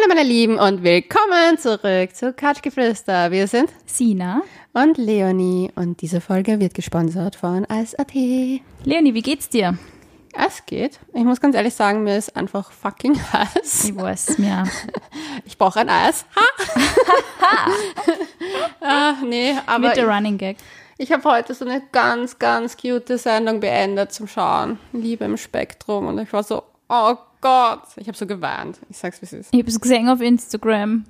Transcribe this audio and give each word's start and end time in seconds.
Hallo 0.00 0.14
meine 0.14 0.26
Lieben 0.26 0.58
und 0.58 0.82
willkommen 0.82 1.58
zurück 1.58 2.14
zu 2.14 2.32
Couchgeflüster. 2.32 3.30
Wir 3.30 3.46
sind 3.46 3.70
Sina. 3.84 4.40
und 4.72 4.96
Leonie 4.96 5.70
und 5.74 6.00
diese 6.00 6.20
Folge 6.22 6.58
wird 6.58 6.74
gesponsert 6.74 7.36
von 7.36 7.66
Eis.at. 7.66 8.14
Leonie, 8.14 9.14
wie 9.14 9.20
geht's 9.20 9.48
dir? 9.48 9.76
Es 10.32 10.64
geht. 10.64 11.00
Ich 11.12 11.24
muss 11.24 11.40
ganz 11.40 11.54
ehrlich 11.54 11.74
sagen, 11.74 12.04
mir 12.04 12.16
ist 12.16 12.34
einfach 12.34 12.70
fucking 12.70 13.20
heiß. 13.32 13.90
Ich 13.90 13.96
weiß, 13.96 14.36
ja. 14.38 14.64
Ich 15.44 15.58
brauche 15.58 15.80
ein 15.80 15.90
Eis. 15.90 16.24
Ha! 16.36 17.70
ah, 18.80 19.14
nee, 19.24 19.54
aber 19.66 19.88
Mit 19.88 19.96
der 19.96 20.08
ich, 20.08 20.10
Running 20.14 20.38
Gag. 20.38 20.56
ich 20.96 21.12
habe 21.12 21.24
heute 21.24 21.52
so 21.52 21.66
eine 21.66 21.82
ganz, 21.92 22.38
ganz 22.38 22.76
cute 22.76 23.18
Sendung 23.18 23.60
beendet 23.60 24.12
zum 24.12 24.28
Schauen. 24.28 24.78
Liebe 24.92 25.24
im 25.24 25.36
Spektrum 25.36 26.06
und 26.06 26.18
ich 26.18 26.32
war 26.32 26.42
so, 26.42 26.62
oh 26.88 27.16
Gott. 27.40 27.82
Ich 27.96 28.06
habe 28.06 28.16
so 28.16 28.26
geweint. 28.26 28.78
Ich 28.88 28.98
sag's, 28.98 29.20
wie 29.22 29.26
es 29.26 29.32
ist. 29.32 29.48
Ich 29.52 29.58
habe 29.60 29.68
es 29.70 29.80
gesehen 29.80 30.08
auf 30.08 30.20
Instagram. 30.20 31.04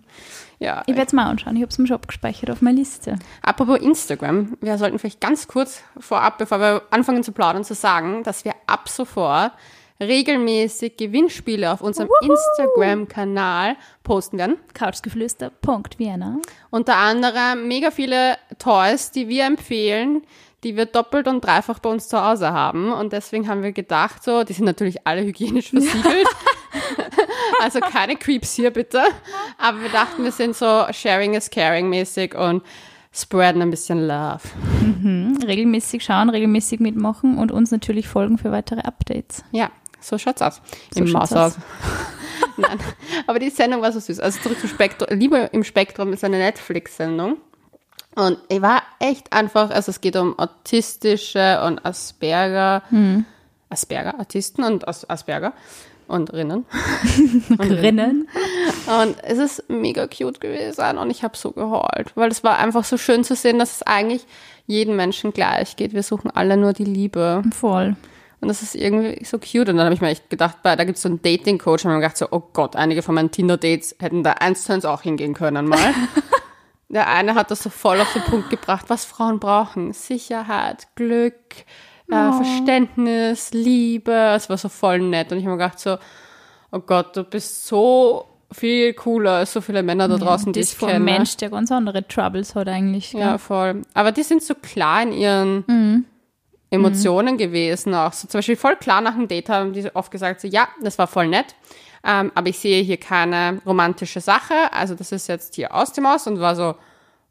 Ja, 0.59 0.83
Ich 0.87 0.95
werde 0.95 1.07
es 1.07 1.13
mal 1.13 1.25
anschauen. 1.25 1.57
Ich 1.57 1.63
habe 1.63 1.71
es 1.71 1.79
mir 1.79 1.87
schon 1.87 1.97
abgespeichert 1.97 2.51
auf 2.51 2.61
meiner 2.61 2.79
Liste. 2.79 3.17
Apropos 3.43 3.81
Instagram, 3.81 4.57
wir 4.61 4.77
sollten 4.79 4.99
vielleicht 4.99 5.21
ganz 5.21 5.49
kurz 5.49 5.83
vorab, 5.99 6.39
bevor 6.39 6.61
wir 6.61 6.83
anfangen 6.91 7.23
zu 7.23 7.33
plaudern, 7.33 7.65
zu 7.65 7.75
sagen, 7.75 8.23
dass 8.23 8.45
wir 8.45 8.53
ab 8.67 8.89
sofort 8.89 9.53
regelmäßig 10.01 10.97
Gewinnspiele 10.97 11.71
auf 11.73 11.83
unserem 11.83 12.09
Instagram-Kanal 12.23 13.77
posten 14.03 14.39
werden. 14.39 14.57
Couchgeflüster.vienna. 14.75 16.39
Unter 16.71 16.97
anderem 16.97 17.69
mega 17.69 17.91
viele 17.91 18.37
Toys, 18.59 19.11
die 19.11 19.29
wir 19.29 19.45
empfehlen, 19.45 20.23
die 20.65 20.77
wir 20.77 20.87
doppelt 20.87 21.27
und 21.27 21.45
dreifach 21.45 21.79
bei 21.79 21.91
uns 21.91 22.09
zu 22.09 22.23
Hause 22.23 22.53
haben. 22.53 22.93
Und 22.93 23.13
deswegen 23.13 23.49
haben 23.49 23.63
wir 23.63 23.73
gedacht, 23.73 24.23
so, 24.23 24.45
die 24.45 24.53
sind 24.53 24.67
natürlich 24.67 25.07
alle 25.07 25.23
hygienisch 25.23 25.71
versiegelt. 25.71 26.29
also 27.63 27.81
keine 27.81 28.17
Creeps 28.17 28.55
hier 28.55 28.71
bitte. 28.71 29.03
Aber 29.59 29.81
wir 29.83 29.89
dachten, 29.89 30.25
wir 30.25 30.33
sind 30.33 30.55
so 30.55 30.87
sharing 30.93 31.35
is 31.35 31.51
caring 31.51 31.89
mäßig 31.89 32.35
und 32.35 32.63
spreaden 33.13 33.63
ein 33.63 33.71
bisschen 33.71 34.07
Love. 34.07 34.43
Hm, 34.81 35.39
Regelmäßig 35.45 36.05
schauen, 36.05 36.31
regelmäßig 36.31 36.81
mitmachen 36.81 37.39
und 37.39 37.51
uns 37.51 37.71
natürlich 37.71 38.07
folgen 38.07 38.39
für 38.39 38.53
weitere 38.53 38.81
Updates. 38.81 39.45
Ja, 39.51 39.71
so 40.01 40.19
schaut's 40.19 40.43
aus. 40.43 40.61
So 40.93 41.01
Im 41.01 41.07
schaut's 41.07 41.31
Maushaus. 41.31 41.59
Nein, 42.57 42.79
aber 43.27 43.39
die 43.39 43.51
Sendung 43.51 43.81
war 43.81 43.93
so 43.93 44.01
süß. 44.01 44.21
Also 44.21 44.41
zurück 44.41 44.61
zum 44.61 44.69
Spektrum. 44.69 45.09
Liebe 45.19 45.49
im 45.53 45.65
Spektrum 45.65 46.13
ist 46.13 46.25
eine 46.25 46.39
Netflix-Sendung. 46.39 47.39
Und 48.17 48.39
ich 48.49 48.61
war 48.61 48.83
echt 48.99 49.33
einfach, 49.33 49.71
also 49.71 49.91
es 49.91 50.01
geht 50.01 50.17
um 50.17 50.39
autistische 50.39 51.63
und 51.65 51.85
Asperger, 51.85 52.83
Asperger, 53.69 54.19
Autisten 54.19 54.65
und 54.65 54.89
As 54.89 55.09
Asperger 55.09 55.53
und 56.09 56.33
Rinnen. 56.33 56.67
und 57.51 57.61
Rinnen. 57.61 58.29
Und 58.87 59.17
es 59.23 59.39
ist 59.39 59.71
mega 59.71 60.09
cute 60.09 60.41
gewesen 60.41 60.99
und 60.99 61.11
ich 61.11 61.23
habe 61.23 61.37
so 61.37 61.53
geheult, 61.53 62.13
weil 62.17 62.31
es 62.31 62.43
war 62.43 62.59
einfach 62.59 62.85
so 62.85 62.99
schön 62.99 63.23
zu 63.23 63.37
sehen, 63.37 63.61
dass 63.61 63.77
es 63.77 63.83
eigentlich 63.85 64.27
jedem 64.67 64.97
Menschen 64.97 65.33
gleich 65.33 65.77
geht. 65.77 65.95
Wir 65.95 66.03
suchen 66.03 66.31
alle 66.31 66.57
nur 66.57 66.73
die 66.73 66.85
Liebe. 66.85 67.43
Voll. 67.53 67.97
Und 68.41 68.49
das 68.49 68.63
ist 68.63 68.75
irgendwie 68.75 69.23
so 69.25 69.39
cute. 69.39 69.69
Und 69.69 69.77
dann 69.77 69.85
habe 69.85 69.95
ich 69.95 70.01
mir 70.01 70.09
echt 70.09 70.31
gedacht, 70.31 70.63
bei, 70.63 70.75
da 70.75 70.85
gibt 70.85 70.97
es 70.97 71.03
so 71.03 71.09
einen 71.09 71.21
Dating-Coach. 71.21 71.85
Und 71.85 71.91
ich 71.91 71.93
habe 71.93 71.95
mir 71.97 72.01
gedacht, 72.01 72.17
so, 72.17 72.29
oh 72.31 72.43
Gott, 72.53 72.75
einige 72.75 73.03
von 73.03 73.15
meinen 73.15 73.31
Tinder-Dates 73.31 73.97
hätten 74.01 74.23
da 74.23 74.33
eins 74.33 74.65
zu 74.65 74.73
eins 74.73 74.85
auch 74.85 75.03
hingehen 75.03 75.35
können 75.35 75.67
mal. 75.67 75.95
Der 76.91 77.09
eine 77.09 77.35
hat 77.37 77.51
das 77.51 77.63
so 77.63 77.71
voll 77.71 78.01
auf 78.01 78.13
den 78.13 78.23
Punkt 78.23 78.51
gebracht, 78.51 78.87
was 78.89 79.05
Frauen 79.05 79.39
brauchen. 79.39 79.93
Sicherheit, 79.93 80.89
Glück, 80.97 81.35
äh, 82.11 82.33
Verständnis, 82.33 83.53
Liebe. 83.53 84.33
Es 84.35 84.51
war 84.51 84.59
so 84.59 84.69
voll 84.69 84.99
nett. 84.99 85.31
Und 85.31 85.39
ich 85.39 85.45
habe 85.45 85.57
mir 85.57 85.63
gedacht 85.63 85.79
so, 85.79 85.99
oh 86.73 86.81
Gott, 86.81 87.17
du 87.17 87.23
bist 87.23 87.67
so 87.67 88.27
viel 88.53 88.93
cooler 88.95 89.31
als 89.35 89.53
so 89.53 89.61
viele 89.61 89.85
Männer 89.85 90.09
da 90.09 90.17
draußen, 90.17 90.53
die 90.53 90.59
das 90.59 90.71
ich 90.71 90.73
ist 90.73 90.81
voll 90.81 90.89
kenne. 90.91 91.01
ein 91.01 91.05
Mensch, 91.05 91.37
der 91.37 91.51
ganz 91.51 91.71
andere 91.71 92.07
Troubles 92.09 92.57
hat 92.57 92.67
eigentlich. 92.69 93.13
Ja, 93.13 93.39
voll. 93.39 93.83
Aber 93.95 94.11
die 94.11 94.25
sind 94.25 94.43
so 94.43 94.55
klar 94.57 95.03
in 95.05 95.13
ihren 95.13 96.07
Emotionen 96.71 97.37
gewesen 97.37 97.95
auch. 97.95 98.13
So 98.13 98.27
zum 98.27 98.39
Beispiel 98.39 98.57
voll 98.57 98.77
klar 98.77 99.01
nach 99.01 99.15
dem 99.15 99.29
Date 99.29 99.49
haben 99.49 99.73
die 99.73 99.95
oft 99.95 100.11
gesagt, 100.11 100.41
so, 100.41 100.49
ja, 100.49 100.69
das 100.83 100.99
war 100.99 101.07
voll 101.07 101.29
nett, 101.29 101.55
ähm, 102.05 102.33
aber 102.35 102.49
ich 102.49 102.59
sehe 102.59 102.83
hier 102.83 102.97
keine 102.97 103.61
romantische 103.67 104.21
Sache, 104.21 104.73
also 104.73 104.95
das 104.95 105.13
ist 105.13 105.29
jetzt 105.29 105.55
hier 105.55 105.75
aus 105.75 105.93
dem 105.93 106.07
Haus 106.07 106.27
und 106.27 106.41
war 106.41 106.57
so, 106.57 106.75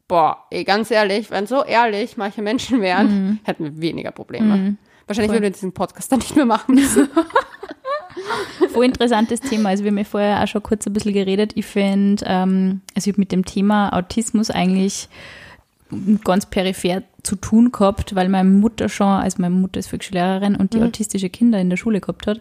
boah, 0.08 0.44
ey, 0.50 0.64
ganz 0.64 0.90
ehrlich, 0.90 1.30
wenn 1.30 1.46
so 1.46 1.64
ehrlich 1.64 2.16
manche 2.16 2.42
Menschen 2.42 2.80
wären, 2.80 3.40
hätten 3.44 3.64
wir 3.64 3.80
weniger 3.80 4.10
Probleme. 4.10 4.76
Wahrscheinlich 5.06 5.32
würden 5.32 5.42
wir 5.42 5.50
diesen 5.50 5.72
Podcast 5.72 6.12
dann 6.12 6.20
nicht 6.20 6.36
mehr 6.36 6.46
machen 6.46 6.74
müssen. 6.74 7.08
Voll 8.72 8.86
interessantes 8.86 9.40
Thema. 9.40 9.70
Also 9.70 9.84
wir 9.84 9.90
haben 9.90 9.98
ja 9.98 10.04
vorher 10.04 10.42
auch 10.42 10.48
schon 10.48 10.62
kurz 10.62 10.86
ein 10.86 10.92
bisschen 10.92 11.12
geredet. 11.12 11.52
Ich 11.54 11.66
finde, 11.66 12.24
ähm, 12.26 12.80
also 12.94 13.08
ich 13.08 13.14
habe 13.14 13.20
mit 13.20 13.32
dem 13.32 13.44
Thema 13.44 13.92
Autismus 13.92 14.50
eigentlich 14.50 15.08
ganz 16.24 16.46
peripher 16.46 17.02
zu 17.22 17.36
tun 17.36 17.72
gehabt, 17.72 18.14
weil 18.14 18.28
meine 18.28 18.48
Mutter 18.48 18.88
schon, 18.88 19.08
also 19.08 19.38
meine 19.40 19.54
Mutter 19.54 19.80
ist 19.80 19.88
Volksschullehrerin 19.88 20.54
und 20.54 20.72
die 20.72 20.80
autistische 20.82 21.30
Kinder 21.30 21.58
in 21.58 21.68
der 21.68 21.76
Schule 21.76 22.00
gehabt 22.00 22.26
hat. 22.26 22.40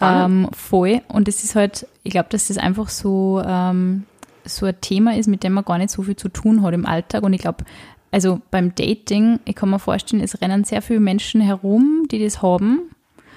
Ähm, 0.00 0.48
voll. 0.52 1.00
Und 1.08 1.28
es 1.28 1.42
ist 1.44 1.54
halt, 1.56 1.86
ich 2.04 2.12
glaube, 2.12 2.28
dass 2.30 2.48
das 2.48 2.58
einfach 2.58 2.88
so, 2.88 3.42
ähm, 3.44 4.04
so 4.44 4.66
ein 4.66 4.80
Thema 4.80 5.16
ist, 5.16 5.26
mit 5.26 5.42
dem 5.42 5.52
man 5.52 5.64
gar 5.64 5.78
nicht 5.78 5.90
so 5.90 6.02
viel 6.02 6.16
zu 6.16 6.28
tun 6.28 6.62
hat 6.62 6.72
im 6.74 6.86
Alltag. 6.86 7.22
Und 7.22 7.32
ich 7.32 7.40
glaube, 7.40 7.64
also 8.10 8.40
beim 8.50 8.74
Dating, 8.74 9.40
ich 9.44 9.54
kann 9.54 9.70
mir 9.70 9.78
vorstellen, 9.78 10.22
es 10.22 10.40
rennen 10.40 10.64
sehr 10.64 10.82
viele 10.82 11.00
Menschen 11.00 11.40
herum, 11.40 12.06
die 12.10 12.22
das 12.22 12.40
haben 12.42 12.80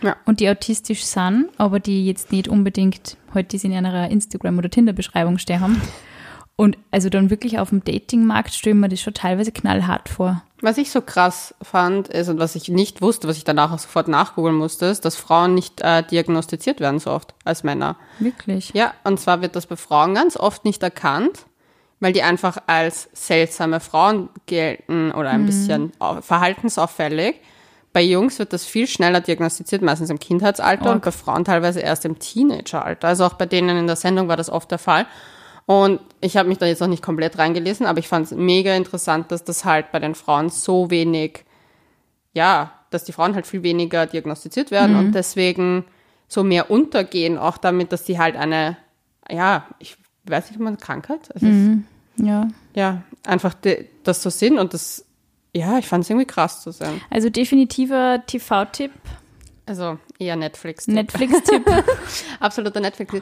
Ja. 0.01 0.15
und 0.25 0.39
die 0.39 0.49
autistisch 0.49 1.03
sind, 1.03 1.47
aber 1.57 1.79
die 1.79 2.05
jetzt 2.05 2.31
nicht 2.31 2.47
unbedingt 2.47 3.17
heute 3.33 3.55
das 3.57 3.63
in 3.63 3.73
einer 3.73 4.09
Instagram- 4.09 4.57
oder 4.57 4.69
Tinder-Beschreibung 4.69 5.37
stehen 5.39 5.59
haben. 5.61 5.81
Und 6.61 6.77
also 6.91 7.09
dann 7.09 7.31
wirklich 7.31 7.57
auf 7.57 7.69
dem 7.69 7.83
Datingmarkt 7.83 8.53
stellen 8.53 8.79
wir 8.81 8.87
das 8.87 9.01
schon 9.01 9.15
teilweise 9.15 9.51
knallhart 9.51 10.09
vor. 10.09 10.43
Was 10.61 10.77
ich 10.77 10.91
so 10.91 11.01
krass 11.01 11.55
fand, 11.59 12.07
ist 12.09 12.29
und 12.29 12.37
was 12.37 12.55
ich 12.55 12.69
nicht 12.69 13.01
wusste, 13.01 13.27
was 13.27 13.37
ich 13.37 13.43
danach 13.43 13.71
auch 13.71 13.79
sofort 13.79 14.07
nachgoogeln 14.07 14.55
musste, 14.55 14.85
ist, 14.85 15.03
dass 15.03 15.15
Frauen 15.15 15.55
nicht 15.55 15.81
äh, 15.81 16.03
diagnostiziert 16.03 16.79
werden 16.79 16.99
so 16.99 17.09
oft 17.09 17.33
als 17.45 17.63
Männer. 17.63 17.95
Wirklich. 18.19 18.71
Ja, 18.75 18.93
und 19.03 19.19
zwar 19.19 19.41
wird 19.41 19.55
das 19.55 19.65
bei 19.65 19.75
Frauen 19.75 20.13
ganz 20.13 20.37
oft 20.37 20.63
nicht 20.63 20.83
erkannt, 20.83 21.47
weil 21.99 22.13
die 22.13 22.21
einfach 22.21 22.57
als 22.67 23.09
seltsame 23.13 23.79
Frauen 23.79 24.29
gelten 24.45 25.11
oder 25.13 25.31
ein 25.31 25.47
bisschen 25.47 25.91
au- 25.97 26.21
verhaltensauffällig. 26.21 27.37
Bei 27.91 28.03
Jungs 28.03 28.37
wird 28.37 28.53
das 28.53 28.65
viel 28.65 28.85
schneller 28.85 29.19
diagnostiziert, 29.19 29.81
meistens 29.81 30.11
im 30.11 30.19
Kindheitsalter 30.19 30.91
und 30.91 31.03
bei 31.03 31.11
Frauen 31.11 31.43
teilweise 31.43 31.79
erst 31.79 32.05
im 32.05 32.19
Teenageralter. 32.19 33.07
Also 33.07 33.25
auch 33.25 33.33
bei 33.33 33.47
denen 33.47 33.75
in 33.77 33.87
der 33.87 33.95
Sendung 33.95 34.27
war 34.27 34.37
das 34.37 34.51
oft 34.51 34.69
der 34.69 34.77
Fall. 34.77 35.07
Und 35.65 35.99
ich 36.19 36.37
habe 36.37 36.49
mich 36.49 36.57
da 36.57 36.65
jetzt 36.65 36.79
noch 36.81 36.87
nicht 36.87 37.03
komplett 37.03 37.37
reingelesen, 37.37 37.85
aber 37.85 37.99
ich 37.99 38.07
fand 38.07 38.25
es 38.25 38.31
mega 38.31 38.75
interessant, 38.75 39.31
dass 39.31 39.43
das 39.43 39.63
halt 39.63 39.91
bei 39.91 39.99
den 39.99 40.15
Frauen 40.15 40.49
so 40.49 40.89
wenig, 40.89 41.45
ja, 42.33 42.71
dass 42.89 43.03
die 43.05 43.13
Frauen 43.13 43.35
halt 43.35 43.47
viel 43.47 43.63
weniger 43.63 44.05
diagnostiziert 44.05 44.71
werden 44.71 44.95
und 44.95 45.13
deswegen 45.15 45.85
so 46.27 46.43
mehr 46.43 46.69
untergehen, 46.71 47.37
auch 47.37 47.57
damit, 47.57 47.91
dass 47.91 48.03
die 48.03 48.19
halt 48.19 48.35
eine, 48.35 48.77
ja, 49.29 49.65
ich 49.79 49.97
weiß 50.25 50.49
nicht, 50.49 50.59
ob 50.59 50.63
man 50.63 50.77
Krankheit, 50.77 51.29
es 51.33 51.43
ist, 51.43 51.69
Ja. 52.17 52.47
ja, 52.73 53.03
einfach 53.25 53.53
die, 53.53 53.87
das 54.03 54.21
so 54.21 54.29
sind 54.29 54.57
und 54.59 54.73
das, 54.73 55.05
ja, 55.53 55.77
ich 55.77 55.87
fand 55.87 56.03
es 56.03 56.09
irgendwie 56.09 56.27
krass 56.27 56.61
zu 56.61 56.71
sehen. 56.71 57.01
Also 57.09 57.29
definitiver 57.29 58.23
TV-Tipp, 58.25 58.91
Also 59.65 59.99
eher 60.19 60.35
Netflix. 60.35 60.87
Netflix-Tipp. 60.87 61.65
Absoluter 62.39 62.79
Netflix. 62.79 63.13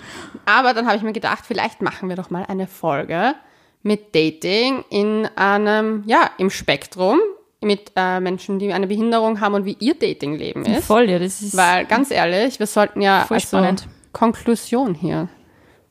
Aber 0.46 0.74
dann 0.74 0.88
habe 0.88 0.98
ich 0.98 1.04
mir 1.04 1.14
gedacht, 1.14 1.44
vielleicht 1.46 1.82
machen 1.82 2.10
wir 2.10 2.16
doch 2.16 2.30
mal 2.30 2.46
eine 2.48 2.68
Folge 2.68 3.36
mit 3.84 4.16
Dating 4.16 4.84
in 4.90 5.28
einem, 5.36 6.04
ja, 6.06 6.30
im 6.38 6.50
Spektrum 6.50 7.20
mit 7.62 7.92
äh, 7.96 8.20
Menschen, 8.20 8.60
die 8.60 8.72
eine 8.72 8.88
Behinderung 8.88 9.42
haben 9.42 9.54
und 9.54 9.66
wie 9.66 9.76
ihr 9.80 9.94
Datingleben 9.94 10.66
ist. 10.66 10.86
Voll, 10.86 11.10
ja, 11.10 11.20
das 11.20 11.42
ist 11.42 11.58
Weil 11.58 11.86
ganz 11.86 12.10
ehrlich, 12.12 12.60
wir 12.60 12.68
sollten 12.68 13.02
ja 13.02 13.26
Voll 13.26 13.36
also 13.36 13.48
spannend. 13.48 13.88
Konklusion 14.14 14.96
hier, 14.96 15.28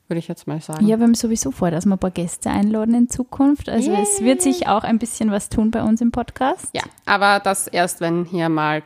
würde 0.09 0.19
ich 0.19 0.27
jetzt 0.27 0.47
mal 0.47 0.59
sagen. 0.61 0.85
Ja, 0.87 0.97
wir 0.97 1.03
haben 1.05 1.13
sowieso 1.15 1.51
vor, 1.51 1.71
dass 1.71 1.85
wir 1.85 1.93
ein 1.95 1.99
paar 1.99 2.11
Gäste 2.11 2.49
einladen 2.49 2.93
in 2.95 3.09
Zukunft. 3.09 3.69
Also 3.69 3.91
es 3.93 4.21
wird 4.21 4.41
sich 4.41 4.67
auch 4.67 4.83
ein 4.83 4.99
bisschen 4.99 5.31
was 5.31 5.49
tun 5.49 5.71
bei 5.71 5.83
uns 5.83 6.01
im 6.01 6.11
Podcast. 6.11 6.67
Ja, 6.73 6.81
aber 7.05 7.39
das 7.39 7.67
erst, 7.67 8.01
wenn 8.01 8.25
hier 8.25 8.49
mal 8.49 8.83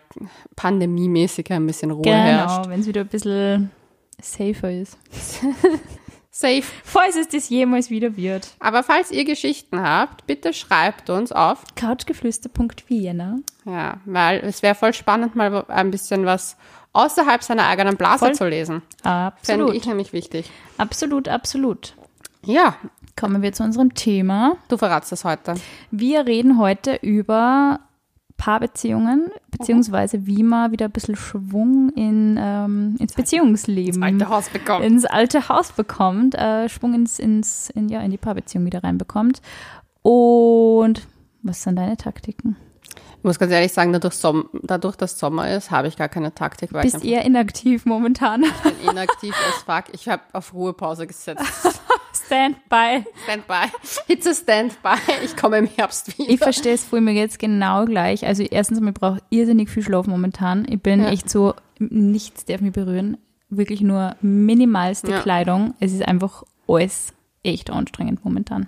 pandemiemäßig 0.55 1.51
ein 1.51 1.65
bisschen 1.65 1.91
Ruhe 1.91 2.03
Genau, 2.03 2.13
herrscht. 2.15 2.69
wenn 2.69 2.79
es 2.81 2.87
wieder 2.87 3.01
ein 3.01 3.07
bisschen 3.07 3.71
safer 4.21 4.71
ist. 4.71 4.97
Safe. 6.35 6.63
Falls 6.83 7.15
es 7.15 7.27
das 7.27 7.49
jemals 7.49 7.91
wieder 7.91 8.17
wird. 8.17 8.55
Aber 8.59 8.81
falls 8.81 9.11
ihr 9.11 9.23
Geschichten 9.23 9.79
habt, 9.81 10.25
bitte 10.25 10.51
schreibt 10.51 11.11
uns 11.11 11.31
auf. 11.31 11.63
Couchgeflüster.vienna. 11.75 13.37
Ja, 13.65 13.97
weil 14.05 14.39
es 14.39 14.63
wäre 14.63 14.73
voll 14.73 14.93
spannend, 14.93 15.35
mal 15.35 15.63
ein 15.67 15.91
bisschen 15.91 16.25
was 16.25 16.57
außerhalb 16.93 17.43
seiner 17.43 17.67
eigenen 17.67 17.97
Blase 17.97 18.25
Voll. 18.25 18.35
zu 18.35 18.47
lesen. 18.47 18.81
Fände 19.01 19.33
Absolut. 19.35 19.75
ich 19.75 19.85
nämlich 19.85 20.13
wichtig. 20.13 20.49
Absolut, 20.77 21.27
absolut. 21.27 21.95
Ja, 22.45 22.75
Kommen 23.15 23.43
wir 23.43 23.53
zu 23.53 23.63
unserem 23.63 23.93
Thema. 23.93 24.57
du 24.69 24.77
verratst 24.77 25.11
das 25.11 25.23
heute. 25.23 25.53
Wir 25.91 26.25
reden 26.25 26.57
heute 26.57 26.95
über 26.95 27.79
Paarbeziehungen, 28.37 29.29
beziehungsweise 29.51 30.25
wie 30.25 30.41
man 30.41 30.71
wieder 30.71 30.85
ein 30.85 30.91
bisschen 30.91 31.15
Schwung 31.15 31.89
in, 31.95 32.37
ähm, 32.39 32.95
ins 32.99 33.13
Beziehungsleben, 33.13 34.01
Alte 34.03 34.29
Haus 34.29 34.49
bekommen. 34.49 34.83
ins 34.83 35.05
alte 35.05 35.47
Haus 35.47 35.71
bekommt, 35.71 36.33
äh, 36.35 36.67
Schwung 36.69 36.95
ins, 36.95 37.19
ins, 37.19 37.69
in, 37.69 37.87
ja, 37.87 38.01
in 38.01 38.09
die 38.11 38.17
Paarbeziehung 38.17 38.65
wieder 38.65 38.83
reinbekommt. 38.83 39.41
Und 40.01 41.07
was 41.43 41.61
sind 41.63 41.75
deine 41.77 41.95
Taktiken? 41.97 42.57
Ich 43.23 43.25
muss 43.25 43.39
ganz 43.39 43.53
ehrlich 43.53 43.71
sagen, 43.71 43.93
dadurch, 43.93 44.15
Som 44.15 44.49
dadurch 44.63 44.97
dass 44.97 45.17
Sommer 45.17 45.49
ist, 45.49 45.71
habe 45.71 45.87
ich 45.87 45.95
gar 45.95 46.09
keine 46.09 46.35
Taktik, 46.35 46.73
weil 46.73 46.81
Bist 46.81 46.97
ich 47.05 47.05
eher 47.05 47.23
inaktiv 47.23 47.85
momentan. 47.85 48.43
einfach 48.43 48.71
inaktiv 48.83 49.33
as 49.47 49.63
fuck. 49.63 49.93
Ich 49.93 50.09
habe 50.09 50.21
auf 50.33 50.53
Ruhepause 50.53 51.07
gesetzt. 51.07 51.41
Standby. 52.25 53.05
Standby. 53.23 53.71
It's 54.07 54.27
a 54.27 54.33
Standby. 54.33 54.97
Ich 55.23 55.37
komme 55.37 55.57
im 55.59 55.67
Herbst 55.67 56.17
wieder. 56.19 56.29
Ich 56.31 56.39
verstehe 56.39 56.73
es 56.73 56.83
voll, 56.83 56.99
mir 56.99 57.13
jetzt 57.13 57.39
genau 57.39 57.85
gleich. 57.85 58.25
Also 58.27 58.43
erstens, 58.43 58.81
ich 58.85 58.93
brauche 58.93 59.21
irrsinnig 59.29 59.69
viel 59.69 59.83
Schlaf 59.83 60.05
momentan. 60.05 60.65
Ich 60.69 60.81
bin 60.81 61.01
Ja. 61.01 61.09
echt 61.09 61.29
so, 61.29 61.53
nichts 61.79 62.43
darf 62.43 62.59
mich 62.59 62.73
berühren. 62.73 63.17
Wirklich 63.49 63.79
nur 63.79 64.17
minimalste 64.19 65.11
Ja. 65.11 65.21
Kleidung. 65.21 65.75
Es 65.79 65.93
ist 65.93 66.05
einfach 66.05 66.43
alles 66.67 67.13
echt 67.43 67.69
anstrengend 67.69 68.25
momentan. 68.25 68.67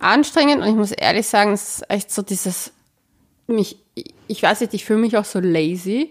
anstrengend 0.00 0.60
und 0.62 0.68
ich 0.68 0.74
muss 0.74 0.90
ehrlich 0.90 1.28
sagen, 1.28 1.52
es 1.52 1.78
ist 1.78 1.88
echt 1.90 2.10
so 2.10 2.22
dieses, 2.22 2.72
mich, 3.46 3.76
ich 4.28 4.42
weiß 4.42 4.60
nicht, 4.60 4.74
ich 4.74 4.84
fühle 4.84 5.00
mich 5.00 5.16
auch 5.16 5.24
so 5.24 5.40
lazy. 5.40 6.10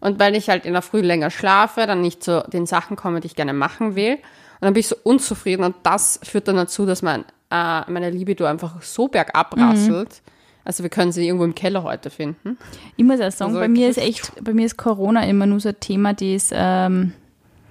Und 0.00 0.18
weil 0.18 0.36
ich 0.36 0.50
halt 0.50 0.66
in 0.66 0.72
der 0.74 0.82
Früh 0.82 1.00
länger 1.00 1.30
schlafe, 1.30 1.86
dann 1.86 2.00
nicht 2.02 2.22
zu 2.22 2.44
den 2.52 2.66
Sachen 2.66 2.96
komme, 2.96 3.20
die 3.20 3.26
ich 3.26 3.36
gerne 3.36 3.52
machen 3.54 3.96
will. 3.96 4.14
Und 4.14 4.60
dann 4.60 4.74
bin 4.74 4.80
ich 4.80 4.88
so 4.88 4.96
unzufrieden 5.02 5.64
und 5.64 5.76
das 5.82 6.20
führt 6.22 6.46
dann 6.48 6.56
dazu, 6.56 6.84
dass 6.86 7.02
mein, 7.02 7.24
äh, 7.50 7.90
meine 7.90 8.10
Libido 8.10 8.44
einfach 8.44 8.82
so 8.82 9.08
bergab 9.08 9.56
rasselt. 9.56 10.22
Also 10.64 10.82
wir 10.82 10.90
können 10.90 11.12
sie 11.12 11.26
irgendwo 11.26 11.44
im 11.44 11.54
Keller 11.54 11.82
heute 11.82 12.08
finden. 12.10 12.56
Ich 12.96 13.04
muss 13.04 13.20
auch 13.20 13.30
sagen, 13.30 13.50
Also 13.50 13.60
bei 13.60 13.68
mir 13.68 13.88
ist 13.88 13.98
echt, 13.98 14.32
bei 14.42 14.54
mir 14.54 14.64
ist 14.64 14.76
Corona 14.78 15.26
immer 15.26 15.46
nur 15.46 15.60
so 15.60 15.68
ein 15.70 15.80
Thema, 15.80 16.14
das 16.14 16.50
ähm, 16.52 17.12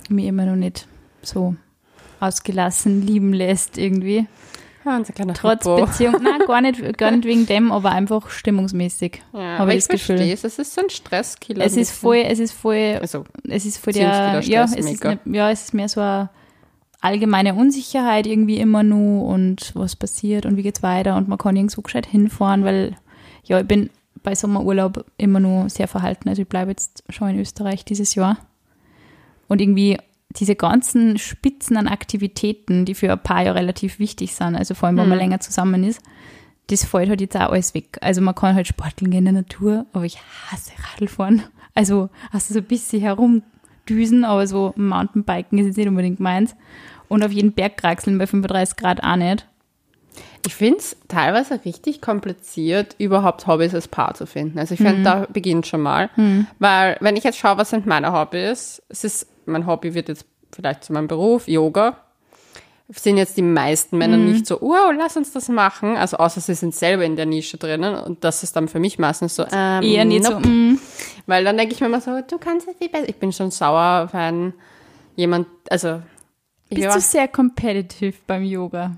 mir 0.09 0.29
immer 0.29 0.45
noch 0.45 0.55
nicht 0.55 0.87
so 1.23 1.55
ausgelassen 2.19 3.05
lieben 3.05 3.33
lässt 3.33 3.77
irgendwie. 3.77 4.27
Ja, 4.85 4.97
unser 4.97 5.13
kleiner 5.13 5.33
Trotz 5.33 5.63
Hippo. 5.63 5.85
Beziehung, 5.85 6.15
nein, 6.21 6.41
gar 6.45 6.61
nicht, 6.61 6.97
gar 6.97 7.11
nicht 7.11 7.25
wegen 7.25 7.45
dem, 7.45 7.71
aber 7.71 7.91
einfach 7.91 8.29
stimmungsmäßig. 8.29 9.21
Ja, 9.33 9.57
aber 9.57 9.73
ich 9.73 9.89
ich 9.89 10.03
verstehe 10.03 10.33
es. 10.33 10.43
Es 10.43 10.59
ist 10.59 10.73
so 10.73 10.81
ein 10.81 10.89
Stresskiller. 10.89 11.65
Es 11.65 11.77
ist 11.77 11.91
voll, 11.91 12.23
es 12.27 12.39
ist 12.39 12.53
voll, 12.53 12.97
Also, 13.01 13.23
es 13.47 13.65
ist 13.65 13.77
voll 13.77 13.93
der, 13.93 14.41
ja, 14.41 14.63
es 14.63 14.75
ist 14.75 15.03
ne, 15.03 15.19
ja, 15.25 15.49
es 15.51 15.63
ist 15.63 15.73
mehr 15.73 15.87
so 15.87 16.01
eine 16.01 16.29
allgemeine 17.01 17.53
Unsicherheit 17.53 18.27
irgendwie 18.27 18.57
immer 18.57 18.83
nur 18.83 19.25
und 19.25 19.71
was 19.75 19.95
passiert 19.95 20.45
und 20.45 20.57
wie 20.57 20.63
geht's 20.63 20.83
weiter 20.83 21.17
und 21.17 21.27
man 21.27 21.37
kann 21.37 21.55
irgendwo 21.55 21.81
gescheit 21.81 22.05
hinfahren, 22.05 22.63
weil 22.63 22.95
ja, 23.43 23.59
ich 23.59 23.67
bin 23.67 23.89
bei 24.23 24.35
Sommerurlaub 24.35 25.05
immer 25.17 25.39
nur 25.39 25.69
sehr 25.69 25.87
verhalten. 25.87 26.29
Also 26.29 26.41
ich 26.41 26.47
bleibe 26.47 26.71
jetzt 26.71 27.03
schon 27.09 27.29
in 27.29 27.39
Österreich 27.39 27.85
dieses 27.85 28.15
Jahr. 28.15 28.37
Und 29.49 29.61
irgendwie 29.61 29.97
diese 30.35 30.55
ganzen 30.55 31.17
Spitzen 31.17 31.77
an 31.77 31.87
Aktivitäten, 31.87 32.85
die 32.85 32.95
für 32.95 33.11
ein 33.11 33.21
paar 33.21 33.43
ja 33.43 33.51
relativ 33.51 33.99
wichtig 33.99 34.33
sind, 34.33 34.55
also 34.55 34.73
vor 34.73 34.87
allem, 34.87 34.97
wenn 34.97 35.09
man 35.09 35.17
länger 35.17 35.39
zusammen 35.39 35.83
ist, 35.83 36.01
das 36.67 36.85
fällt 36.85 37.09
halt 37.09 37.21
jetzt 37.21 37.35
auch 37.35 37.51
alles 37.51 37.73
weg. 37.73 37.97
Also 38.01 38.21
man 38.21 38.35
kann 38.35 38.55
halt 38.55 38.67
sporteln 38.67 39.11
gehen 39.11 39.19
in 39.19 39.33
der 39.35 39.43
Natur, 39.43 39.85
aber 39.93 40.05
ich 40.05 40.19
hasse 40.47 40.71
Radlfahren. 40.91 41.43
Also 41.75 42.09
hast 42.31 42.49
du 42.49 42.53
so 42.53 42.59
ein 42.59 42.65
bisschen 42.65 43.01
herumdüsen, 43.01 44.23
aber 44.23 44.47
so 44.47 44.73
Mountainbiken 44.75 45.59
ist 45.59 45.67
jetzt 45.67 45.77
nicht 45.77 45.87
unbedingt 45.87 46.19
meins. 46.19 46.55
Und 47.09 47.23
auf 47.23 47.31
jeden 47.31 47.51
Berg 47.51 47.77
kraxeln 47.77 48.17
bei 48.17 48.27
35 48.27 48.77
Grad 48.77 49.03
auch 49.03 49.15
nicht. 49.15 49.45
Ich 50.45 50.55
finde 50.55 50.79
es 50.79 50.97
teilweise 51.07 51.63
richtig 51.63 52.01
kompliziert, 52.01 52.95
überhaupt 52.97 53.47
Hobbys 53.47 53.73
als 53.73 53.87
Paar 53.87 54.13
zu 54.13 54.25
finden. 54.25 54.59
Also 54.59 54.73
ich 54.73 54.81
finde, 54.81 55.03
da 55.03 55.25
beginnt 55.31 55.67
schon 55.67 55.81
mal. 55.81 56.09
Weil 56.59 56.97
wenn 56.99 57.15
ich 57.15 57.23
jetzt 57.23 57.37
schaue, 57.37 57.57
was 57.57 57.69
sind 57.69 57.85
meine 57.85 58.11
Hobbys, 58.11 58.81
es 58.89 59.03
ist, 59.03 59.27
mein 59.45 59.65
Hobby 59.65 59.93
wird 59.93 60.09
jetzt 60.09 60.25
vielleicht 60.53 60.83
zu 60.83 60.93
meinem 60.93 61.07
Beruf, 61.07 61.47
Yoga. 61.47 61.97
Sind 62.89 63.17
jetzt 63.17 63.37
die 63.37 63.41
meisten 63.41 63.97
Männer 63.97 64.17
nicht 64.17 64.45
so, 64.45 64.59
wow, 64.61 64.93
lass 64.95 65.15
uns 65.17 65.31
das 65.31 65.47
machen. 65.47 65.95
Also 65.95 66.17
außer 66.17 66.41
sie 66.41 66.53
sind 66.53 66.75
selber 66.75 67.05
in 67.05 67.15
der 67.15 67.25
Nische 67.25 67.57
drinnen. 67.57 67.95
Und 67.95 68.23
das 68.23 68.43
ist 68.43 68.55
dann 68.55 68.67
für 68.67 68.79
mich 68.79 68.99
meistens 68.99 69.35
so, 69.35 69.45
ähm, 69.51 69.81
Eher 69.81 70.05
nicht 70.05 70.29
nope. 70.29 70.41
so, 70.43 70.49
mm, 70.49 70.79
Weil 71.25 71.45
dann 71.45 71.57
denke 71.57 71.73
ich 71.73 71.79
mir 71.79 71.87
immer 71.87 72.01
so, 72.01 72.19
du 72.21 72.37
kannst 72.37 72.67
es 72.67 72.75
viel 72.77 72.89
besser. 72.89 73.07
Ich 73.07 73.15
bin 73.15 73.31
schon 73.31 73.49
sauer, 73.49 74.09
wenn 74.11 74.53
jemand, 75.15 75.47
also 75.69 76.01
bist 76.69 76.95
du 76.95 77.01
sehr 77.01 77.27
competitive 77.27 78.17
beim 78.27 78.43
Yoga. 78.43 78.97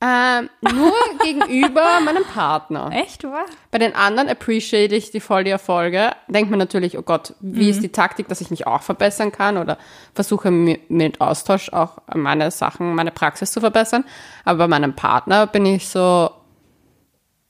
Ähm, 0.00 0.48
nur 0.60 0.92
gegenüber 1.24 2.00
meinem 2.00 2.24
Partner. 2.24 2.90
Echt, 2.92 3.24
wa? 3.24 3.44
Bei 3.72 3.78
den 3.78 3.94
anderen 3.96 4.28
appreciate 4.28 4.94
ich 4.94 5.10
die 5.10 5.20
voll 5.20 5.42
die 5.44 5.50
Erfolge. 5.50 6.12
Denkt 6.28 6.50
man 6.50 6.58
natürlich, 6.60 6.96
oh 6.98 7.02
Gott, 7.02 7.34
wie 7.40 7.64
Mhm. 7.64 7.70
ist 7.70 7.82
die 7.82 7.88
Taktik, 7.90 8.28
dass 8.28 8.40
ich 8.40 8.50
mich 8.50 8.66
auch 8.66 8.82
verbessern 8.82 9.32
kann 9.32 9.56
oder 9.56 9.76
versuche 10.14 10.50
mi- 10.50 10.80
mit 10.88 11.20
Austausch 11.20 11.72
auch 11.72 11.98
meine 12.14 12.50
Sachen, 12.52 12.94
meine 12.94 13.10
Praxis 13.10 13.50
zu 13.50 13.60
verbessern. 13.60 14.04
Aber 14.44 14.58
bei 14.58 14.68
meinem 14.68 14.94
Partner 14.94 15.46
bin 15.48 15.66
ich 15.66 15.88
so, 15.88 16.30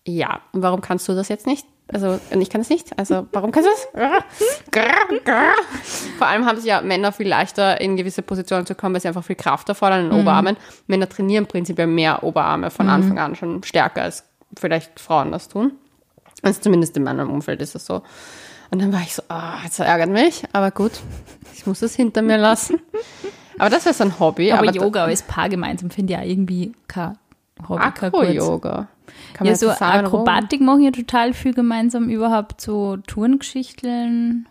ja, 0.07 0.41
und 0.53 0.63
warum 0.63 0.81
kannst 0.81 1.07
du 1.09 1.15
das 1.15 1.29
jetzt 1.29 1.47
nicht? 1.47 1.67
Also, 1.93 2.19
und 2.31 2.41
ich 2.43 2.51
kann 2.51 2.61
es 2.61 2.69
nicht. 2.69 2.99
Also, 2.99 3.27
warum 3.33 3.51
kannst 3.51 3.69
du 3.69 3.73
das? 3.95 4.23
Grrr. 4.71 5.53
Vor 6.19 6.27
allem 6.27 6.45
haben 6.45 6.61
sie 6.61 6.69
ja 6.69 6.83
Männer 6.83 7.13
viel 7.13 7.29
leichter 7.29 7.81
in 7.81 7.97
gewisse 7.97 8.21
Positionen 8.23 8.67
zu 8.67 8.75
kommen, 8.75 8.95
weil 8.95 9.01
sie 9.01 9.09
einfach 9.09 9.25
viel 9.25 9.37
Kraft 9.37 9.69
erfordern 9.71 10.05
in 10.05 10.11
den 10.11 10.21
Oberarmen. 10.21 10.57
Männer 10.87 11.09
trainieren 11.09 11.47
prinzipiell 11.47 11.87
mehr 11.87 12.23
Oberarme 12.25 12.71
von 12.71 12.89
Anfang 12.91 13.19
an 13.19 13.37
schon 13.37 13.63
stärker 13.63 14.03
als 14.03 14.25
vielleicht 14.59 15.01
Frauen 15.01 15.33
das 15.33 15.49
tun. 15.49 15.73
Also 16.43 16.61
zumindest 16.61 16.97
in 16.97 17.05
meinem 17.05 17.31
Umfeld 17.31 17.61
ist 17.63 17.75
es 17.75 17.87
so. 17.87 18.03
Und 18.71 18.83
dann 18.83 18.93
war 18.93 19.01
ich 19.01 19.15
so, 19.15 19.23
ah, 19.29 19.55
jetzt 19.65 19.81
ärgert 19.81 20.11
mich, 20.11 20.45
aber 20.53 20.71
gut, 20.71 20.93
ich 21.55 21.67
muss 21.67 21.81
es 21.81 21.95
hinter 21.95 22.21
mir 22.21 22.37
lassen. 22.37 22.81
Aber 23.59 23.71
das 23.71 23.87
wäre 23.87 23.95
so 23.95 24.05
ein 24.05 24.21
Hobby. 24.21 24.53
Aber, 24.53 24.67
da- 24.67 24.73
Yoga 24.73 25.05
als 25.05 25.23
Paar 25.23 25.49
gemeinsam 25.49 25.91
finde 25.91 26.13
ich 26.13 26.19
ja 26.21 26.25
irgendwie 26.25 26.73
kein 26.87 27.19
Hobby. 27.67 27.81
Acro-Yoga. 27.83 28.89
Kann 29.35 29.47
Ja, 29.47 29.55
so 29.57 29.69
rum- 29.69 29.77
Akrobatik 29.81 30.61
machen 30.61 30.83
ja 30.83 30.91
total 30.91 31.33
viel 31.33 31.55
gemeinsam, 31.55 32.09
überhaupt 32.09 32.61
so 32.61 32.97
Tourengeschichteln. 33.07 34.47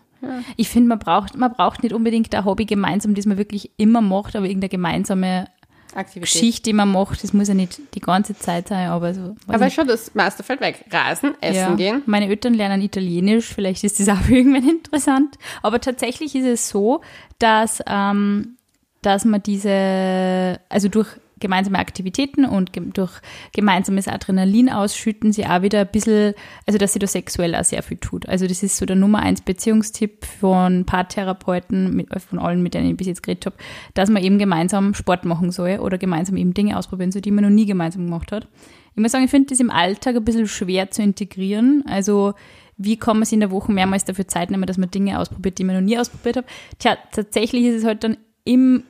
Ich 0.56 0.68
finde, 0.68 0.88
man 0.88 0.98
braucht, 0.98 1.36
man 1.36 1.52
braucht 1.52 1.82
nicht 1.82 1.92
unbedingt 1.94 2.34
ein 2.34 2.44
Hobby 2.44 2.64
gemeinsam, 2.64 3.14
das 3.14 3.24
man 3.26 3.38
wirklich 3.38 3.70
immer 3.76 4.00
macht, 4.00 4.34
aber 4.34 4.46
irgendeine 4.46 4.68
gemeinsame 4.70 5.46
Aktivität. 5.94 6.22
Geschichte, 6.32 6.62
die 6.64 6.72
man 6.72 6.90
macht, 6.90 7.22
das 7.22 7.32
muss 7.32 7.48
ja 7.48 7.54
nicht 7.54 7.80
die 7.94 8.00
ganze 8.00 8.36
Zeit 8.36 8.68
sein, 8.68 8.88
aber 8.90 9.14
so. 9.14 9.36
Aber 9.46 9.64
nicht. 9.64 9.74
schon, 9.74 9.86
das 9.86 10.14
meiste 10.14 10.42
fällt 10.42 10.60
weg. 10.60 10.84
Reisen, 10.90 11.34
essen 11.40 11.56
Ja. 11.56 11.74
gehen. 11.76 12.02
Meine 12.06 12.26
Eltern 12.28 12.54
lernen 12.54 12.82
Italienisch, 12.82 13.46
vielleicht 13.46 13.84
ist 13.84 14.00
das 14.00 14.08
auch 14.08 14.20
irgendwann 14.28 14.68
interessant. 14.68 15.36
Aber 15.62 15.80
tatsächlich 15.80 16.34
ist 16.34 16.46
es 16.46 16.68
so, 16.68 17.00
dass, 17.38 17.80
ähm, 17.86 18.56
dass 19.02 19.24
man 19.24 19.40
diese, 19.42 20.58
also 20.68 20.88
durch 20.88 21.08
gemeinsame 21.40 21.78
Aktivitäten 21.78 22.44
und 22.44 22.72
ge 22.72 22.82
durch 22.92 23.12
gemeinsames 23.52 24.08
Adrenalin 24.08 24.70
ausschütten, 24.70 25.32
sie 25.32 25.46
auch 25.46 25.62
wieder 25.62 25.80
ein 25.80 25.88
bisschen, 25.90 26.34
also 26.66 26.78
dass 26.78 26.92
sie 26.92 26.98
da 26.98 27.06
sexuell 27.06 27.54
auch 27.54 27.64
sehr 27.64 27.82
viel 27.82 27.96
tut. 27.96 28.28
Also 28.28 28.46
das 28.46 28.62
ist 28.62 28.76
so 28.76 28.86
der 28.86 28.96
Nummer 28.96 29.20
eins 29.20 29.40
Beziehungstipp 29.40 30.24
von 30.24 30.84
Paartherapeuten, 30.84 32.06
von 32.28 32.38
allen, 32.38 32.62
mit 32.62 32.74
denen 32.74 32.90
ich 32.90 32.96
bis 32.96 33.06
jetzt 33.06 33.22
geredet 33.22 33.46
habe, 33.46 33.56
dass 33.94 34.10
man 34.10 34.22
eben 34.22 34.38
gemeinsam 34.38 34.94
Sport 34.94 35.24
machen 35.24 35.50
soll 35.50 35.78
oder 35.78 35.98
gemeinsam 35.98 36.36
eben 36.36 36.54
Dinge 36.54 36.76
ausprobieren 36.78 37.12
soll, 37.12 37.22
die 37.22 37.30
man 37.30 37.44
noch 37.44 37.50
nie 37.50 37.66
gemeinsam 37.66 38.04
gemacht 38.04 38.32
hat. 38.32 38.48
Ich 38.94 39.02
muss 39.02 39.12
sagen, 39.12 39.24
ich 39.24 39.30
finde 39.30 39.50
das 39.50 39.60
im 39.60 39.70
Alltag 39.70 40.16
ein 40.16 40.24
bisschen 40.24 40.48
schwer 40.48 40.90
zu 40.90 41.02
integrieren. 41.02 41.84
Also 41.86 42.34
wie 42.78 42.96
kann 42.96 43.16
man 43.16 43.24
sich 43.24 43.34
in 43.34 43.40
der 43.40 43.50
Woche 43.50 43.72
mehrmals 43.72 44.04
dafür 44.04 44.26
Zeit 44.26 44.50
nehmen, 44.50 44.66
dass 44.66 44.78
man 44.78 44.90
Dinge 44.90 45.18
ausprobiert, 45.18 45.58
die 45.58 45.64
man 45.64 45.76
noch 45.76 45.82
nie 45.82 45.98
ausprobiert 45.98 46.38
hat. 46.38 46.46
Tja, 46.78 46.96
tatsächlich 47.12 47.64
ist 47.64 47.76
es 47.76 47.84
halt 47.84 48.04
dann 48.04 48.16
im 48.44 48.84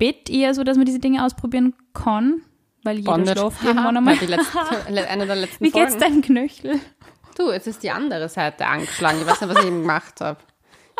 Bett 0.00 0.28
eher 0.30 0.54
so, 0.54 0.64
dass 0.64 0.76
man 0.76 0.86
diese 0.86 0.98
Dinge 0.98 1.24
ausprobieren 1.24 1.74
kann, 1.92 2.40
weil 2.82 2.98
jeder 2.98 3.36
schlaft 3.36 3.62
irgendwann 3.62 3.96
einmal. 3.98 4.14
Ja, 4.14 4.20
die 4.20 4.26
letzte, 4.26 4.58
eine 5.08 5.26
der 5.26 5.36
letzten 5.36 5.64
Wie 5.64 5.70
geht's 5.70 5.96
deinem 5.98 6.22
Knöchel? 6.22 6.80
Du, 7.36 7.52
jetzt 7.52 7.66
ist 7.66 7.82
die 7.82 7.90
andere 7.90 8.28
Seite 8.28 8.66
angeschlagen. 8.66 9.18
Ich 9.20 9.26
weiß 9.26 9.42
nicht, 9.42 9.50
was 9.50 9.58
ich 9.62 9.68
eben 9.68 9.82
gemacht 9.82 10.20
habe. 10.20 10.38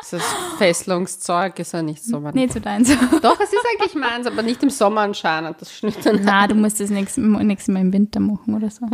Dieses 0.02 0.22
Fesselungszeug 0.58 1.58
ist 1.58 1.72
ja 1.72 1.82
nicht 1.82 2.02
so 2.02 2.20
mein 2.20 2.34
Nicht 2.34 2.52
so 2.52 2.60
deins. 2.60 2.88
Doch, 3.22 3.38
es 3.40 3.52
ist 3.52 3.64
eigentlich 3.72 3.94
meins, 3.94 4.26
aber 4.26 4.42
nicht 4.42 4.62
im 4.62 4.70
Sommer 4.70 5.02
anscheinend. 5.02 5.60
Das 5.60 5.74
Schnitten. 5.74 6.20
Na, 6.22 6.46
du 6.46 6.54
musst 6.54 6.80
das 6.80 6.90
nächste, 6.90 7.20
nächste 7.20 7.72
Mal 7.72 7.80
im 7.80 7.92
Winter 7.92 8.20
machen 8.20 8.54
oder 8.54 8.70
so. 8.70 8.86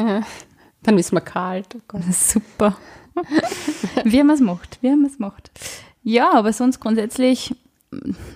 Dann 0.83 0.99
ist 0.99 1.13
mir 1.13 1.21
kalt. 1.21 1.77
Oh. 1.93 2.01
Super. 2.11 2.77
wie 4.05 4.23
man 4.23 4.35
es 4.35 4.41
macht, 4.41 4.79
wie 4.83 4.91
man 4.91 5.07
es 5.07 5.19
macht. 5.19 5.51
Ja, 6.03 6.33
aber 6.33 6.53
sonst 6.53 6.81
grundsätzlich, 6.81 7.55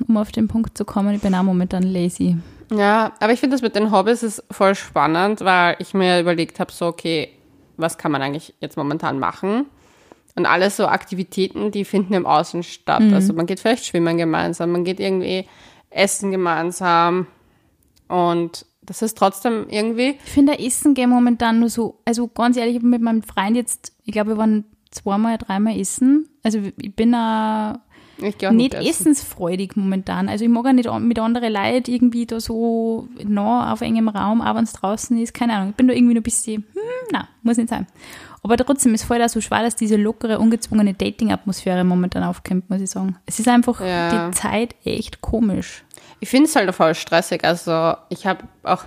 um 0.06 0.16
auf 0.16 0.32
den 0.32 0.48
Punkt 0.48 0.76
zu 0.76 0.84
kommen, 0.84 1.14
ich 1.14 1.22
bin 1.22 1.34
auch 1.34 1.42
momentan 1.42 1.82
lazy. 1.82 2.36
Ja, 2.72 3.12
aber 3.20 3.32
ich 3.32 3.40
finde 3.40 3.54
das 3.54 3.62
mit 3.62 3.74
den 3.74 3.90
Hobbys 3.90 4.22
ist 4.22 4.44
voll 4.50 4.74
spannend, 4.74 5.40
weil 5.40 5.76
ich 5.80 5.92
mir 5.92 6.20
überlegt 6.20 6.60
habe, 6.60 6.70
so, 6.72 6.86
okay, 6.86 7.30
was 7.76 7.98
kann 7.98 8.12
man 8.12 8.22
eigentlich 8.22 8.54
jetzt 8.60 8.76
momentan 8.76 9.18
machen? 9.18 9.66
Und 10.36 10.46
alles 10.46 10.76
so 10.76 10.86
Aktivitäten, 10.86 11.72
die 11.72 11.84
finden 11.84 12.14
im 12.14 12.26
Außen 12.26 12.62
statt. 12.62 13.02
Also 13.12 13.32
man 13.32 13.46
geht 13.46 13.58
vielleicht 13.58 13.84
schwimmen 13.86 14.16
gemeinsam, 14.16 14.70
man 14.70 14.84
geht 14.84 15.00
irgendwie 15.00 15.46
essen 15.90 16.30
gemeinsam. 16.30 17.26
Und 18.06 18.64
das 18.82 19.02
ist 19.02 19.18
trotzdem 19.18 19.66
irgendwie, 19.68 20.18
Ich 20.24 20.32
finde, 20.32 20.58
Essen 20.58 20.94
gehen 20.94 21.10
momentan 21.10 21.60
nur 21.60 21.68
so, 21.68 22.00
also 22.04 22.28
ganz 22.28 22.56
ehrlich, 22.56 22.76
ich 22.76 22.82
hab 22.82 22.88
mit 22.88 23.02
meinem 23.02 23.22
Freund 23.22 23.56
jetzt, 23.56 23.92
ich 24.04 24.12
glaube, 24.12 24.30
wir 24.30 24.38
waren 24.38 24.64
zweimal, 24.90 25.38
dreimal 25.38 25.78
essen. 25.78 26.28
Also 26.42 26.60
ich 26.80 26.94
bin 26.94 27.14
auch 27.14 27.78
Auch 28.22 28.50
nicht 28.50 28.74
essen. 28.74 28.86
essensfreudig 28.88 29.76
momentan. 29.76 30.28
Also 30.28 30.44
ich 30.44 30.50
mag 30.50 30.66
auch 30.66 30.72
nicht 30.72 30.90
mit 31.00 31.18
anderen 31.18 31.52
Leuten 31.52 31.90
irgendwie 31.90 32.26
da 32.26 32.40
so 32.40 33.08
nah 33.24 33.72
auf 33.72 33.80
engem 33.80 34.08
Raum, 34.08 34.40
auch 34.40 34.54
wenn 34.54 34.64
es 34.64 34.72
draußen 34.72 35.18
ist. 35.20 35.34
Keine 35.34 35.54
Ahnung. 35.54 35.70
Ich 35.70 35.76
bin 35.76 35.88
da 35.88 35.94
irgendwie 35.94 36.14
noch 36.14 36.20
ein 36.20 36.24
bisschen, 36.24 36.64
hm, 36.72 36.80
na, 37.12 37.28
muss 37.42 37.56
nicht 37.56 37.68
sein. 37.70 37.86
Aber 38.42 38.56
trotzdem 38.56 38.94
ist 38.94 39.04
voll 39.04 39.22
auch 39.22 39.28
so 39.28 39.40
schwer, 39.40 39.62
dass 39.62 39.76
diese 39.76 39.96
lockere, 39.96 40.38
ungezwungene 40.38 40.94
Dating-Atmosphäre 40.94 41.84
momentan 41.84 42.22
aufkommt, 42.22 42.70
muss 42.70 42.80
ich 42.80 42.88
sagen. 42.90 43.16
Es 43.26 43.38
ist 43.38 43.48
einfach 43.48 43.80
Ja. 43.80 44.28
die 44.28 44.34
Zeit 44.36 44.74
echt 44.84 45.20
komisch. 45.20 45.84
Ich 46.20 46.28
finde 46.30 46.46
es 46.48 46.56
halt 46.56 46.74
voll 46.74 46.94
stressig. 46.94 47.44
Also 47.44 47.94
ich 48.08 48.26
habe 48.26 48.44
auch 48.62 48.84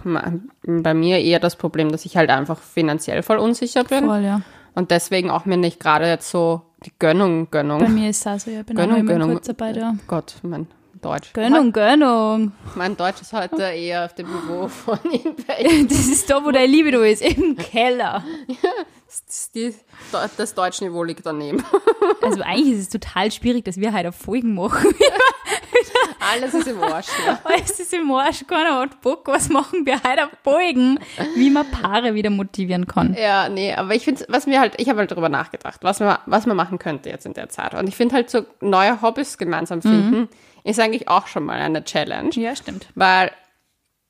bei 0.66 0.94
mir 0.94 1.20
eher 1.20 1.40
das 1.40 1.56
Problem, 1.56 1.92
dass 1.92 2.06
ich 2.06 2.18
halt 2.18 2.30
einfach 2.30 2.60
finanziell 2.62 3.22
voll 3.24 3.38
unsicher 3.38 3.84
bin. 3.84 4.06
Voll, 4.06 4.22
ja. 4.24 4.42
Und 4.76 4.90
deswegen 4.92 5.30
auch 5.30 5.46
mir 5.46 5.58
nicht 5.58 5.80
gerade 5.80 6.08
jetzt 6.08 6.32
so 6.32 6.62
die 6.86 6.92
Gönnung, 7.00 7.46
Bei 7.46 7.60
Gönnung. 7.62 7.94
mir 7.94 8.10
ist 8.10 8.28
auch 8.28 8.40
so, 8.40 8.52
ja, 8.52 8.62
ich 8.62 8.66
bin 8.66 8.76
Gönnung, 8.76 8.98
immer 8.98 9.14
Gönnung. 9.14 9.32
Kurzarbeit, 9.32 9.78
ja. 9.78 9.96
Gott, 10.08 10.36
mein 10.44 10.68
Deutsch. 11.02 11.34
Gönnung, 11.34 11.72
Gönnung. 11.74 12.52
Mein 12.76 12.96
Deutsch 12.96 13.22
ist 13.22 13.34
heute 13.34 13.62
eher 13.64 14.06
auf 14.06 14.14
dem 14.16 14.28
Niveau 14.28 14.68
von 14.70 15.00
irgendwelchen. 15.12 15.88
Das 15.88 16.08
ist 16.08 16.30
da, 16.30 16.44
wo 16.44 16.52
deine 16.52 16.68
Liebe 16.68 16.92
da 16.92 17.04
ist, 17.04 17.22
im 17.22 17.58
Keller. 17.58 18.24
Das, 19.08 19.52
das 20.38 20.54
Deutschniveau 20.56 21.04
liegt 21.04 21.26
daneben. 21.26 21.64
Also 22.22 22.42
eigentlich 22.42 22.74
ist 22.76 22.80
es 22.80 22.90
total 22.90 23.32
schwierig, 23.32 23.66
dass 23.66 23.78
wir 23.78 23.94
heute 23.94 24.12
Folgen 24.12 24.56
machen. 24.56 24.94
Alles 26.32 26.54
ist 26.54 26.68
im 26.68 26.82
Arsch. 26.82 27.08
Ja. 27.26 27.40
Es 27.64 27.80
ist 27.80 27.94
im 27.94 28.12
Arsch, 28.12 28.46
keiner 28.48 28.80
hat 28.80 29.02
Bock, 29.02 29.28
was 29.28 29.50
machen 29.50 29.86
wir 29.86 29.96
heute 30.04 30.26
auf 30.26 30.32
Folgen, 30.44 31.00
wie 31.36 31.50
man 31.50 31.70
Paare 31.70 32.14
wieder 32.14 32.30
motivieren 32.30 32.88
kann. 32.88 33.16
Ja, 33.20 33.50
nee, 33.50 33.74
aber 33.74 33.96
ich 33.96 34.04
finde, 34.06 34.26
was 34.30 34.48
mir 34.48 34.60
halt, 34.60 34.74
ich 34.78 34.90
habe 34.90 35.00
halt 35.00 35.12
darüber 35.12 35.30
nachgedacht, 35.30 35.84
was 35.84 36.00
man, 36.00 36.18
was 36.26 36.46
man 36.46 36.58
machen 36.58 36.80
könnte 36.80 37.10
jetzt 37.10 37.26
in 37.26 37.34
der 37.34 37.50
Zeit. 37.50 37.74
Und 37.74 37.88
ich 37.88 37.96
finde 37.96 38.16
halt 38.16 38.30
so 38.30 38.46
neue 38.62 39.02
Hobbys 39.02 39.38
gemeinsam 39.38 39.82
finden, 39.82 40.30
ist 40.64 40.80
eigentlich 40.80 41.10
auch 41.10 41.28
schon 41.28 41.44
mal 41.44 41.60
eine 41.60 41.84
Challenge. 41.84 42.32
Ja, 42.34 42.56
stimmt. 42.56 42.88
Weil 42.96 43.32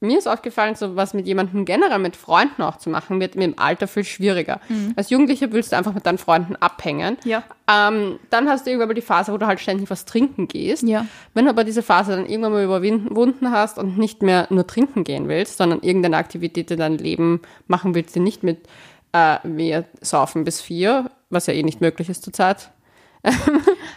mir 0.04 0.18
ist 0.18 0.28
aufgefallen, 0.28 0.76
so 0.76 0.96
was 0.96 1.14
mit 1.14 1.26
jemandem 1.26 1.66
generell 1.66 2.00
mit 2.00 2.16
Freunden 2.16 2.62
auch 2.62 2.78
zu 2.78 2.90
machen, 2.90 3.20
wird 3.20 3.36
mir 3.36 3.46
im 3.46 3.58
Alter 3.58 3.88
viel 3.88 4.04
schwieriger. 4.04 4.60
Als 4.96 5.10
Jugendlicher 5.10 5.52
willst 5.52 5.72
du 5.72 5.78
einfach 5.78 5.94
mit 5.94 6.06
deinen 6.06 6.18
Freunden 6.18 6.56
abhängen. 6.58 7.18
Ja. 7.24 7.44
Ähm, 7.68 8.20
dann 8.30 8.50
hast 8.50 8.66
du 8.66 8.70
irgendwann 8.70 8.90
mal 8.90 8.94
die 8.94 9.02
Phase, 9.02 9.34
wo 9.34 9.38
du 9.38 9.48
halt 9.48 9.60
ständig 9.60 9.90
was 9.90 10.06
trinken 10.06 10.48
gehst. 10.48 10.84
Ja. 10.84 11.06
Wenn 11.34 11.46
du 11.46 11.52
aber 11.52 11.64
diese 11.64 11.82
Phase 11.82 12.16
dann 12.16 12.26
irgendwann 12.26 12.52
mal 12.52 12.64
überwunden 12.64 13.52
hast 13.52 13.80
und 13.80 13.98
nicht 13.98 14.22
mehr 14.22 14.48
nur 14.50 14.68
trinken 14.68 15.04
gehen 15.04 15.28
willst, 15.28 15.58
sondern 15.58 15.82
irgendeine 15.82 16.18
Aktivität 16.18 16.70
in 16.72 16.80
deinem 16.80 16.98
Leben 16.98 17.42
machen 17.68 17.96
willst, 17.96 18.16
die 18.16 18.20
nicht 18.20 18.44
mit 18.44 18.68
äh, 19.14 19.38
wir 19.44 19.86
saufen 20.02 20.44
bis 20.44 20.62
vier, 20.62 21.10
was 21.30 21.48
ja 21.48 21.54
eh 21.54 21.64
nicht 21.64 21.82
möglich 21.82 22.10
ist 22.10 22.24
zurzeit. 22.24 22.70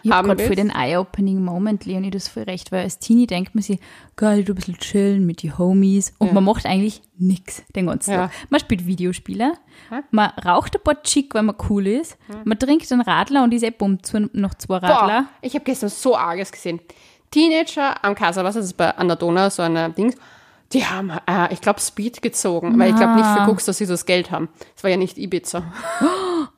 Ich 0.03 0.13
Haben 0.13 0.29
habe 0.29 0.37
gerade 0.37 0.45
für 0.45 0.55
den 0.55 0.71
Eye-Opening 0.71 1.43
Moment, 1.43 1.85
Leonie, 1.85 2.11
das 2.11 2.29
voll 2.29 2.45
recht, 2.45 2.71
weil 2.71 2.85
als 2.85 3.01
Teenie 3.01 3.27
denkt 3.27 3.57
man 3.57 3.63
sich, 3.63 3.81
geil, 4.15 4.45
du 4.45 4.53
ein 4.53 4.55
bisschen 4.55 4.79
chillen 4.79 5.27
mit 5.27 5.43
den 5.43 5.59
Homies 5.59 6.15
und 6.19 6.33
man 6.33 6.45
macht 6.45 6.65
eigentlich 6.65 7.03
nichts 7.19 7.65
den 7.75 7.87
ganzen 7.87 8.13
Ja. 8.13 8.17
Tag. 8.29 8.31
Man 8.51 8.61
spielt 8.61 8.87
Videospiele, 8.87 9.55
man 10.13 10.31
raucht 10.45 10.77
ein 10.77 10.83
paar 10.83 11.03
Chick, 11.03 11.35
weil 11.35 11.43
man 11.43 11.57
cool 11.69 11.89
ist, 11.89 12.17
man 12.45 12.57
trinkt 12.57 12.91
einen 12.93 13.01
Radler 13.01 13.43
und 13.43 13.53
ist 13.53 13.65
eh 13.65 13.71
bumm 13.71 14.01
zu 14.03 14.29
noch 14.33 14.55
zwei 14.55 14.77
Radler. 14.77 15.23
Boah, 15.23 15.29
ich 15.43 15.55
habe 15.55 15.65
gestern 15.65 15.89
so 15.91 16.17
arges 16.17 16.53
gesehen. 16.53 16.81
Teenager 17.33 18.05
am 18.05 18.15
Kaiserwasser, 18.15 18.61
das 18.61 18.67
ist 18.67 18.77
bei 18.77 18.97
an 18.97 19.09
der 19.09 19.17
Donau 19.17 19.51
so 19.51 19.63
eine 19.63 19.91
Dings, 19.91 20.15
die 20.73 20.85
haben, 20.85 21.11
äh, 21.27 21.53
ich 21.53 21.61
glaube, 21.61 21.81
Speed 21.81 22.23
gezogen, 22.23 22.79
weil 22.79 22.91
ich 22.91 22.97
glaube 22.97 23.17
nicht 23.17 23.27
für 23.27 23.51
Cooks, 23.51 23.65
dass 23.65 23.79
sie 23.79 23.87
so 23.87 23.95
das 23.95 24.07
Geld 24.07 24.31
haben. 24.31 24.49
Es 24.77 24.85
war 24.85 24.91
ja 24.91 24.97
nicht 24.97 25.19
Ibiza. 25.19 25.65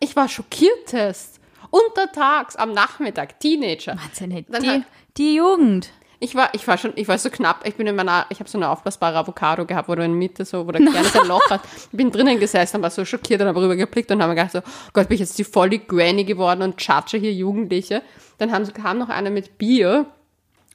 ich 0.00 0.16
war 0.16 0.28
schockiertest. 0.28 1.38
Untertags, 1.70 2.56
am 2.56 2.72
Nachmittag, 2.72 3.38
Teenager. 3.38 3.96
Dann 4.50 4.62
die, 4.62 4.68
hat- 4.70 4.82
die 5.16 5.34
Jugend. 5.36 5.90
Ich 6.22 6.34
war, 6.34 6.50
ich 6.52 6.66
war 6.68 6.76
schon, 6.76 6.92
ich 6.96 7.08
war 7.08 7.16
so 7.16 7.30
knapp. 7.30 7.66
Ich 7.66 7.76
bin 7.76 7.86
in 7.86 7.96
meiner, 7.96 8.26
ich 8.28 8.40
habe 8.40 8.50
so 8.50 8.58
eine 8.58 8.68
aufblasbare 8.68 9.16
Avocado 9.16 9.64
gehabt, 9.64 9.88
wo 9.88 9.94
du 9.94 10.02
in 10.04 10.10
der 10.10 10.18
Mitte 10.18 10.44
so, 10.44 10.66
wo 10.66 10.72
der 10.72 10.84
Kern 10.84 11.04
so 11.04 11.20
ein 11.20 11.28
Loch 11.28 11.48
hat. 11.48 11.62
Ich 11.92 11.96
bin 11.96 12.10
drinnen 12.10 12.38
gesessen 12.38 12.76
und 12.76 12.82
war 12.82 12.90
so 12.90 13.04
schockiert 13.06 13.40
und 13.40 13.46
habe 13.48 13.62
rübergeblickt 13.62 14.10
und 14.10 14.20
habe 14.20 14.34
mir 14.34 14.42
gedacht 14.44 14.52
so, 14.52 14.60
Gott, 14.92 15.08
bin 15.08 15.14
ich 15.14 15.20
jetzt 15.20 15.38
die 15.38 15.44
volle 15.44 15.78
Granny 15.78 16.24
geworden 16.24 16.60
und 16.62 16.76
chatsche 16.76 17.16
hier 17.16 17.32
Jugendliche. 17.32 18.02
Dann 18.36 18.52
haben, 18.52 18.70
kam 18.74 18.98
noch 18.98 19.08
einer 19.08 19.30
mit 19.30 19.56
Bier 19.56 20.04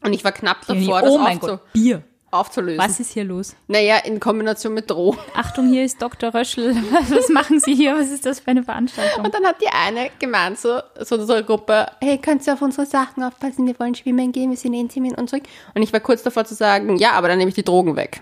und 0.01 0.13
ich 0.13 0.24
war 0.24 0.32
knapp 0.32 0.65
davor, 0.65 1.01
oh 1.03 1.05
das 1.05 1.17
mein 1.17 1.38
aufzu, 1.38 1.48
Gott, 1.48 1.74
Bier. 1.74 2.01
Aufzulösen. 2.36 2.80
Was 2.80 3.00
ist 3.00 3.12
hier 3.12 3.24
los? 3.24 3.56
Naja, 3.68 3.98
in 3.98 4.20
Kombination 4.20 4.74
mit 4.74 4.89
Drogen. 4.89 5.18
Achtung, 5.34 5.70
hier 5.70 5.84
ist 5.84 6.01
Dr. 6.01 6.34
Röschel. 6.34 6.75
Was 7.10 7.30
machen 7.30 7.60
Sie 7.60 7.75
hier? 7.75 7.96
Was 7.96 8.10
ist 8.10 8.25
das 8.25 8.39
für 8.39 8.51
eine 8.51 8.63
Veranstaltung? 8.63 9.25
Und 9.25 9.34
dann 9.34 9.46
hat 9.46 9.62
die 9.62 9.68
eine 9.68 10.10
gemeint, 10.20 10.60
so, 10.60 10.80
so 11.00 11.15
eine 11.15 11.44
Gruppe, 11.44 11.88
hey, 12.01 12.18
könnt 12.18 12.46
ihr 12.46 12.54
auf 12.54 12.62
unsere 12.62 12.86
Sachen 12.86 13.24
aufpassen? 13.24 13.65
Wir 13.65 13.80
wollen 13.80 13.96
schwimmen 13.96 14.32
gehen, 14.32 14.50
wir 14.50 14.58
sind 14.58 14.74
in 14.74 14.89
zehn 14.89 15.04
Minuten 15.04 15.22
und 15.22 15.30
zurück. 15.30 15.44
Und 15.74 15.82
ich 15.82 15.92
war 15.94 16.00
kurz 16.00 16.24
davor 16.24 16.46
zu 16.46 16.56
sagen, 16.56 16.98
ja, 16.98 17.12
aber 17.12 17.27
dann 17.27 17.38
nehme 17.38 17.50
ich 17.50 17.56
die 17.56 17.63
Drogen 17.63 17.96
weg. 17.96 18.22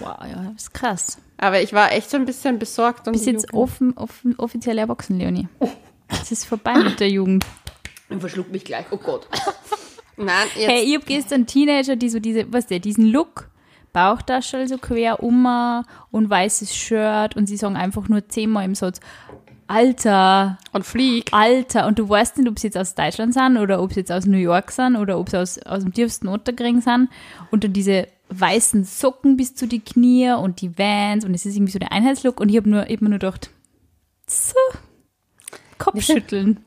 Wow, 0.00 0.16
ja, 0.20 0.50
das 0.52 0.64
ist 0.64 0.74
krass. 0.74 1.18
Aber 1.38 1.60
ich 1.60 1.72
war 1.72 1.92
echt 1.92 2.10
so 2.10 2.16
ein 2.16 2.24
bisschen 2.24 2.58
besorgt. 2.58 3.06
Und 3.06 3.12
Bist 3.12 3.26
jetzt 3.26 3.52
offen, 3.52 3.96
offen, 3.96 4.34
offiziell 4.38 4.78
erwachsen, 4.78 5.18
Leonie. 5.18 5.48
Es 6.08 6.32
ist 6.32 6.44
vorbei 6.44 6.74
mit 6.74 7.00
der 7.00 7.10
Jugend. 7.10 7.44
Und 8.08 8.20
verschluckt 8.20 8.52
mich 8.52 8.64
gleich. 8.64 8.86
Oh 8.90 8.96
Gott. 8.96 9.26
Nein, 10.16 10.46
jetzt. 10.56 10.68
Hey, 10.68 10.82
ich 10.84 10.94
hab 10.94 11.06
gestern 11.06 11.46
Teenager, 11.46 11.96
die 11.96 12.08
so 12.08 12.18
diese, 12.18 12.52
was 12.52 12.66
der, 12.66 12.78
diesen 12.78 13.06
Look, 13.06 13.50
Bauchtasche 13.92 14.68
so 14.68 14.78
quer 14.78 15.22
um 15.22 15.46
und 16.10 16.28
weißes 16.28 16.74
Shirt 16.74 17.36
und 17.36 17.46
sie 17.46 17.56
sagen 17.56 17.76
einfach 17.76 18.08
nur 18.08 18.28
zehnmal 18.28 18.64
im 18.64 18.74
Satz, 18.74 19.00
Alter, 19.68 20.58
und 20.72 20.84
flieg. 20.84 21.32
Alter. 21.32 21.86
Und 21.86 21.98
du 21.98 22.08
weißt 22.08 22.38
nicht, 22.38 22.48
ob 22.48 22.58
sie 22.58 22.68
jetzt 22.68 22.78
aus 22.78 22.94
Deutschland 22.94 23.34
sind 23.34 23.56
oder 23.56 23.82
ob 23.82 23.92
sie 23.92 24.00
jetzt 24.00 24.12
aus 24.12 24.26
New 24.26 24.36
York 24.36 24.70
sind 24.70 24.96
oder 24.96 25.18
ob 25.18 25.30
sie 25.30 25.40
aus, 25.40 25.58
aus 25.58 25.82
dem 25.82 25.92
tiefsten 25.92 26.28
Unterkring 26.28 26.80
sind. 26.80 27.08
Und 27.50 27.64
dann 27.64 27.72
diese 27.72 28.06
weißen 28.28 28.84
Socken 28.84 29.36
bis 29.36 29.54
zu 29.54 29.66
die 29.66 29.80
Knie 29.80 30.32
und 30.32 30.60
die 30.60 30.78
Vans 30.78 31.24
und 31.24 31.34
es 31.34 31.46
ist 31.46 31.56
irgendwie 31.56 31.72
so 31.72 31.78
der 31.78 31.92
Einheitslook 31.92 32.40
und 32.40 32.48
ich 32.48 32.56
habe 32.56 32.68
nur, 32.68 32.86
ich 32.88 32.94
hab 32.94 33.02
mir 33.02 33.10
nur 33.10 33.18
gedacht, 33.18 33.50
so, 34.26 34.54
Kopfschütteln. 35.78 36.64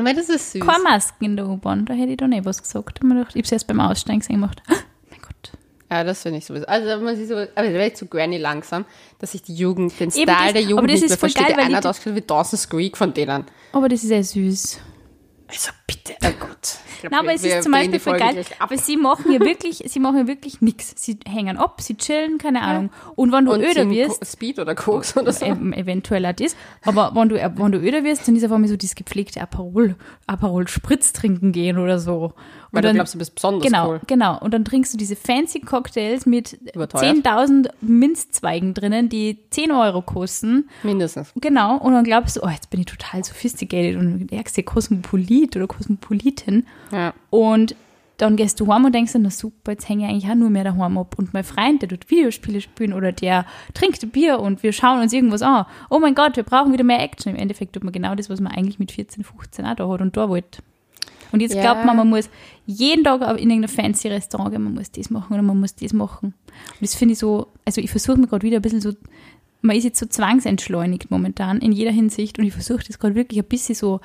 Aber 0.00 0.14
das 0.14 0.28
ist 0.28 0.52
süß. 0.52 0.60
Keine 0.66 0.82
Masken 0.82 1.24
in 1.24 1.36
der 1.36 1.46
U-Bahn, 1.48 1.84
da 1.86 1.94
hätte 1.94 2.10
ich 2.12 2.16
doch 2.16 2.26
nicht 2.26 2.44
was 2.44 2.62
gesagt. 2.62 3.00
Ich 3.02 3.08
habe 3.10 3.26
es 3.34 3.52
erst 3.52 3.66
beim 3.66 3.80
Aussteigen 3.80 4.20
gesehen 4.20 4.36
gemacht. 4.36 4.62
mein 4.68 5.20
Gott. 5.22 5.52
Ja, 5.90 6.02
das 6.04 6.22
finde 6.22 6.38
ich 6.38 6.44
sowieso. 6.44 6.66
Also, 6.66 6.86
da 6.88 6.98
muss 6.98 7.18
ich 7.18 7.28
so, 7.28 7.34
aber 7.36 7.46
da 7.54 7.62
werde 7.62 7.86
ich 7.86 7.94
zu 7.94 8.06
Granny 8.06 8.38
langsam, 8.38 8.84
dass 9.18 9.34
ich 9.34 9.42
die 9.42 9.54
Jugend, 9.54 9.92
den 10.00 10.10
Eben 10.10 10.12
Style 10.12 10.26
das- 10.26 10.52
der 10.52 10.62
aber 10.62 10.70
Jugend 10.70 10.90
das 10.90 10.94
nicht 10.94 11.02
ist 11.04 11.10
mehr 11.10 11.18
voll 11.18 11.30
verstehe. 11.30 11.44
geil, 11.46 11.56
weil 11.56 11.60
eine 11.64 11.70
die- 11.70 11.76
hat 11.76 11.86
ausgeschaut 11.86 12.14
wie 12.16 12.20
Dawson's 12.22 12.68
Creek 12.68 12.96
von 12.96 13.14
denen. 13.14 13.44
Aber 13.72 13.88
das 13.88 14.02
ist 14.04 14.10
ja 14.10 14.22
süß. 14.22 14.80
Also, 15.48 15.70
bitte. 15.86 16.14
Oh 16.24 16.28
Gott. 16.40 16.78
Ich 16.94 17.00
glaub, 17.02 17.10
Nein, 17.12 17.20
aber 17.20 17.28
wir- 17.28 17.34
es 17.34 17.44
ist 17.44 17.62
zum 17.62 17.72
Beispiel 17.72 18.00
voll 18.00 18.18
geil, 18.18 18.32
gleich 18.34 18.60
ab. 18.60 18.70
weil 18.70 18.78
sie 18.78 18.96
machen 18.96 19.30
ja 19.30 19.38
wirklich, 19.40 19.82
sie 19.86 20.00
machen 20.00 20.18
ja 20.18 20.26
wirklich 20.26 20.60
nichts. 20.60 20.94
Sie 20.96 21.18
hängen 21.26 21.56
ab, 21.56 21.80
sie 21.80 21.96
chillen, 21.96 22.38
keine 22.38 22.62
Ahnung. 22.62 22.90
Und 23.14 23.32
wenn 23.32 23.44
du 23.44 23.52
Und 23.52 23.60
öder 23.60 23.88
wirst, 23.90 24.20
Ko- 24.20 24.24
Speed 24.26 24.58
oder 24.58 24.74
Koks 24.74 25.16
oder 25.16 25.32
so. 25.32 25.44
eventuell 25.44 26.24
auch 26.26 26.32
das, 26.32 26.56
aber 26.84 27.12
wenn 27.14 27.28
du, 27.28 27.36
wenn 27.36 27.72
du 27.72 27.78
öder 27.78 28.02
wirst, 28.02 28.26
dann 28.26 28.34
ist 28.34 28.44
auf 28.44 28.52
einmal 28.52 28.68
so 28.68 28.76
dieses 28.76 28.94
gepflegte 28.96 29.40
Aperol, 29.40 29.94
Aperol 30.26 30.66
Spritz 30.68 31.12
trinken 31.12 31.52
gehen 31.52 31.78
oder 31.78 31.98
so. 31.98 32.32
Weil 32.72 32.80
Und 32.80 32.82
du 32.84 32.88
dann- 32.88 32.94
glaubst, 32.96 33.14
du 33.14 33.18
bist 33.18 33.34
besonders 33.34 33.62
Genau, 33.64 33.90
cool. 33.90 34.00
genau. 34.06 34.38
Und 34.40 34.52
dann 34.52 34.64
trinkst 34.64 34.92
du 34.92 34.98
diese 34.98 35.16
fancy 35.16 35.60
Cocktails 35.60 36.26
mit 36.26 36.54
Überteuert. 36.74 37.04
10.000 37.04 37.68
Minzzweigen 37.80 38.74
drinnen, 38.74 39.08
die 39.08 39.38
10 39.50 39.70
Euro 39.70 40.02
kosten. 40.02 40.68
Mindestens. 40.82 41.32
Genau, 41.36 41.76
und 41.78 41.92
dann 41.92 42.04
glaubst 42.04 42.36
du, 42.36 42.40
oh, 42.42 42.48
jetzt 42.48 42.70
bin 42.70 42.80
ich 42.80 42.86
total 42.86 43.22
sophisticated 43.24 43.96
und 43.96 44.26
der 44.28 44.38
ärgste 44.38 44.62
Kosmopolit 44.62 45.35
oder 45.56 45.66
Kosmopolitin. 45.66 46.66
Ja. 46.92 47.12
Und 47.30 47.74
dann 48.18 48.36
gehst 48.36 48.58
du 48.60 48.72
heim 48.72 48.84
und 48.86 48.94
denkst 48.94 49.12
dir, 49.12 49.18
na 49.18 49.28
super, 49.30 49.72
jetzt 49.72 49.88
hänge 49.90 50.04
ich 50.04 50.10
eigentlich 50.10 50.30
auch 50.30 50.34
nur 50.34 50.48
mehr 50.48 50.64
daheim 50.64 50.96
ab. 50.96 51.16
Und 51.18 51.34
mein 51.34 51.44
Freund, 51.44 51.82
der 51.82 51.90
dort 51.90 52.10
Videospiele 52.10 52.62
spielen 52.62 52.94
oder 52.94 53.12
der 53.12 53.44
trinkt 53.74 54.02
ein 54.02 54.08
Bier 54.10 54.40
und 54.40 54.62
wir 54.62 54.72
schauen 54.72 55.00
uns 55.02 55.12
irgendwas 55.12 55.42
an. 55.42 55.66
Oh 55.90 55.98
mein 55.98 56.14
Gott, 56.14 56.36
wir 56.36 56.42
brauchen 56.42 56.72
wieder 56.72 56.84
mehr 56.84 57.02
Action. 57.02 57.34
Im 57.34 57.38
Endeffekt 57.38 57.74
tut 57.74 57.84
man 57.84 57.92
genau 57.92 58.14
das, 58.14 58.30
was 58.30 58.40
man 58.40 58.52
eigentlich 58.52 58.78
mit 58.78 58.90
14, 58.92 59.22
15 59.22 59.66
auch 59.66 59.76
da 59.76 59.88
hat 59.88 60.00
und 60.00 60.16
da 60.16 60.30
wollte. 60.30 60.62
Und 61.32 61.40
jetzt 61.40 61.54
Ja. 61.56 61.60
glaubt 61.60 61.84
man, 61.84 61.96
man 61.96 62.08
muss 62.08 62.30
jeden 62.64 63.04
Tag 63.04 63.20
in 63.38 63.50
irgendein 63.50 63.68
fancy 63.68 64.08
Restaurant 64.08 64.52
gehen, 64.52 64.62
man 64.62 64.74
muss 64.74 64.90
das 64.92 65.10
machen 65.10 65.34
oder 65.34 65.42
man 65.42 65.58
muss 65.60 65.74
das 65.74 65.92
machen. 65.92 66.32
Und 66.46 66.80
das 66.80 66.94
finde 66.94 67.12
ich 67.12 67.18
so, 67.18 67.48
also 67.66 67.80
ich 67.82 67.90
versuche 67.90 68.16
mir 68.16 68.28
gerade 68.28 68.46
wieder 68.46 68.56
ein 68.56 68.62
bisschen 68.62 68.80
so, 68.80 68.92
man 69.60 69.76
ist 69.76 69.84
jetzt 69.84 69.98
so 69.98 70.06
zwangsentschleunigt 70.06 71.10
momentan 71.10 71.58
in 71.58 71.72
jeder 71.72 71.90
Hinsicht 71.90 72.38
und 72.38 72.44
ich 72.46 72.52
versuche 72.52 72.84
das 72.86 72.98
gerade 72.98 73.14
wirklich 73.14 73.40
ein 73.40 73.46
bisschen 73.48 73.74
so, 73.74 74.00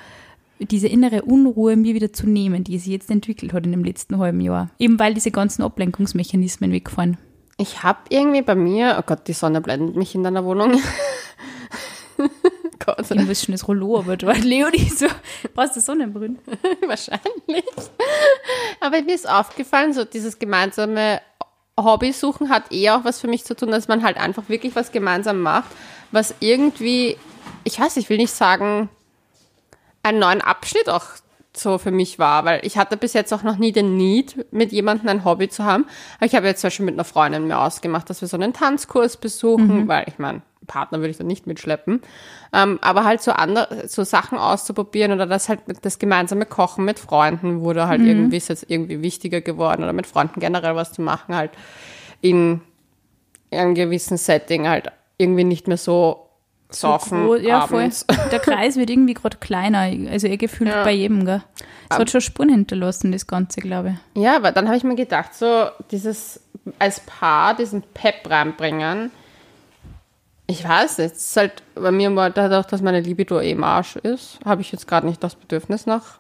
diese 0.65 0.87
innere 0.87 1.23
Unruhe 1.23 1.75
mir 1.75 1.93
wieder 1.93 2.13
zu 2.13 2.27
nehmen, 2.27 2.63
die 2.63 2.77
sich 2.77 2.91
jetzt 2.91 3.09
entwickelt 3.09 3.53
hat 3.53 3.65
in 3.65 3.71
dem 3.71 3.83
letzten 3.83 4.17
halben 4.17 4.41
Jahr. 4.41 4.69
Eben 4.79 4.99
weil 4.99 5.13
diese 5.13 5.31
ganzen 5.31 5.63
Ablenkungsmechanismen 5.63 6.71
wegfallen. 6.71 7.17
Ich 7.57 7.83
habe 7.83 7.99
irgendwie 8.09 8.41
bei 8.41 8.55
mir, 8.55 8.97
oh 8.99 9.03
Gott, 9.05 9.27
die 9.27 9.33
Sonne 9.33 9.61
blendet 9.61 9.95
mich 9.95 10.15
in 10.15 10.23
deiner 10.23 10.43
Wohnung. 10.45 10.81
Gott, 12.85 13.11
Irgendwas 13.11 13.43
schönes 13.43 13.67
Rollo, 13.67 13.99
aber 13.99 14.17
du 14.17 14.25
Leonie 14.31 14.89
so, 14.89 15.05
brauchst 15.53 15.75
du 15.75 15.81
Sonnenbrünnen? 15.81 16.39
wahrscheinlich. 16.87 17.65
Aber 18.79 19.01
mir 19.01 19.13
ist 19.13 19.29
aufgefallen, 19.29 19.93
so 19.93 20.03
dieses 20.03 20.39
gemeinsame 20.39 21.21
Hobby 21.77 22.11
suchen 22.11 22.49
hat 22.49 22.71
eher 22.71 22.97
auch 22.97 23.03
was 23.03 23.19
für 23.19 23.27
mich 23.27 23.45
zu 23.45 23.55
tun, 23.55 23.69
dass 23.69 23.87
man 23.87 24.03
halt 24.03 24.17
einfach 24.17 24.49
wirklich 24.49 24.75
was 24.75 24.91
gemeinsam 24.91 25.41
macht, 25.41 25.69
was 26.11 26.33
irgendwie, 26.39 27.17
ich 27.63 27.79
weiß, 27.79 27.97
ich 27.97 28.09
will 28.09 28.17
nicht 28.17 28.33
sagen, 28.33 28.89
einen 30.03 30.19
neuen 30.19 30.41
Abschnitt 30.41 30.89
auch 30.89 31.05
so 31.53 31.77
für 31.77 31.91
mich 31.91 32.17
war, 32.17 32.45
weil 32.45 32.65
ich 32.65 32.77
hatte 32.77 32.95
bis 32.95 33.13
jetzt 33.13 33.33
auch 33.33 33.43
noch 33.43 33.57
nie 33.57 33.71
den 33.71 33.97
Need, 33.97 34.45
mit 34.53 34.71
jemandem 34.71 35.09
ein 35.09 35.25
Hobby 35.25 35.49
zu 35.49 35.65
haben. 35.65 35.85
Aber 36.17 36.25
ich 36.25 36.35
habe 36.35 36.47
jetzt 36.47 36.61
zum 36.61 36.69
Beispiel 36.69 36.85
mit 36.85 36.95
einer 36.95 37.03
Freundin 37.03 37.47
mir 37.47 37.59
ausgemacht, 37.59 38.09
dass 38.09 38.21
wir 38.21 38.27
so 38.27 38.37
einen 38.37 38.53
Tanzkurs 38.53 39.17
besuchen, 39.17 39.87
weil 39.87 40.05
ich 40.07 40.17
meine, 40.17 40.41
Partner 40.67 40.99
würde 40.99 41.09
ich 41.09 41.17
da 41.17 41.23
nicht 41.23 41.47
mitschleppen. 41.47 42.01
Ähm, 42.53 42.79
aber 42.81 43.03
halt 43.03 43.21
so 43.21 43.31
andere, 43.31 43.87
so 43.87 44.03
Sachen 44.03 44.37
auszuprobieren 44.37 45.11
oder 45.11 45.25
das 45.25 45.49
halt 45.49 45.59
das 45.81 45.99
gemeinsame 45.99 46.45
Kochen 46.45 46.85
mit 46.85 46.99
Freunden 46.99 47.61
wurde 47.61 47.87
halt 47.87 48.01
irgendwie, 48.01 48.37
ist 48.37 48.49
jetzt 48.49 48.65
irgendwie 48.69 49.01
wichtiger 49.01 49.41
geworden 49.41 49.83
oder 49.83 49.93
mit 49.93 50.07
Freunden 50.07 50.39
generell 50.39 50.75
was 50.75 50.93
zu 50.93 51.01
machen, 51.01 51.35
halt 51.35 51.51
in 52.21 52.61
einem 53.51 53.75
gewissen 53.75 54.17
Setting 54.17 54.67
halt 54.67 54.91
irgendwie 55.17 55.43
nicht 55.43 55.67
mehr 55.67 55.77
so 55.77 56.29
saufen 56.71 57.25
So, 57.27 57.35
ja, 57.35 57.67
voll. 57.67 57.81
abends. 57.81 58.05
Der 58.31 58.39
Kreis 58.39 58.75
wird 58.77 58.89
irgendwie 58.89 59.13
gerade 59.13 59.37
kleiner. 59.37 59.79
Also 60.11 60.27
eher 60.27 60.37
gefühlt 60.37 60.69
Ja. 60.69 60.83
bei 60.83 60.91
jedem, 60.91 61.25
gell? 61.25 61.41
Es 61.89 61.97
hat 61.97 62.09
schon 62.09 62.21
Spuren 62.21 62.49
hinterlassen, 62.49 63.11
das 63.11 63.27
Ganze, 63.27 63.59
glaube 63.61 63.95
ich. 64.15 64.21
Ja, 64.23 64.37
aber 64.37 64.51
dann 64.53 64.67
habe 64.67 64.77
ich 64.77 64.83
mir 64.83 64.95
gedacht, 64.95 65.33
so 65.33 65.65
dieses 65.91 66.39
als 66.79 67.01
Paar 67.01 67.55
diesen 67.55 67.81
Pep 67.93 68.29
reinbringen. 68.29 69.11
Ich 70.47 70.67
weiß 70.67 70.97
nicht, 70.99 71.15
es 71.15 71.25
ist 71.27 71.37
halt 71.37 71.63
bei 71.75 71.91
mir 71.91 72.09
mal 72.09 72.31
dadurch, 72.31 72.65
dass 72.67 72.81
meine 72.81 72.99
Libido 72.99 73.39
eh 73.39 73.51
im 73.51 73.63
Arsch 73.63 73.95
ist, 73.97 74.39
habe 74.43 74.61
ich 74.61 74.71
jetzt 74.71 74.87
gerade 74.87 75.07
nicht 75.07 75.23
das 75.23 75.35
Bedürfnis 75.35 75.85
nach. 75.85 76.19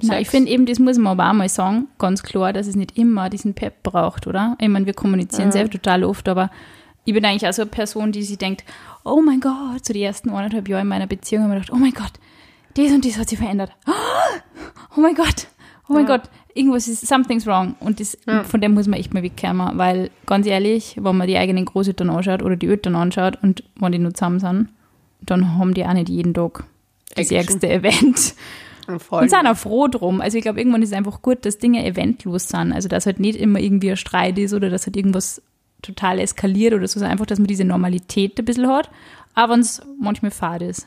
Nein, 0.00 0.22
ich 0.22 0.28
Sex. 0.28 0.30
finde 0.30 0.50
eben, 0.50 0.66
das 0.66 0.78
muss 0.78 0.96
man 0.98 1.18
aber 1.18 1.30
auch 1.30 1.34
mal 1.34 1.48
sagen, 1.48 1.88
ganz 1.98 2.22
klar, 2.22 2.52
dass 2.52 2.66
es 2.66 2.76
nicht 2.76 2.96
immer 2.98 3.30
diesen 3.30 3.54
Pep 3.54 3.82
braucht, 3.82 4.26
oder? 4.26 4.56
Ich 4.60 4.68
meine, 4.68 4.86
wir 4.86 4.94
kommunizieren 4.94 5.52
selbst 5.52 5.72
total 5.72 6.04
oft, 6.04 6.28
aber 6.28 6.50
ich 7.04 7.14
bin 7.14 7.24
eigentlich 7.24 7.48
auch 7.48 7.52
so 7.52 7.62
eine 7.62 7.70
Person, 7.70 8.12
die 8.12 8.22
sich 8.22 8.38
denkt, 8.38 8.64
oh 9.04 9.20
mein 9.20 9.40
Gott, 9.40 9.84
so 9.84 9.92
die 9.92 10.02
ersten 10.02 10.30
eineinhalb 10.30 10.68
Jahre 10.68 10.82
in 10.82 10.88
meiner 10.88 11.06
Beziehung 11.06 11.42
haben 11.44 11.50
wir 11.50 11.56
gedacht, 11.60 11.72
oh 11.72 11.78
mein 11.78 11.92
Gott, 11.92 12.12
das 12.74 12.90
und 12.92 13.04
das 13.04 13.18
hat 13.18 13.28
sich 13.28 13.38
verändert. 13.38 13.70
Oh 14.96 15.00
mein 15.00 15.14
Gott, 15.14 15.48
oh 15.88 15.92
mein 15.92 16.06
Ja. 16.06 16.16
Gott, 16.16 16.30
irgendwas 16.54 16.88
ist, 16.88 17.06
something's 17.06 17.46
wrong. 17.46 17.74
Und 17.80 18.00
das, 18.00 18.16
von 18.44 18.60
dem 18.60 18.74
muss 18.74 18.86
man 18.86 18.98
echt 18.98 19.12
mal 19.12 19.22
wegkommen, 19.22 19.76
weil 19.78 20.10
ganz 20.26 20.46
ehrlich, 20.46 20.96
wenn 21.00 21.16
man 21.16 21.26
die 21.28 21.36
eigenen 21.36 21.64
Großeltern 21.64 22.10
anschaut 22.10 22.42
oder 22.42 22.56
die 22.56 22.68
Eltern 22.68 22.96
anschaut 22.96 23.38
und 23.42 23.64
wenn 23.76 23.92
die 23.92 23.98
nur 23.98 24.14
zusammen 24.14 24.40
sind, 24.40 24.68
dann 25.20 25.58
haben 25.58 25.74
die 25.74 25.84
auch 25.84 25.92
nicht 25.92 26.08
jeden 26.08 26.34
Tag 26.34 26.64
das 27.16 27.30
Action. 27.30 27.36
ärgste 27.36 27.70
Event. 27.70 28.34
Voll. 28.98 29.22
Und 29.22 29.30
sind 29.30 29.46
auch 29.46 29.56
froh 29.56 29.88
drum. 29.88 30.20
Also 30.20 30.36
ich 30.36 30.42
glaube, 30.42 30.60
irgendwann 30.60 30.82
ist 30.82 30.90
es 30.90 30.94
einfach 30.96 31.22
gut, 31.22 31.46
dass 31.46 31.58
Dinge 31.58 31.84
eventlos 31.86 32.48
sind. 32.48 32.72
Also 32.72 32.88
dass 32.88 33.06
halt 33.06 33.18
nicht 33.18 33.38
immer 33.38 33.58
irgendwie 33.58 33.90
ein 33.90 33.96
Streit 33.96 34.38
ist 34.38 34.52
oder 34.52 34.68
dass 34.68 34.86
halt 34.86 34.96
irgendwas 34.96 35.40
total 35.84 36.18
eskaliert 36.18 36.74
oder 36.74 36.86
so, 36.88 36.94
sondern 36.94 37.12
einfach, 37.12 37.26
dass 37.26 37.38
man 37.38 37.46
diese 37.46 37.64
Normalität 37.64 38.38
ein 38.38 38.44
bisschen 38.44 38.68
hat, 38.68 38.90
auch 39.34 39.48
wenn 39.50 39.60
es 39.60 39.82
manchmal 40.00 40.30
fad 40.30 40.62
ist. 40.62 40.86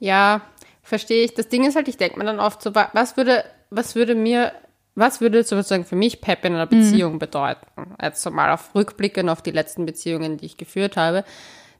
Ja, 0.00 0.40
verstehe 0.82 1.24
ich. 1.24 1.34
Das 1.34 1.48
Ding 1.48 1.64
ist 1.64 1.76
halt, 1.76 1.88
ich 1.88 1.96
denke 1.96 2.18
mir 2.18 2.24
dann 2.24 2.40
oft 2.40 2.62
so, 2.62 2.74
wa- 2.74 2.90
was 2.92 3.16
würde, 3.16 3.44
was 3.70 3.94
würde 3.94 4.14
mir, 4.14 4.52
was 4.94 5.20
würde 5.20 5.42
sozusagen 5.44 5.84
für 5.84 5.96
mich 5.96 6.20
Pep 6.20 6.44
in 6.44 6.54
einer 6.54 6.66
Mhm. 6.66 6.70
Beziehung 6.70 7.18
bedeuten? 7.18 7.66
Jetzt 8.02 8.22
so 8.22 8.30
mal 8.30 8.50
auf 8.52 8.74
Rückblicken 8.74 9.28
auf 9.28 9.42
die 9.42 9.52
letzten 9.52 9.86
Beziehungen, 9.86 10.36
die 10.36 10.46
ich 10.46 10.56
geführt 10.56 10.96
habe. 10.96 11.24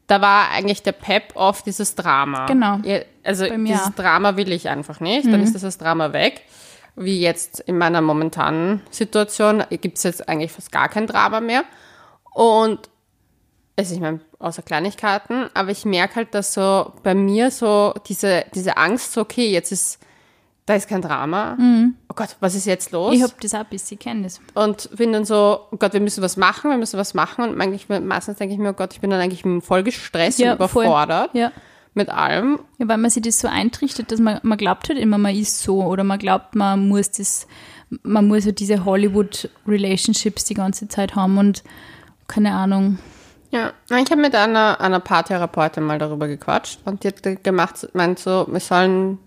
Da 0.07 0.21
war 0.21 0.51
eigentlich 0.51 0.83
der 0.83 0.93
Pep 0.93 1.33
oft 1.35 1.65
dieses 1.67 1.95
Drama. 1.95 2.47
Genau. 2.47 2.81
Also 3.25 3.45
dieses 3.47 3.83
auch. 3.83 3.89
Mhm. 3.91 3.95
Drama 3.97 4.37
will 4.37 4.53
ich 4.53 4.69
einfach 4.69 5.01
nicht. 5.01 5.27
Dann 5.27 5.43
ist 5.43 5.61
das 5.61 5.79
Drama 5.79 6.13
weg. 6.13 6.43
Wie 6.95 7.21
jetzt 7.21 7.61
in 7.61 7.79
meiner 7.79 8.03
momentanen 8.03 8.83
Situation 8.91 9.65
gibt 9.71 9.97
es 9.97 10.03
jetzt 10.05 10.29
eigentlich 10.29 10.53
fast 10.53 10.71
gar 10.73 10.89
kein 10.91 11.07
Drama 11.07 11.41
mehr. 11.41 11.65
Und 12.35 12.89
also 13.77 13.95
ich 13.95 14.01
meine, 14.01 14.21
außer 14.39 14.63
Kleinigkeiten, 14.63 15.47
aber 15.55 15.71
ich 15.71 15.85
merke 15.85 16.17
halt, 16.17 16.35
dass 16.35 16.55
so 16.55 16.93
bei 17.03 17.15
mir 17.15 17.51
so 17.51 17.95
diese, 18.07 18.45
diese 18.55 18.77
Angst, 18.77 19.13
so, 19.13 19.23
okay, 19.23 19.51
jetzt 19.51 19.73
ist, 19.73 19.99
da 20.67 20.75
ist 20.75 20.89
kein 20.89 21.01
Drama. 21.03 21.57
Oh 22.09 22.15
Gott, 22.15 22.37
was 22.41 22.55
ist 22.55 22.67
jetzt 22.67 22.93
los? 22.93 23.11
Mhm. 23.11 23.17
Ich 23.17 23.23
habe 23.23 23.33
das 23.41 23.55
auch 23.55 23.61
ein 23.61 23.67
bisschen, 23.71 23.99
kenne 23.99 24.23
das. 24.25 24.41
und 24.55 24.95
bin 24.97 25.13
dann 25.13 25.25
so, 25.25 25.61
oh 25.71 25.77
Gott, 25.79 25.95
wir 25.95 26.01
müssen 26.01 26.23
was 26.23 26.37
machen, 26.37 26.71
wir 26.71 26.77
müssen 26.77 26.99
was 26.99 27.15
machen. 27.15 27.45
Und 27.49 27.61
eigentlich, 27.61 27.89
meistens 27.89 28.37
denke 28.37 28.55
ich 28.55 28.61
mir, 28.61 28.71
oh 28.71 28.75
Gott, 28.75 28.93
ich 28.93 29.01
bin 29.01 29.11
dann 29.11 29.21
eigentlich 29.21 29.43
voll 29.65 29.83
gestresst 29.83 30.41
und 30.41 30.47
voll. 30.69 30.85
überfordert 30.85 31.31
Ja. 31.35 31.51
mit 31.95 32.11
allem. 32.11 32.61
ja, 32.79 32.87
weil 32.89 32.99
man 32.99 33.11
sich 33.11 33.23
das 33.23 33.39
so 33.41 33.49
eintrichtet, 33.49 34.13
dass 34.13 34.21
man, 34.21 34.39
man 34.43 34.59
glaubt 34.59 34.89
halt 34.89 34.99
immer, 34.99 35.19
man 35.19 35.35
ist 35.35 35.63
so 35.63 35.83
oder 35.83 36.05
man 36.05 36.19
glaubt, 36.19 36.55
man 36.55 36.89
muss 36.89 37.11
das, 37.11 37.47
man 38.03 38.29
muss 38.29 38.45
halt 38.45 38.61
diese 38.61 38.85
Hollywood-Relationships 38.85 40.45
die 40.45 40.55
ganze 40.55 40.89
Zeit 40.89 41.17
haben 41.17 41.39
und 41.39 41.65
keine 42.33 42.53
Ahnung. 42.55 42.99
Ja, 43.51 43.73
ich 43.91 44.11
habe 44.11 44.17
mit 44.21 44.35
einer, 44.35 44.81
einer 44.81 45.01
Paartherapeutin 45.01 45.83
mal 45.85 45.99
darüber 45.99 46.27
gequatscht 46.27 46.81
und 46.87 47.05
die 47.05 47.09
hat 47.09 47.45
gemacht, 47.45 47.87
meint 47.93 48.19
so, 48.19 48.47
wir 48.51 48.61
sollen, 48.61 49.19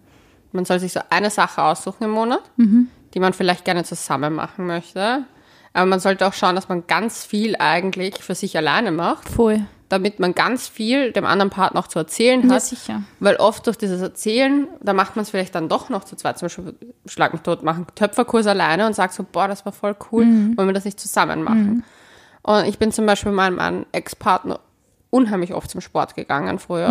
man 0.52 0.66
soll 0.66 0.80
sich 0.80 0.94
so 0.94 1.00
eine 1.12 1.30
Sache 1.30 1.62
aussuchen 1.62 2.06
im 2.06 2.10
Monat, 2.12 2.42
die 2.58 3.20
man 3.20 3.34
vielleicht 3.34 3.66
gerne 3.66 3.84
zusammen 3.84 4.34
machen 4.34 4.66
möchte. 4.66 5.24
Aber 5.74 5.86
man 5.86 6.00
sollte 6.00 6.26
auch 6.26 6.34
schauen, 6.34 6.56
dass 6.56 6.70
man 6.70 6.88
ganz 6.88 7.24
viel 7.26 7.56
eigentlich 7.60 8.16
für 8.24 8.34
sich 8.34 8.58
alleine 8.58 8.92
macht, 8.92 9.28
Voll. 9.30 9.60
damit 9.90 10.20
man 10.22 10.34
ganz 10.34 10.68
viel 10.70 11.12
dem 11.12 11.26
anderen 11.26 11.50
Partner 11.52 11.82
auch 11.82 11.88
zu 11.88 12.00
erzählen 12.00 12.48
Ja, 12.48 12.56
hat. 12.56 12.62
sicher. 12.64 13.04
Weil 13.20 13.36
oft 13.36 13.68
durch 13.68 13.78
dieses 13.78 14.02
Erzählen, 14.02 14.68
da 14.82 14.94
macht 14.94 15.18
man 15.18 15.24
es 15.24 15.30
vielleicht 15.30 15.54
dann 15.54 15.68
doch 15.70 15.90
noch 15.90 16.06
zu 16.06 16.16
zweit. 16.16 16.40
Zum 16.40 16.46
Beispiel 16.48 16.74
Schlag 17.06 17.34
mich 17.34 17.42
tot, 17.44 17.62
machen 17.62 17.86
Töpferkurs 17.94 18.48
alleine 18.48 18.88
und 18.88 18.96
sagt 18.96 19.14
so, 19.14 19.24
boah, 19.30 19.48
das 19.50 19.66
war 19.66 19.74
voll 19.74 19.96
cool, 20.12 20.24
wollen 20.56 20.68
wir 20.70 20.74
das 20.74 20.86
nicht 20.86 21.00
zusammen 21.00 21.44
machen. 21.44 21.84
Und 22.46 22.66
ich 22.66 22.78
bin 22.78 22.92
zum 22.92 23.06
Beispiel 23.06 23.32
mit 23.32 23.56
meinem 23.56 23.86
Ex-Partner 23.92 24.60
unheimlich 25.10 25.54
oft 25.54 25.70
zum 25.70 25.82
Sport 25.82 26.14
gegangen 26.16 26.60
früher. 26.60 26.90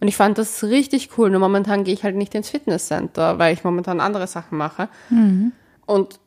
Und 0.00 0.08
ich 0.08 0.16
fand 0.16 0.38
das 0.38 0.62
richtig 0.64 1.10
cool. 1.18 1.28
Nur 1.30 1.40
momentan 1.40 1.84
gehe 1.84 1.92
ich 1.92 2.04
halt 2.04 2.14
nicht 2.16 2.34
ins 2.34 2.48
Fitnesscenter, 2.48 3.38
weil 3.38 3.52
ich 3.52 3.64
momentan 3.64 4.00
andere 4.00 4.26
Sachen 4.28 4.56
mache. 4.56 4.88
Und 5.86 6.20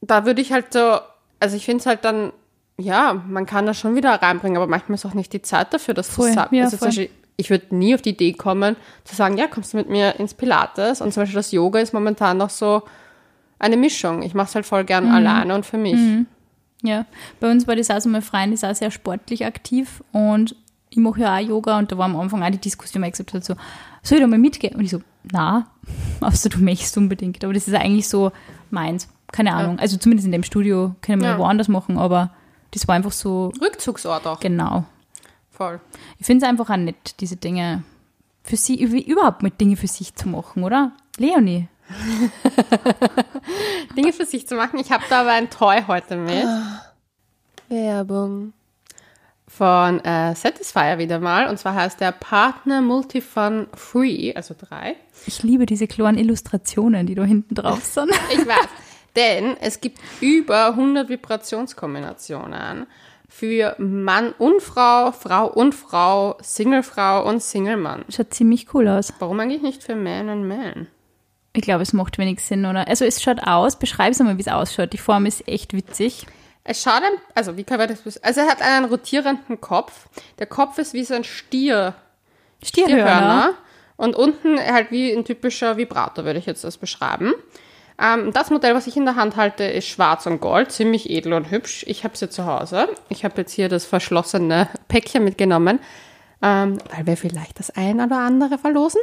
da 0.00 0.24
würde 0.24 0.40
ich 0.40 0.52
halt 0.52 0.72
so, 0.72 0.98
also 1.40 1.56
ich 1.56 1.64
finde 1.66 1.80
es 1.80 1.86
halt 1.86 2.04
dann, 2.04 2.32
ja, 2.78 3.22
man 3.28 3.44
kann 3.46 3.66
das 3.66 3.78
schon 3.78 3.94
wieder 3.96 4.14
reinbringen, 4.14 4.56
aber 4.56 4.66
manchmal 4.66 4.94
ist 4.94 5.04
auch 5.04 5.12
nicht 5.14 5.32
die 5.34 5.42
Zeit 5.42 5.74
dafür, 5.74 5.92
das 5.92 6.08
Voll, 6.08 6.28
zu 6.28 6.34
sagen. 6.34 6.54
ja, 6.56 6.64
also 6.64 6.76
zum 6.76 6.78
voll. 6.78 6.88
Beispiel, 6.88 7.10
ich 7.36 7.50
würde 7.50 7.74
nie 7.74 7.94
auf 7.94 8.00
die 8.02 8.10
Idee 8.10 8.32
kommen, 8.32 8.76
zu 9.04 9.14
sagen, 9.14 9.36
ja, 9.36 9.46
kommst 9.46 9.72
du 9.72 9.76
mit 9.76 9.90
mir 9.90 10.18
ins 10.20 10.32
Pilates? 10.34 11.00
Und 11.02 11.12
zum 11.12 11.22
Beispiel 11.22 11.36
das 11.36 11.52
Yoga 11.52 11.80
ist 11.80 11.92
momentan 11.92 12.38
noch 12.38 12.50
so 12.50 12.82
eine 13.58 13.76
Mischung. 13.76 14.22
Ich 14.22 14.32
mache 14.34 14.48
es 14.48 14.54
halt 14.54 14.64
voll 14.66 14.84
gern 14.84 15.06
Mhm. 15.08 15.14
alleine 15.14 15.54
und 15.54 15.66
für 15.66 15.76
mich. 15.78 15.98
Ja, 16.82 17.04
bei 17.40 17.50
uns 17.50 17.66
war 17.66 17.76
das 17.76 17.90
auch 17.90 18.00
so, 18.00 18.08
mein 18.08 18.22
Freund 18.22 18.54
ist 18.54 18.64
auch 18.64 18.74
sehr 18.74 18.90
sportlich 18.90 19.44
aktiv 19.44 20.02
und 20.12 20.56
ich 20.88 20.96
mache 20.98 21.20
ja 21.20 21.36
auch 21.36 21.40
Yoga 21.40 21.78
und 21.78 21.92
da 21.92 21.98
war 21.98 22.06
am 22.06 22.16
Anfang 22.18 22.42
auch 22.42 22.50
die 22.50 22.58
Diskussion, 22.58 23.02
weil 23.02 23.08
er 23.08 23.12
gesagt 23.12 23.34
hat 23.34 23.44
so, 23.44 23.54
soll 24.02 24.18
ich 24.18 24.22
da 24.22 24.26
mal 24.26 24.38
mitgehen? 24.38 24.74
Und 24.74 24.84
ich 24.84 24.90
so, 24.90 25.00
na, 25.30 25.66
außer 26.20 26.48
du 26.48 26.58
möchtest 26.58 26.96
unbedingt. 26.96 27.44
Aber 27.44 27.52
das 27.52 27.68
ist 27.68 27.74
eigentlich 27.74 28.08
so 28.08 28.32
meins. 28.70 29.08
Keine 29.30 29.52
Ahnung. 29.54 29.78
Also 29.78 29.96
zumindest 29.98 30.26
in 30.26 30.32
dem 30.32 30.42
Studio 30.42 30.94
können 31.02 31.22
wir 31.22 31.28
Ja. 31.30 31.38
woanders 31.38 31.68
machen, 31.68 31.98
aber 31.98 32.30
das 32.72 32.88
war 32.88 32.94
einfach 32.96 33.12
so, 33.12 33.52
Rückzugsort 33.60 34.26
auch. 34.26 34.40
genau. 34.40 34.84
Voll. 35.50 35.80
Ich 36.18 36.26
finde 36.26 36.44
es 36.44 36.50
einfach 36.50 36.70
auch 36.70 36.76
nett, 36.76 37.20
diese 37.20 37.36
Dinge 37.36 37.82
für 38.42 38.56
sie, 38.56 38.82
überhaupt 38.82 39.42
mit 39.42 39.60
Dinge 39.60 39.76
für 39.76 39.86
sich 39.86 40.14
zu 40.14 40.28
machen, 40.28 40.64
oder? 40.64 40.92
Leonie. 41.18 41.68
Dinge 43.96 44.12
für 44.12 44.24
sich 44.24 44.46
zu 44.46 44.54
machen. 44.54 44.78
Ich 44.78 44.92
habe 44.92 45.04
da 45.08 45.22
aber 45.22 45.30
ein 45.30 45.50
Toy 45.50 45.82
heute 45.86 46.16
mit. 46.16 46.46
Werbung. 47.68 48.52
Von 49.46 50.00
äh, 50.04 50.34
Satisfyer 50.34 50.98
wieder 50.98 51.18
mal. 51.18 51.48
Und 51.48 51.58
zwar 51.58 51.74
heißt 51.74 52.00
der 52.00 52.12
Partner 52.12 52.80
Multifun 52.80 53.66
Free, 53.74 54.32
also 54.34 54.54
drei. 54.56 54.96
Ich 55.26 55.42
liebe 55.42 55.66
diese 55.66 55.86
kleinen 55.86 56.18
Illustrationen, 56.18 57.06
die 57.06 57.14
da 57.14 57.24
hinten 57.24 57.54
drauf 57.54 57.84
sind. 57.84 58.10
Ich 58.32 58.46
weiß. 58.46 58.68
Denn 59.16 59.56
es 59.60 59.80
gibt 59.80 59.98
über 60.20 60.68
100 60.68 61.08
Vibrationskombinationen 61.08 62.86
für 63.28 63.74
Mann 63.78 64.32
und 64.38 64.62
Frau, 64.62 65.12
Frau 65.12 65.50
und 65.50 65.74
Frau, 65.74 66.36
Singlefrau 66.42 67.28
und 67.28 67.42
Singlemann. 67.42 68.04
Schaut 68.08 68.32
ziemlich 68.32 68.72
cool 68.74 68.88
aus. 68.88 69.12
Warum 69.18 69.40
eigentlich 69.40 69.62
nicht 69.62 69.82
für 69.82 69.96
Man 69.96 70.28
und 70.28 70.46
Man? 70.46 70.86
Ich 71.52 71.62
glaube, 71.62 71.82
es 71.82 71.92
macht 71.92 72.18
wenig 72.18 72.40
Sinn, 72.40 72.64
oder? 72.64 72.86
Also 72.86 73.04
es 73.04 73.22
schaut 73.22 73.42
aus, 73.42 73.76
beschreib 73.76 74.12
es 74.12 74.20
mal, 74.20 74.36
wie 74.36 74.42
es 74.42 74.48
ausschaut. 74.48 74.92
Die 74.92 74.98
Form 74.98 75.26
ist 75.26 75.46
echt 75.48 75.72
witzig. 75.72 76.26
Es 76.62 76.82
schaut 76.82 77.02
ein, 77.02 77.12
also 77.34 77.56
wie 77.56 77.64
kann 77.64 77.78
man 77.78 77.88
das, 77.88 78.18
also 78.18 78.40
er 78.40 78.46
hat 78.46 78.62
einen 78.62 78.86
rotierenden 78.86 79.60
Kopf. 79.60 80.08
Der 80.38 80.46
Kopf 80.46 80.78
ist 80.78 80.94
wie 80.94 81.04
so 81.04 81.14
ein 81.14 81.24
Stier, 81.24 81.94
Stierhörner. 82.62 83.54
Und 83.96 84.16
unten 84.16 84.58
halt 84.58 84.90
wie 84.90 85.12
ein 85.12 85.26
typischer 85.26 85.76
Vibrator, 85.76 86.24
würde 86.24 86.38
ich 86.38 86.46
jetzt 86.46 86.64
das 86.64 86.78
beschreiben. 86.78 87.34
Ähm, 88.00 88.32
das 88.32 88.48
Modell, 88.48 88.74
was 88.74 88.86
ich 88.86 88.96
in 88.96 89.04
der 89.04 89.16
Hand 89.16 89.36
halte, 89.36 89.64
ist 89.64 89.88
schwarz 89.88 90.24
und 90.24 90.40
gold, 90.40 90.72
ziemlich 90.72 91.10
edel 91.10 91.34
und 91.34 91.50
hübsch. 91.50 91.84
Ich 91.86 92.02
habe 92.02 92.16
sie 92.16 92.30
zu 92.30 92.46
Hause. 92.46 92.88
Ich 93.10 93.24
habe 93.24 93.34
jetzt 93.42 93.52
hier 93.52 93.68
das 93.68 93.84
verschlossene 93.84 94.68
Päckchen 94.88 95.22
mitgenommen, 95.22 95.80
ähm, 96.40 96.78
weil 96.94 97.06
wir 97.06 97.16
vielleicht 97.18 97.58
das 97.58 97.70
ein 97.70 98.00
oder 98.00 98.20
andere 98.20 98.56
verlosen. 98.56 99.02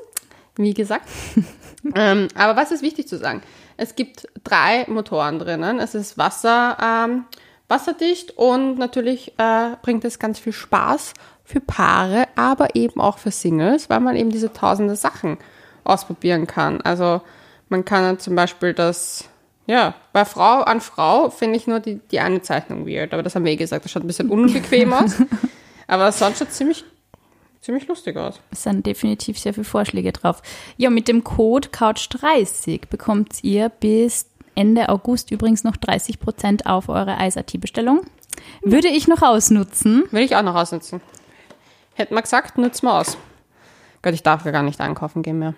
Wie 0.56 0.74
gesagt. 0.74 1.08
ähm, 1.96 2.28
aber 2.36 2.56
was 2.56 2.72
ist 2.72 2.82
wichtig 2.82 3.08
zu 3.08 3.18
sagen? 3.18 3.42
Es 3.78 3.96
gibt 3.96 4.28
drei 4.44 4.86
Motoren 4.88 5.40
drinnen. 5.40 5.80
Es 5.80 5.96
ist 5.96 6.18
Wasser, 6.18 6.78
ähm, 6.84 7.26
wasserdicht 7.68 8.38
und 8.38 8.78
natürlich 8.78 9.34
äh, 9.38 9.76
bringt 9.82 10.06
es 10.06 10.20
ganz 10.20 10.40
viel 10.40 10.54
Spaß 10.54 11.14
für 11.44 11.62
Paare, 11.62 12.26
aber 12.36 12.76
eben 12.76 13.00
auch 13.00 13.18
für 13.18 13.32
Singles, 13.32 13.90
weil 13.90 14.00
man 14.00 14.16
eben 14.16 14.32
diese 14.32 14.52
tausende 14.52 14.96
Sachen 14.96 15.38
ausprobieren 15.84 16.48
kann. 16.48 16.82
Also 16.82 17.22
man 17.70 17.86
kann 17.86 18.04
dann 18.04 18.20
zum 18.20 18.36
Beispiel 18.36 18.74
das, 18.74 19.26
ja, 19.66 19.96
bei 20.14 20.26
Frau 20.26 20.62
an 20.62 20.82
Frau 20.82 21.30
finde 21.30 21.58
ich 21.58 21.68
nur 21.68 21.80
die, 21.80 22.00
die 22.12 22.20
eine 22.20 22.42
Zeichnung 22.42 22.88
weird, 22.88 23.14
aber 23.14 23.24
das 23.24 23.36
haben 23.36 23.46
wir 23.46 23.52
eh 23.52 23.58
gesagt, 23.58 23.86
das 23.86 23.92
schaut 23.92 24.04
ein 24.04 24.08
bisschen 24.08 24.30
unbequem 24.30 24.94
aus. 24.94 25.16
Aber 25.88 26.12
sonst 26.12 26.40
schaut 26.40 26.52
ziemlich, 26.52 26.84
ziemlich 27.68 27.88
lustig 27.90 28.16
aus. 28.16 28.40
Es 28.50 28.64
sind 28.64 28.86
definitiv 28.86 29.38
sehr 29.38 29.54
viele 29.54 29.66
Vorschläge 29.66 30.14
drauf. 30.14 30.42
Ja, 30.78 30.90
mit 30.90 31.10
dem 31.10 31.26
Code 31.26 31.68
Couch30 31.68 32.88
bekommt 32.90 33.44
ihr 33.44 33.68
bis 33.68 34.28
Ende 34.56 34.88
August 34.88 35.32
übrigens 35.32 35.66
noch 35.66 35.76
30 35.76 36.22
Prozent 36.22 36.66
auf 36.66 36.88
eure 36.88 37.18
Eisat-Bestellung. 37.18 38.06
Würde 38.64 38.88
ich 38.88 39.10
noch 39.10 39.22
ausnutzen. 39.22 40.06
Will 40.12 40.24
ich 40.24 40.38
auch 40.38 40.44
noch 40.44 40.56
ausnutzen. 40.56 41.02
Hätten 41.94 42.16
wir 42.16 42.22
gesagt, 42.22 42.58
nutzen 42.58 42.86
wir 42.86 42.94
aus. 42.94 43.18
Gott, 44.02 44.14
ich 44.14 44.24
darf 44.24 44.46
ja 44.46 44.52
gar 44.52 44.64
nicht 44.64 44.80
einkaufen 44.80 45.22
gehen 45.22 45.40
mehr. 45.40 45.54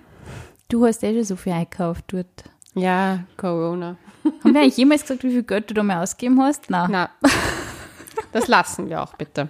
Du 0.67 0.87
hast 0.87 1.03
eh 1.03 1.13
schon 1.13 1.23
so 1.23 1.35
viel 1.35 1.53
einkauft 1.53 2.05
dort. 2.07 2.25
Ja, 2.73 3.19
Corona. 3.37 3.97
Haben 4.43 4.53
wir 4.55 4.61
eigentlich 4.61 4.77
jemals 4.77 5.03
gesagt, 5.03 5.23
wie 5.23 5.31
viel 5.31 5.43
Geld 5.43 5.69
du 5.69 5.75
da 5.75 5.83
mal 5.83 6.01
ausgegeben 6.01 6.41
hast? 6.41 6.71
Nein. 6.71 6.89
Na, 6.91 7.09
das 8.31 8.47
lassen 8.47 8.89
wir 8.89 9.03
auch 9.03 9.13
bitte. 9.13 9.49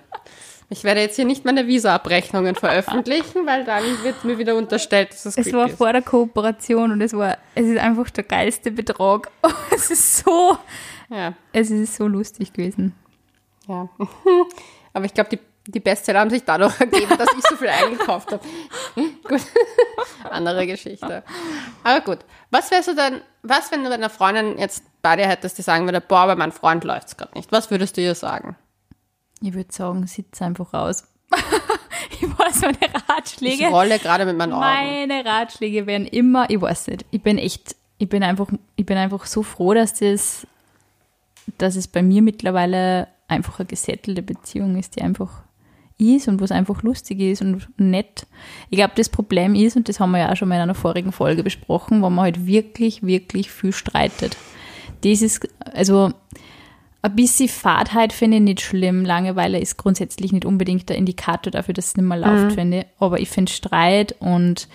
Ich 0.72 0.84
werde 0.84 1.02
jetzt 1.02 1.16
hier 1.16 1.26
nicht 1.26 1.46
meine 1.46 1.66
Visa-Abrechnungen 1.66 2.54
veröffentlichen, 2.56 3.46
weil 3.48 3.64
dann 3.66 3.84
wird 4.04 4.24
mir 4.24 4.38
wieder 4.38 4.56
unterstellt, 4.56 5.10
dass 5.12 5.26
es 5.26 5.38
Es 5.38 5.52
war 5.52 5.68
ist. 5.68 5.78
vor 5.78 5.92
der 5.92 6.04
Kooperation 6.04 6.92
und 6.92 7.02
es 7.02 7.14
war, 7.14 7.38
es 7.56 7.66
ist 7.66 7.80
einfach 7.80 8.10
der 8.12 8.24
geilste 8.24 8.72
Betrag. 8.72 9.32
Es 9.74 9.90
ist 9.90 10.18
so, 10.18 10.58
Ja, 11.10 11.34
es 11.54 11.72
ist 11.72 11.96
so 11.96 12.08
lustig 12.08 12.54
gewesen. 12.54 12.94
ja. 13.68 13.90
Aber 14.94 15.06
ich 15.06 15.14
glaube, 15.14 15.30
die, 15.30 15.40
die 15.72 15.80
Bestseller 15.80 16.20
haben 16.20 16.30
sich 16.32 16.44
dadurch 16.44 16.80
ergeben, 16.80 17.16
dass 17.18 17.30
ich 17.38 17.44
so 17.48 17.56
viel 17.56 17.68
eingekauft 17.70 18.32
habe. 18.32 18.44
gut. 19.24 19.42
Andere 20.30 20.66
Geschichte. 20.68 21.24
Aber 21.84 22.02
gut. 22.02 22.20
Was 22.50 22.70
wärst 22.72 22.88
du 22.90 22.96
denn, 22.96 23.22
was, 23.44 23.72
wenn 23.72 23.84
du 23.84 23.90
deiner 23.90 24.10
Freundin 24.10 24.58
jetzt 24.58 24.84
bei 25.04 25.16
dir 25.16 25.28
hättest, 25.28 25.58
die 25.60 25.62
sagen 25.62 25.86
würde, 25.86 26.02
boah, 26.02 26.26
bei 26.26 26.36
meinem 26.36 26.52
Freund 26.52 26.84
läuft's 26.84 27.16
gerade 27.18 27.36
nicht. 27.38 27.52
Was 27.52 27.70
würdest 27.72 27.98
du 27.98 28.02
ihr 28.02 28.16
sagen? 28.16 28.56
Ich 29.42 29.54
würde 29.54 29.72
sagen, 29.72 30.06
sitz 30.08 30.42
einfach 30.42 30.74
raus. 30.74 31.04
ich 32.12 32.24
weiß 32.24 32.62
meine 32.62 32.78
Ich 32.82 33.10
Ratschläge. 33.10 33.68
rolle 33.68 34.00
gerade 34.00 34.26
mit 34.26 34.38
meinen 34.38 34.54
Augen. 34.54 34.62
Meine 34.62 35.24
Ratschläge 35.26 35.86
wären 35.86 36.06
immer, 36.06 36.50
ich 36.50 36.60
weiß 36.60 36.88
nicht, 36.88 37.06
ich 37.12 37.22
bin 37.22 37.38
echt, 37.38 37.76
ich 37.98 38.10
bin 38.10 38.24
einfach, 38.24 38.48
ich 38.76 38.86
bin 38.86 38.98
einfach 38.98 39.26
so 39.26 39.44
froh, 39.44 39.74
dass 39.74 39.94
das, 39.94 40.48
dass 41.58 41.76
es 41.76 41.88
bei 41.88 42.02
mir 42.02 42.22
mittlerweile 42.22 43.08
einfach 43.28 43.60
eine 43.60 43.68
gesettelte 43.68 44.22
Beziehung 44.24 44.76
ist, 44.78 44.96
die 44.96 45.02
einfach 45.02 45.44
ist 46.00 46.28
und 46.28 46.42
was 46.42 46.52
einfach 46.52 46.82
lustig 46.82 47.20
ist 47.20 47.42
und 47.42 47.68
nett. 47.78 48.26
Ich 48.70 48.78
glaube, 48.78 48.94
das 48.96 49.10
Problem 49.10 49.54
ist, 49.54 49.76
und 49.76 49.90
das 49.90 50.00
haben 50.00 50.12
wir 50.12 50.20
ja 50.20 50.32
auch 50.32 50.36
schon 50.36 50.48
mal 50.48 50.56
in 50.56 50.62
einer 50.62 50.74
vorigen 50.76 51.12
Folge 51.12 51.44
besprochen, 51.44 52.02
wo 52.02 52.10
man 52.10 52.24
halt 52.24 52.46
wirklich, 52.46 53.04
wirklich 53.04 53.52
viel 53.52 53.74
streitet. 53.74 54.38
Das 55.04 55.22
ist, 55.22 55.48
also, 55.60 56.12
ein 57.02 57.16
bisschen 57.16 57.48
Fahrtheit 57.48 58.12
finde 58.12 58.38
ich 58.38 58.44
nicht 58.44 58.62
schlimm. 58.62 59.06
Langeweile 59.06 59.60
ist 59.60 59.78
grundsätzlich 59.78 60.34
nicht 60.34 60.46
unbedingt 60.46 60.90
der 60.90 60.98
Indikator 60.98 61.52
dafür, 61.52 61.74
dass 61.74 61.88
es 61.88 61.98
nicht 61.98 62.06
mehr 62.06 62.18
läuft, 62.18 62.56
finde 62.56 62.80
ich. 62.80 62.86
Aber 63.00 63.20
ich 63.20 63.30
finde 63.30 63.52
Streit 63.52 64.16
und 64.20 64.68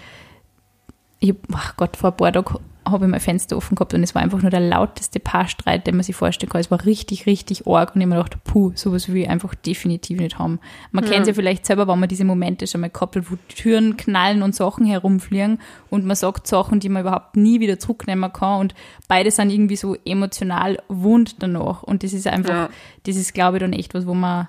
ich, 1.21 1.35
ach 1.53 1.77
Gott, 1.77 1.97
vor 1.97 2.11
ein 2.11 2.17
paar 2.17 2.33
Tagen 2.33 2.61
habe 2.87 3.05
ich 3.07 3.11
mein 3.11 3.21
Fenster 3.21 3.57
offen 3.57 3.75
gehabt 3.75 3.95
und 3.95 4.03
es 4.03 4.15
war 4.15 4.23
einfach 4.23 4.41
nur 4.43 4.51
der 4.51 4.61
lauteste 4.61 5.21
Paarstreit, 5.21 5.87
den 5.87 5.97
man 5.97 6.03
sich 6.03 6.15
vorstellen 6.17 6.51
kann. 6.51 6.61
Es 6.61 6.71
war 6.71 6.85
richtig, 6.85 7.27
richtig 7.27 7.67
arg 7.67 7.95
und 7.95 8.01
ich 8.01 8.07
mir 8.07 8.17
gedacht, 8.17 8.37
puh, 8.45 8.73
sowas 8.75 9.09
will 9.09 9.23
ich 9.23 9.29
einfach 9.29 9.55
definitiv 9.55 10.21
nicht 10.21 10.39
haben. 10.39 10.61
Man 10.91 11.05
kennt 11.05 11.23
es 11.23 11.29
ja 11.29 11.35
vielleicht 11.35 11.67
selber, 11.67 11.89
wenn 11.89 11.99
man 12.01 12.09
diese 12.09 12.25
Momente 12.25 12.67
schon 12.67 12.83
mal 12.83 12.91
koppelt, 12.91 13.31
wo 13.31 13.37
Türen 13.49 13.97
knallen 13.97 14.43
und 14.43 14.55
Sachen 14.55 14.85
herumfliegen 14.87 15.59
und 15.91 16.05
man 16.05 16.17
sagt 16.17 16.47
Sachen, 16.47 16.81
die 16.81 16.89
man 16.89 17.03
überhaupt 17.03 17.37
nie 17.37 17.61
wieder 17.61 17.79
zurücknehmen 17.79 18.33
kann 18.33 18.61
und 18.61 18.75
beide 19.09 19.31
sind 19.31 19.51
irgendwie 19.51 19.77
so 19.77 19.97
emotional 20.05 20.79
wund 20.89 21.43
danach 21.43 21.83
und 21.83 22.03
das 22.03 22.13
ist 22.13 22.27
einfach, 22.27 22.55
Ja. 22.55 22.69
das 23.05 23.17
ist 23.17 23.35
glaube 23.35 23.57
ich 23.57 23.61
dann 23.63 23.73
echt 23.73 23.95
was, 23.95 24.07
wo 24.07 24.15
man 24.15 24.49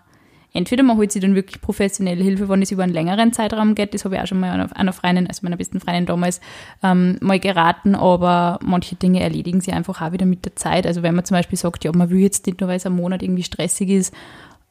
entweder 0.55 0.83
man 0.83 0.97
holt 0.97 1.11
sich 1.11 1.21
dann 1.21 1.35
wirklich 1.35 1.61
professionelle 1.61 2.23
Hilfe, 2.23 2.49
wenn 2.49 2.61
es 2.61 2.71
über 2.71 2.83
einen 2.83 2.93
längeren 2.93 3.33
Zeitraum 3.33 3.75
geht. 3.75 3.93
Das 3.93 4.05
habe 4.05 4.15
ich 4.15 4.21
auch 4.21 4.27
schon 4.27 4.39
mal 4.39 4.51
einer, 4.51 4.75
einer 4.75 4.93
Freundin, 4.93 5.27
also 5.27 5.41
meiner 5.43 5.57
besten 5.57 5.79
Freundin 5.79 6.05
damals, 6.05 6.39
ähm, 6.81 7.17
mal 7.21 7.39
geraten, 7.39 7.93
aber 7.93 8.59
manche 8.63 8.95
Dinge 8.95 9.21
erledigen 9.21 9.61
sie 9.61 9.73
einfach 9.73 10.01
auch 10.01 10.11
wieder 10.11 10.25
mit 10.25 10.45
der 10.45 10.55
Zeit. 10.55 10.87
Also 10.87 11.03
wenn 11.03 11.13
man 11.13 11.25
zum 11.25 11.35
Beispiel 11.35 11.57
sagt, 11.57 11.83
ja, 11.83 11.91
man 11.93 12.09
will 12.09 12.19
jetzt 12.19 12.47
nicht 12.47 12.61
nur, 12.61 12.69
weil 12.69 12.77
es 12.77 12.85
ein 12.85 12.95
Monat 12.95 13.21
irgendwie 13.21 13.43
stressig 13.43 13.89
ist, 13.89 14.13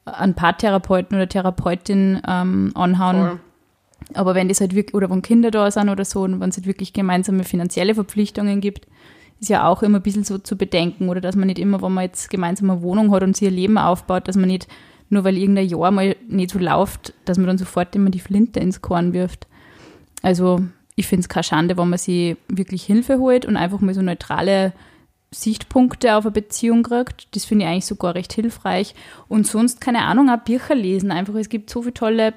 einen 0.07 0.35
Paartherapeuten 0.35 1.17
oder 1.17 1.29
Therapeutin 1.29 2.21
ähm, 2.27 2.73
anhauen. 2.75 3.17
Voll. 3.17 3.41
Aber 4.15 4.35
wenn 4.35 4.49
das 4.49 4.61
halt 4.61 4.75
wirklich, 4.75 4.95
oder 4.95 5.11
wenn 5.11 5.23
Kinder 5.23 5.51
da 5.51 5.71
sind 5.71 5.89
oder 5.89 6.05
so, 6.05 6.23
und 6.23 6.41
wenn 6.41 6.51
es 6.51 6.57
halt 6.57 6.67
wirklich 6.67 6.93
gemeinsame 6.93 7.45
finanzielle 7.45 7.95
Verpflichtungen 7.95 8.61
gibt, 8.61 8.87
ist 9.41 9.49
ja 9.49 9.67
auch 9.67 9.83
immer 9.83 9.99
ein 9.99 10.03
bisschen 10.03 10.25
so 10.25 10.39
zu 10.39 10.57
bedenken. 10.57 11.09
Oder 11.09 11.21
dass 11.21 11.37
man 11.37 11.47
nicht 11.47 11.59
immer, 11.59 11.83
wenn 11.83 11.93
man 11.93 12.05
jetzt 12.05 12.31
gemeinsam 12.31 12.71
eine 12.71 12.83
Wohnung 12.83 13.13
hat 13.13 13.23
und 13.23 13.37
sich 13.37 13.47
ihr 13.47 13.51
Leben 13.51 13.79
aufbaut, 13.79 14.29
dass 14.29 14.37
man 14.37 14.49
nicht, 14.49 14.69
nur 15.15 15.25
weil 15.25 15.39
irgendein 15.39 15.69
Jahr 15.69 15.91
mal 15.91 16.17
nicht 16.29 16.51
so 16.51 16.59
läuft, 16.59 17.15
dass 17.25 17.39
man 17.39 17.47
dann 17.47 17.59
sofort 17.59 17.97
immer 17.97 18.11
die 18.11 18.21
Flinte 18.21 18.61
ins 18.61 18.83
Korn 18.83 19.13
wirft. 19.13 19.47
Also 20.23 20.61
ich 20.97 21.07
finde 21.07 21.23
es 21.23 21.29
keine 21.29 21.45
Schande, 21.45 21.77
wenn 21.77 21.89
man 21.89 21.99
sich 21.99 22.37
wirklich 22.49 22.85
Hilfe 22.85 23.19
holt 23.19 23.47
und 23.47 23.57
einfach 23.57 23.81
mal 23.81 23.95
so 23.95 24.03
neutrale 24.03 24.73
Sichtpunkte 25.31 26.15
auf 26.15 26.25
eine 26.25 26.33
Beziehung 26.33 26.83
kriegt. 26.85 27.35
Das 27.35 27.45
finde 27.45 27.65
ich 27.65 27.71
eigentlich 27.71 27.87
sogar 27.87 28.15
recht 28.15 28.33
hilfreich. 28.33 28.95
Und 29.29 29.47
sonst, 29.47 29.81
keine 29.81 30.03
Ahnung, 30.03 30.31
auch 30.31 30.45
Bücher 30.45 30.75
lesen. 30.75 31.11
Einfach, 31.11 31.35
es 31.35 31.49
gibt 31.49 31.71
so 31.71 31.83
viele 31.83 31.95
tolle, 31.95 32.35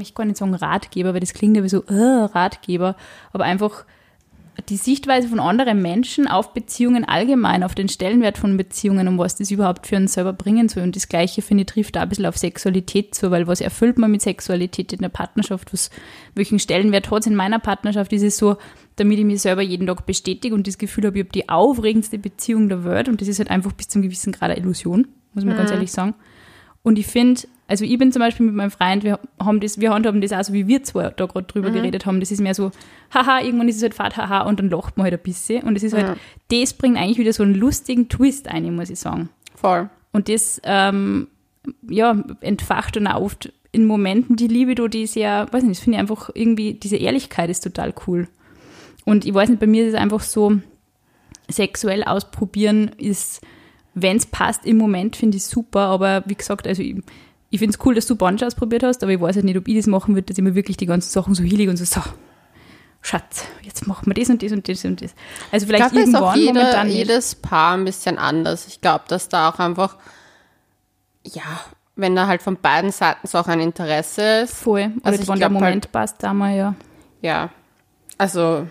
ich 0.00 0.14
kann 0.14 0.28
nicht 0.28 0.36
sagen 0.36 0.54
Ratgeber, 0.54 1.14
weil 1.14 1.20
das 1.20 1.34
klingt 1.34 1.56
ja 1.56 1.64
wie 1.64 1.68
so, 1.68 1.82
äh, 1.84 1.94
Ratgeber, 1.94 2.96
aber 3.32 3.44
einfach 3.44 3.84
die 4.68 4.76
Sichtweise 4.76 5.28
von 5.28 5.38
anderen 5.38 5.80
Menschen 5.80 6.26
auf 6.26 6.52
Beziehungen 6.52 7.04
allgemein, 7.04 7.62
auf 7.62 7.74
den 7.74 7.88
Stellenwert 7.88 8.38
von 8.38 8.56
Beziehungen 8.56 9.06
und 9.06 9.18
was 9.18 9.36
das 9.36 9.50
überhaupt 9.50 9.86
für 9.86 9.96
einen 9.96 10.08
selber 10.08 10.32
bringen 10.32 10.68
soll. 10.68 10.82
Und 10.82 10.96
das 10.96 11.08
Gleiche, 11.08 11.42
finde 11.42 11.62
ich, 11.62 11.66
trifft 11.66 11.96
da 11.96 12.02
ein 12.02 12.08
bisschen 12.08 12.26
auf 12.26 12.36
Sexualität 12.36 13.14
zu, 13.14 13.30
weil 13.30 13.46
was 13.46 13.60
erfüllt 13.60 13.98
man 13.98 14.10
mit 14.10 14.22
Sexualität 14.22 14.92
in 14.92 15.00
der 15.00 15.10
Partnerschaft? 15.10 15.72
Was, 15.72 15.90
welchen 16.34 16.58
Stellenwert 16.58 17.10
hat 17.10 17.20
es 17.20 17.26
in 17.26 17.36
meiner 17.36 17.60
Partnerschaft? 17.60 18.12
Ist 18.12 18.22
es 18.22 18.36
so, 18.36 18.56
damit 18.96 19.18
ich 19.18 19.24
mich 19.24 19.40
selber 19.40 19.62
jeden 19.62 19.86
Tag 19.86 20.06
bestätige 20.06 20.54
und 20.54 20.66
das 20.66 20.78
Gefühl 20.78 21.06
habe, 21.06 21.18
ich 21.18 21.24
habe 21.24 21.32
die 21.32 21.48
aufregendste 21.48 22.18
Beziehung 22.18 22.68
der 22.68 22.84
Welt 22.84 23.08
und 23.08 23.20
das 23.20 23.28
ist 23.28 23.38
halt 23.38 23.50
einfach 23.50 23.72
bis 23.72 23.88
zum 23.88 24.02
gewissen 24.02 24.32
Grad 24.32 24.50
eine 24.50 24.58
Illusion, 24.58 25.06
muss 25.34 25.44
man 25.44 25.56
ganz 25.56 25.70
ehrlich 25.70 25.92
sagen. 25.92 26.14
Und 26.82 26.98
ich 26.98 27.06
finde, 27.06 27.42
also 27.68 27.84
ich 27.84 27.98
bin 27.98 28.10
zum 28.12 28.20
Beispiel 28.20 28.46
mit 28.46 28.54
meinem 28.54 28.70
Freund, 28.70 29.04
wir 29.04 29.20
haben 29.38 29.60
das, 29.60 29.78
wir 29.78 29.92
handhaben 29.92 30.20
das 30.20 30.32
auch 30.32 30.42
so, 30.42 30.52
wie 30.54 30.66
wir 30.66 30.82
zwei 30.82 31.10
da 31.10 31.26
gerade 31.26 31.46
drüber 31.46 31.70
geredet 31.70 32.06
haben. 32.06 32.18
Das 32.18 32.32
ist 32.32 32.40
mehr 32.40 32.54
so, 32.54 32.70
haha, 33.14 33.40
irgendwann 33.40 33.68
ist 33.68 33.76
es 33.76 33.82
halt 33.82 33.94
Fahrt, 33.94 34.16
haha, 34.16 34.42
und 34.42 34.58
dann 34.58 34.70
lacht 34.70 34.96
man 34.96 35.04
halt 35.04 35.14
ein 35.14 35.22
bisschen. 35.22 35.64
Und 35.64 35.76
es 35.76 35.82
ist 35.82 35.92
halt, 35.92 36.16
das 36.50 36.72
bringt 36.72 36.96
eigentlich 36.96 37.18
wieder 37.18 37.32
so 37.32 37.42
einen 37.42 37.54
lustigen 37.54 38.08
Twist 38.08 38.48
ein, 38.48 38.74
muss 38.74 38.88
ich 38.88 38.98
sagen. 38.98 39.28
Voll. 39.54 39.90
Und 40.12 40.30
das, 40.30 40.60
ähm, 40.64 41.28
ja, 41.88 42.24
entfacht 42.40 42.96
dann 42.96 43.06
auch 43.06 43.20
oft 43.20 43.52
in 43.70 43.86
Momenten 43.86 44.36
die 44.36 44.48
Liebe, 44.48 44.74
da 44.74 44.88
die 44.88 45.02
ist 45.02 45.14
ja, 45.14 45.46
weiß 45.52 45.62
nicht, 45.62 45.76
das 45.76 45.84
finde 45.84 45.96
ich 45.98 46.00
einfach 46.00 46.30
irgendwie, 46.32 46.72
diese 46.72 46.96
Ehrlichkeit 46.96 47.50
ist 47.50 47.60
total 47.60 47.92
cool. 48.06 48.28
Und 49.04 49.26
ich 49.26 49.34
weiß 49.34 49.50
nicht, 49.50 49.60
bei 49.60 49.66
mir 49.66 49.84
ist 49.84 49.94
es 49.94 50.00
einfach 50.00 50.20
so, 50.20 50.58
sexuell 51.50 52.04
ausprobieren 52.04 52.90
ist, 52.98 53.40
wenn 53.94 54.16
es 54.16 54.26
passt 54.26 54.64
im 54.66 54.76
Moment, 54.76 55.16
finde 55.16 55.38
ich 55.38 55.44
super, 55.44 55.80
aber 55.80 56.22
wie 56.26 56.34
gesagt, 56.34 56.66
also 56.66 56.82
ich, 56.82 56.96
ich 57.50 57.58
finde 57.58 57.76
es 57.78 57.86
cool, 57.86 57.94
dass 57.94 58.06
du 58.06 58.16
Bunch 58.16 58.42
ausprobiert 58.42 58.82
hast, 58.82 59.02
aber 59.02 59.12
ich 59.12 59.20
weiß 59.20 59.36
halt 59.36 59.44
nicht, 59.44 59.56
ob 59.56 59.66
ich 59.68 59.76
das 59.76 59.86
machen 59.86 60.14
würde, 60.14 60.26
dass 60.26 60.38
ich 60.38 60.44
mir 60.44 60.54
wirklich 60.54 60.76
die 60.76 60.86
ganzen 60.86 61.10
Sachen 61.10 61.34
so 61.34 61.42
hielig 61.42 61.68
und 61.68 61.76
so, 61.76 61.84
so, 61.84 62.00
Schatz, 63.00 63.44
jetzt 63.62 63.86
machen 63.86 64.06
wir 64.06 64.14
das 64.14 64.28
und 64.28 64.42
das 64.42 64.52
und 64.52 64.68
das 64.68 64.84
und 64.84 65.00
das. 65.02 65.14
Also 65.52 65.64
Ich 65.64 65.68
vielleicht 65.68 65.92
glaube, 65.92 65.94
da 65.94 66.10
ist 66.10 66.14
auch 66.16 66.34
irgendwann, 66.34 66.40
jeder, 66.40 66.52
momentan 66.60 66.90
jedes 66.90 67.34
Paar 67.36 67.76
ein 67.76 67.84
bisschen 67.84 68.18
anders. 68.18 68.66
Ich 68.66 68.80
glaube, 68.80 69.04
dass 69.08 69.28
da 69.28 69.48
auch 69.50 69.58
einfach, 69.60 69.96
ja, 71.24 71.42
wenn 71.96 72.14
da 72.16 72.26
halt 72.26 72.42
von 72.42 72.56
beiden 72.56 72.90
Seiten 72.92 73.26
so 73.26 73.38
auch 73.38 73.46
ein 73.46 73.60
Interesse 73.60 74.40
ist. 74.42 74.54
Voll. 74.54 74.92
Oder 74.96 75.06
Also 75.06 75.22
ich 75.22 75.28
wenn 75.28 75.38
der 75.38 75.48
glaub 75.48 75.52
Moment 75.60 75.84
halt- 75.86 75.92
passt, 75.92 76.16
da 76.22 76.34
mal 76.34 76.54
ja. 76.56 76.74
Ja, 77.22 77.50
also 78.18 78.66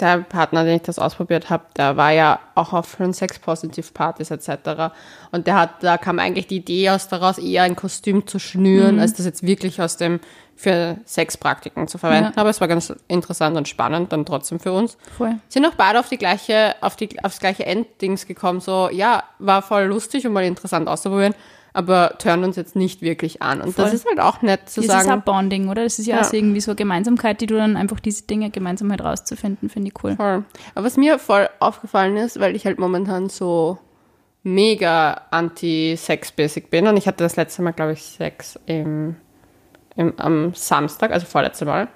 der 0.00 0.18
Partner, 0.18 0.64
den 0.64 0.76
ich 0.76 0.82
das 0.82 0.98
ausprobiert 0.98 1.48
habe, 1.48 1.64
der 1.76 1.96
war 1.96 2.10
ja 2.10 2.40
auch 2.54 2.72
auf 2.72 2.96
schon 2.96 3.12
Sex-Positive-Partys 3.12 4.30
etc. 4.30 4.92
Und 5.30 5.46
der 5.46 5.54
hat, 5.54 5.82
da 5.82 5.96
kam 5.96 6.18
eigentlich 6.18 6.48
die 6.48 6.56
Idee 6.56 6.90
aus 6.90 7.08
daraus, 7.08 7.38
eher 7.38 7.62
ein 7.62 7.76
Kostüm 7.76 8.26
zu 8.26 8.38
schnüren, 8.38 8.98
als 8.98 9.14
das 9.14 9.26
jetzt 9.26 9.44
wirklich 9.44 9.80
aus 9.80 9.96
dem 9.96 10.20
für 10.56 10.98
Sexpraktiken 11.06 11.88
zu 11.88 11.96
verwenden. 11.96 12.32
Ja. 12.36 12.40
Aber 12.40 12.50
es 12.50 12.60
war 12.60 12.68
ganz 12.68 12.92
interessant 13.08 13.56
und 13.56 13.66
spannend 13.66 14.12
dann 14.12 14.26
trotzdem 14.26 14.60
für 14.60 14.72
uns. 14.72 14.98
Voll. 15.16 15.36
Sind 15.48 15.64
auch 15.64 15.74
beide 15.74 15.98
auf 15.98 16.10
die 16.10 16.18
gleiche, 16.18 16.74
auf 16.82 16.96
die, 16.96 17.24
aufs 17.24 17.38
gleiche 17.38 17.64
Enddings 17.64 18.26
gekommen. 18.26 18.60
So, 18.60 18.90
ja, 18.92 19.24
war 19.38 19.62
voll 19.62 19.84
lustig 19.84 20.26
und 20.26 20.34
mal 20.34 20.44
interessant 20.44 20.86
auszuprobieren, 20.86 21.34
aber 21.72 22.14
turnen 22.18 22.44
uns 22.44 22.56
jetzt 22.56 22.74
nicht 22.76 23.02
wirklich 23.02 23.42
an. 23.42 23.60
Und 23.60 23.78
das 23.78 23.86
Voll. 23.88 23.94
ist 23.94 24.06
halt 24.06 24.20
auch 24.20 24.42
nett 24.42 24.68
zu 24.68 24.80
Das 24.80 24.88
sagen. 24.88 25.08
ist 25.08 25.14
auch 25.14 25.22
Bonding, 25.22 25.68
oder? 25.68 25.84
Das 25.84 25.98
ist 25.98 26.06
ja, 26.06 26.16
Ja. 26.16 26.20
auch 26.22 26.24
so 26.26 26.36
irgendwie 26.36 26.60
so 26.60 26.72
eine 26.72 26.76
Gemeinsamkeit, 26.76 27.40
die 27.40 27.46
du 27.46 27.56
dann 27.56 27.76
einfach 27.76 28.00
diese 28.00 28.24
Dinge 28.24 28.50
gemeinsam 28.50 28.90
halt 28.90 29.02
rauszufinden, 29.02 29.68
finde 29.68 29.88
ich 29.94 30.04
cool. 30.04 30.16
Voll. 30.16 30.44
Aber 30.74 30.84
was 30.86 30.96
mir 30.96 31.18
voll 31.18 31.48
aufgefallen 31.60 32.16
ist, 32.16 32.40
weil 32.40 32.56
ich 32.56 32.66
halt 32.66 32.78
momentan 32.78 33.28
so 33.28 33.78
mega 34.42 35.20
anti-Sex-basic 35.30 36.70
bin. 36.70 36.86
Und 36.86 36.96
ich 36.96 37.06
hatte 37.06 37.22
das 37.24 37.36
letzte 37.36 37.62
Mal, 37.62 37.72
glaube 37.72 37.92
ich, 37.92 38.02
Sex 38.02 38.58
im, 38.66 39.16
im, 39.96 40.14
am 40.18 40.54
Samstag, 40.54 41.12
also 41.12 41.26
vorletzte 41.26 41.64
Mal. 41.66 41.88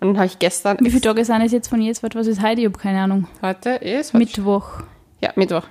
Und 0.00 0.08
dann 0.08 0.16
habe 0.16 0.26
ich 0.26 0.38
gestern. 0.40 0.78
Wie 0.80 0.90
viele 0.90 1.00
Tage 1.02 1.24
sind 1.24 1.42
es 1.42 1.52
jetzt 1.52 1.68
von 1.68 1.80
jetzt? 1.80 2.02
Was 2.02 2.26
ist 2.26 2.42
heute? 2.42 2.60
Ich 2.60 2.66
habe 2.66 2.76
keine 2.78 3.00
Ahnung. 3.02 3.28
Heute 3.40 3.70
ist. 3.70 4.14
Mittwoch. 4.14 4.80
Ja, 5.20 5.30
Mittwoch. 5.36 5.62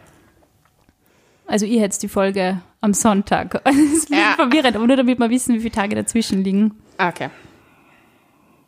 Also 1.52 1.66
ihr 1.66 1.82
hättet 1.82 2.02
die 2.02 2.08
Folge 2.08 2.62
am 2.80 2.94
Sonntag. 2.94 3.62
Das 3.66 3.76
ist 3.76 3.82
ein 3.82 3.92
bisschen 3.92 4.18
Ja. 4.18 4.34
verwirrend, 4.36 4.76
aber 4.76 4.88
nur 4.88 4.96
damit 4.98 5.20
wir 5.20 5.30
wissen, 5.30 5.54
wie 5.56 5.60
viele 5.60 5.74
Tage 5.74 5.96
dazwischen 5.96 6.44
liegen. 6.44 6.82
Ah, 6.98 7.10
Okay. 7.10 7.30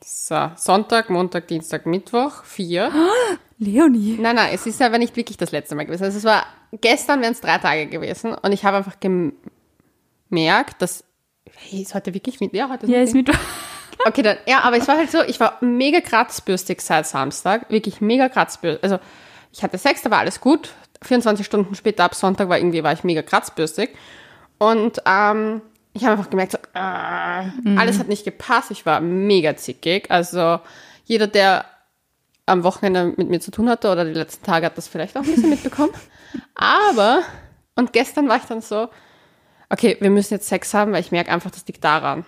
So, 0.06 0.52
Sonntag, 0.58 1.10
Montag, 1.10 1.48
Dienstag, 1.48 1.86
Mittwoch, 1.86 2.44
vier. 2.44 2.92
Leonie. 3.58 4.18
Nein, 4.20 4.36
nein, 4.36 4.50
es 4.54 4.66
ist 4.66 4.82
aber 4.82 4.98
nicht 4.98 5.16
wirklich 5.16 5.38
das 5.38 5.52
letzte 5.54 5.76
Mal 5.76 5.86
gewesen. 5.86 6.04
Also 6.04 6.18
es 6.18 6.26
war, 6.26 6.46
gestern 6.74 7.22
wären 7.22 7.32
es 7.32 7.40
drei 7.40 7.58
Tage 7.58 7.88
gewesen 7.88 8.34
und 8.34 8.52
ich 8.52 8.66
habe 8.66 8.76
einfach 8.78 8.98
gemerkt, 9.00 10.82
dass, 10.82 11.06
hey, 11.56 11.84
ist 11.84 11.96
heute 11.96 12.14
wirklich 12.14 12.42
mit, 12.42 12.54
ja, 12.54 12.68
heute 12.70 12.88
Ja, 12.88 13.02
ist 13.02 13.14
Mittwoch. 13.14 13.36
Okay, 14.06 14.22
dann, 14.24 14.38
ja, 14.48 14.60
aber 14.62 14.76
es 14.78 14.88
war 14.90 14.98
halt 14.98 15.10
so, 15.12 15.22
ich 15.22 15.40
war 15.40 15.60
mega 15.62 16.02
kratzbürstig 16.02 16.82
seit 16.82 17.08
Samstag, 17.08 17.70
wirklich 17.70 18.02
mega 18.02 18.28
kratzbürstig. 18.28 18.84
Also 18.84 19.00
ich 19.54 19.64
hatte 19.64 19.78
Sex, 19.78 20.02
da 20.02 20.12
war 20.12 20.18
alles 20.20 20.42
gut. 20.42 20.74
24 21.04 21.46
Stunden 21.46 21.76
später 21.76 22.04
ab 22.04 22.16
Sonntag 22.16 22.50
war 22.50 22.58
irgendwie, 22.58 22.84
war 22.84 22.94
ich 22.94 23.04
mega 23.04 23.22
kratzbürstig. 23.22 23.92
Und 24.58 25.02
ähm, 25.06 25.62
ich 25.94 26.04
habe 26.04 26.14
einfach 26.14 26.30
gemerkt, 26.30 26.54
so, 26.54 26.58
äh, 26.74 27.78
alles 27.78 28.00
hat 28.00 28.08
nicht 28.08 28.26
gepasst. 28.26 28.72
Ich 28.72 28.86
war 28.86 29.02
mega 29.02 29.56
zickig. 29.56 30.10
Also 30.10 30.60
jeder, 31.06 31.28
der 31.28 31.66
am 32.46 32.64
Wochenende 32.64 33.14
mit 33.16 33.30
mir 33.30 33.40
zu 33.40 33.52
tun 33.52 33.70
hatte 33.70 33.92
oder 33.92 34.06
die 34.06 34.14
letzten 34.14 34.46
Tage 34.46 34.66
hat 34.66 34.78
das 34.78 34.88
vielleicht 34.88 35.16
auch 35.18 35.24
ein 35.24 35.34
bisschen 35.34 35.50
mitbekommen. 35.50 35.94
Aber, 36.56 37.22
und 37.76 37.94
gestern 37.94 38.28
war 38.28 38.38
ich 38.38 38.44
dann 38.44 38.62
so, 38.62 38.90
okay, 39.70 39.98
wir 40.00 40.10
müssen 40.10 40.34
jetzt 40.34 40.48
Sex 40.48 40.74
haben, 40.74 40.92
weil 40.92 41.02
ich 41.02 41.12
merke 41.12 41.32
einfach, 41.32 41.52
das 41.52 41.66
liegt 41.68 41.84
daran. 41.84 42.26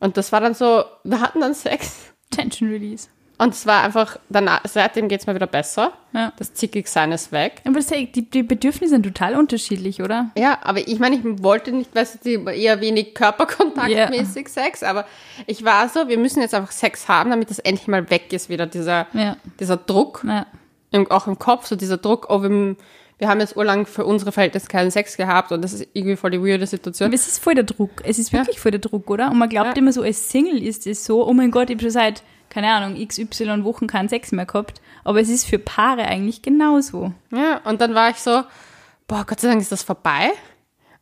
Und 0.00 0.16
das 0.16 0.32
war 0.32 0.40
dann 0.40 0.54
so, 0.54 0.84
wir 1.04 1.20
hatten 1.20 1.40
dann 1.40 1.54
Sex. 1.54 2.12
Tension 2.30 2.70
Release. 2.70 3.08
Und 3.40 3.54
es 3.54 3.64
war 3.66 3.82
einfach, 3.82 4.18
danach, 4.28 4.60
seitdem 4.64 5.08
geht's 5.08 5.26
mir 5.26 5.34
wieder 5.34 5.46
besser. 5.46 5.92
Ja. 6.12 6.30
Das 6.36 6.52
Zickigsein 6.52 7.10
ist 7.10 7.32
weg. 7.32 7.62
Aber 7.64 7.76
das, 7.76 7.86
die, 7.86 8.28
die 8.28 8.42
Bedürfnisse 8.42 8.90
sind 8.90 9.02
total 9.04 9.34
unterschiedlich, 9.34 10.02
oder? 10.02 10.30
Ja, 10.36 10.58
aber 10.62 10.80
ich 10.86 10.98
meine, 10.98 11.16
ich 11.16 11.22
wollte 11.42 11.72
nicht, 11.72 11.94
weißt 11.94 12.18
du, 12.24 12.28
eher 12.50 12.82
wenig 12.82 13.14
körperkontaktmäßig 13.14 14.48
Sex, 14.48 14.82
aber 14.82 15.06
ich 15.46 15.64
war 15.64 15.88
so, 15.88 16.08
wir 16.08 16.18
müssen 16.18 16.40
jetzt 16.40 16.54
einfach 16.54 16.70
Sex 16.72 17.08
haben, 17.08 17.30
damit 17.30 17.50
das 17.50 17.58
endlich 17.60 17.88
mal 17.88 18.10
weg 18.10 18.32
ist, 18.32 18.48
wieder 18.48 18.66
dieser, 18.66 19.06
Ja. 19.14 19.36
dieser 19.58 19.76
Druck, 19.78 20.22
Ja. 20.26 20.46
im, 20.90 21.10
auch 21.10 21.26
im 21.26 21.38
Kopf, 21.38 21.66
so 21.66 21.76
dieser 21.76 21.96
Druck, 21.96 22.26
oh, 22.28 22.42
wir, 22.42 22.76
wir 23.18 23.28
haben 23.28 23.40
jetzt 23.40 23.56
urlang 23.56 23.86
für 23.86 24.04
unsere 24.04 24.32
Verhältnisse 24.32 24.66
keinen 24.66 24.90
Sex 24.90 25.16
gehabt 25.16 25.52
und 25.52 25.62
das 25.62 25.72
ist 25.72 25.88
irgendwie 25.92 26.16
voll 26.16 26.30
die 26.30 26.42
weirde 26.42 26.66
Situation. 26.66 27.06
Aber 27.06 27.14
es 27.14 27.26
ist 27.26 27.42
voll 27.42 27.54
der 27.54 27.64
Druck. 27.64 28.02
Es 28.04 28.18
ist 28.18 28.32
wirklich 28.32 28.60
voll 28.60 28.70
der 28.72 28.80
Druck, 28.80 29.08
oder? 29.10 29.30
Und 29.30 29.38
man 29.38 29.48
glaubt 29.48 29.68
Ja. 29.68 29.74
immer 29.76 29.92
so, 29.92 30.02
als 30.02 30.30
Single 30.30 30.62
ist 30.62 30.86
es 30.86 31.04
so, 31.04 31.26
oh 31.26 31.32
mein 31.32 31.50
Gott, 31.50 31.70
ich 31.70 31.76
habe 31.76 31.82
schon 31.82 31.90
seit, 31.90 32.22
keine 32.50 32.72
Ahnung, 32.72 32.96
XY 33.06 33.64
Wochen 33.64 33.86
keinen 33.86 34.08
Sex 34.08 34.32
mehr 34.32 34.44
gehabt. 34.46 34.80
Aber 35.04 35.20
es 35.20 35.28
ist 35.28 35.46
für 35.46 35.58
Paare 35.58 36.04
eigentlich 36.04 36.42
genauso. 36.42 37.12
Ja, 37.30 37.58
und 37.64 37.80
dann 37.80 37.94
war 37.94 38.10
ich 38.10 38.16
so, 38.16 38.42
boah, 39.06 39.24
Gott 39.26 39.40
sei 39.40 39.48
Dank 39.48 39.60
ist 39.62 39.72
das 39.72 39.82
vorbei. 39.82 40.30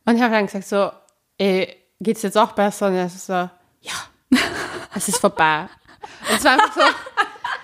Und 0.05 0.15
ich 0.15 0.21
habe 0.21 0.33
dann 0.33 0.45
gesagt 0.45 0.65
so, 0.67 0.91
ey, 1.37 1.75
geht's 1.99 2.21
jetzt 2.21 2.37
auch 2.37 2.53
besser? 2.53 2.87
Und 2.87 2.93
er 2.93 3.05
ist 3.07 3.25
so, 3.25 3.33
ja, 3.33 3.49
es 4.95 5.09
ist 5.09 5.17
vorbei. 5.19 5.67
Und 6.29 6.37
es 6.37 6.43
war 6.45 6.53
einfach 6.53 6.73
so, 6.73 6.81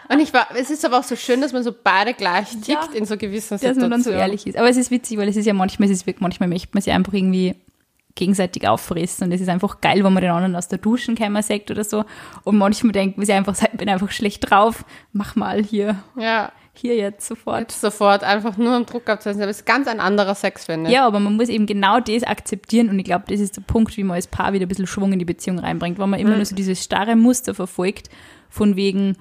und 0.08 0.20
ich 0.20 0.32
war, 0.34 0.48
es 0.56 0.70
ist 0.70 0.86
aber 0.86 1.00
auch 1.00 1.04
so 1.04 1.16
schön, 1.16 1.42
dass 1.42 1.52
man 1.52 1.64
so 1.64 1.74
beide 1.84 2.14
gleich 2.14 2.50
tickt 2.50 2.68
Ja. 2.68 2.88
in 2.94 3.06
so 3.06 3.18
gewissen 3.18 3.56
Dass 3.56 3.62
Situationen. 3.62 3.90
man 3.90 3.92
dann 3.92 4.04
so 4.04 4.12
ehrlich 4.12 4.46
ist. 4.46 4.56
Aber 4.58 4.70
es 4.70 4.78
ist 4.78 4.92
witzig, 4.92 5.18
weil 5.18 5.28
es 5.30 5.36
ist 5.36 5.46
ja 5.48 5.54
manchmal, 5.54 5.88
es 5.90 5.98
ist 5.98 6.06
wirklich, 6.06 6.22
manchmal 6.22 6.48
möchte 6.50 6.70
man 6.74 6.82
sich 6.84 6.94
einfach 6.94 7.14
irgendwie 7.14 7.56
gegenseitig 8.16 8.68
auffressen 8.68 9.26
und 9.28 9.34
es 9.34 9.42
ist 9.42 9.50
einfach 9.50 9.82
geil, 9.82 10.04
wenn 10.04 10.14
man 10.14 10.24
den 10.24 10.32
anderen 10.32 10.56
aus 10.56 10.68
der 10.70 10.80
Duschen 10.80 11.16
kämmer 11.16 11.44
sagt 11.44 11.70
oder 11.70 11.84
so. 11.84 12.06
Und 12.44 12.58
manchmal 12.58 12.94
denkt 12.94 13.18
man 13.18 13.26
sich 13.26 13.36
einfach, 13.36 13.56
ich 13.62 13.78
bin 13.78 13.90
einfach 13.90 14.10
schlecht 14.12 14.50
drauf, 14.50 14.86
mach 15.12 15.36
mal 15.36 15.62
hier, 15.62 15.98
Ja, 16.18 16.52
hier 16.74 16.96
jetzt 16.96 17.28
sofort. 17.28 17.60
jetzt 17.62 17.82
sofort 17.82 18.24
einfach 18.24 18.58
nur 18.58 18.76
im 18.76 18.86
Druck 18.86 19.10
abzusetzen. 19.10 19.42
Aber 19.42 19.52
es 19.52 19.58
ist 19.60 19.66
ganz 19.66 19.88
ein 19.88 20.00
anderer 20.00 20.36
Sex, 20.36 20.66
finde 20.66 20.90
ich. 20.90 20.94
Ja, 20.96 21.06
aber 21.06 21.20
man 21.20 21.36
muss 21.36 21.50
eben 21.50 21.66
genau 21.66 22.00
das 22.00 22.24
akzeptieren 22.24 22.90
und 22.90 22.98
ich 23.00 23.06
glaube, 23.06 23.26
das 23.28 23.40
ist 23.40 23.58
der 23.58 23.62
Punkt, 23.62 23.96
wie 23.98 24.04
man 24.04 24.16
als 24.16 24.28
Paar 24.28 24.54
wieder 24.54 24.66
ein 24.66 24.70
bisschen 24.70 24.88
Schwung 24.88 25.12
in 25.14 25.20
die 25.20 25.26
Beziehung 25.26 25.60
reinbringt, 25.60 26.00
wenn 26.00 26.10
man 26.10 26.20
immer 26.20 26.36
nur 26.36 26.46
so 26.46 26.56
dieses 26.56 26.84
starre 26.84 27.16
Muster 27.16 27.54
verfolgt, 27.54 28.10
von 28.50 28.76
wegen, 28.78 29.18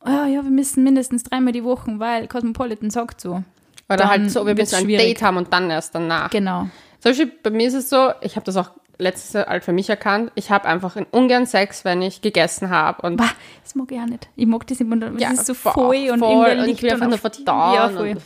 ah 0.00 0.26
ja, 0.26 0.42
wir 0.42 0.50
müssen 0.50 0.84
mindestens 0.84 1.22
dreimal 1.24 1.52
die 1.52 1.64
Woche, 1.64 1.98
weil 1.98 2.28
Cosmopolitan 2.28 2.90
sagt 2.90 3.20
so. 3.22 3.42
Oder 3.88 4.08
halt 4.08 4.30
so, 4.30 4.46
wir 4.46 4.54
müssen 4.54 4.74
ein 4.76 4.84
schwierig. 4.84 5.04
Date 5.06 5.22
haben 5.22 5.36
und 5.36 5.52
dann 5.52 5.70
erst 5.70 5.94
danach. 5.94 6.30
Genau. 6.30 6.68
Zum 7.02 7.10
Beispiel 7.10 7.32
bei 7.42 7.50
mir 7.50 7.66
ist 7.68 7.74
es 7.74 7.90
so, 7.90 8.12
ich 8.20 8.36
habe 8.36 8.44
das 8.46 8.56
auch 8.56 8.70
letztes 8.98 9.32
Jahr 9.32 9.46
halt 9.46 9.64
für 9.64 9.72
mich 9.72 9.90
erkannt, 9.90 10.30
ich 10.36 10.50
habe 10.50 10.68
einfach 10.68 10.94
in 10.96 11.04
ungern 11.10 11.46
Sex, 11.46 11.84
wenn 11.84 12.00
ich 12.02 12.22
gegessen 12.22 12.70
habe. 12.70 13.04
Und 13.04 13.16
Bah, 13.16 13.30
das 13.64 13.74
mag 13.74 13.90
ich 13.90 13.98
auch 13.98 14.06
nicht. 14.06 14.28
Ich 14.36 14.46
mag 14.46 14.64
das 14.68 14.80
immer, 14.80 14.96
das 14.96 15.10
Ja, 15.20 15.30
ist 15.32 15.46
so 15.46 15.54
voll, 15.54 16.10
und 16.12 16.20
voll. 16.20 16.58
Und 16.60 16.68
ich 16.68 16.80
will 16.82 16.92
einfach 16.92 17.08
nur 17.08 17.18
verdauen. 17.18 17.74
Ja, 17.74 17.88
voll. 17.88 18.10
und, 18.10 18.22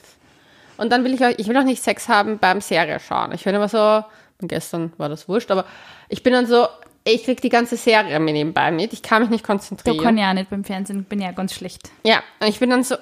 und 0.77 0.93
dann 0.93 1.05
will 1.05 1.15
ich 1.15 1.25
auch, 1.25 1.33
ich 1.37 1.49
will 1.49 1.57
auch 1.57 1.65
nicht 1.65 1.83
Sex 1.83 2.09
haben 2.09 2.39
beim 2.39 2.61
Serie 2.61 3.01
schauen. 3.01 3.33
Ich 3.33 3.43
finde 3.45 3.57
immer 3.57 3.69
so, 3.69 4.05
gestern 4.43 4.93
war 4.99 5.09
das 5.09 5.27
wurscht, 5.29 5.51
aber 5.51 5.65
ich 6.11 6.23
bin 6.23 6.35
dann 6.35 6.45
so, 6.47 6.67
ich 7.05 7.25
krieg 7.25 7.41
die 7.41 7.49
ganze 7.49 7.77
Serie 7.79 8.19
mir 8.21 8.33
nebenbei 8.33 8.71
mit, 8.73 8.93
ich 8.93 9.01
kann 9.03 9.23
mich 9.23 9.31
nicht 9.31 9.45
Da 9.45 9.47
konzentrieren. 9.47 10.03
kann 10.05 10.19
ich 10.19 10.25
auch 10.25 10.33
nicht 10.35 10.51
beim 10.51 10.65
Fernsehen, 10.65 11.05
bin 11.05 11.23
ja 11.23 11.33
ganz 11.33 11.55
schlecht. 11.55 11.91
ja, 12.05 12.19
und 12.41 12.49
ich 12.49 12.59
bin 12.59 12.69
dann 12.69 12.83
so, 12.85 12.97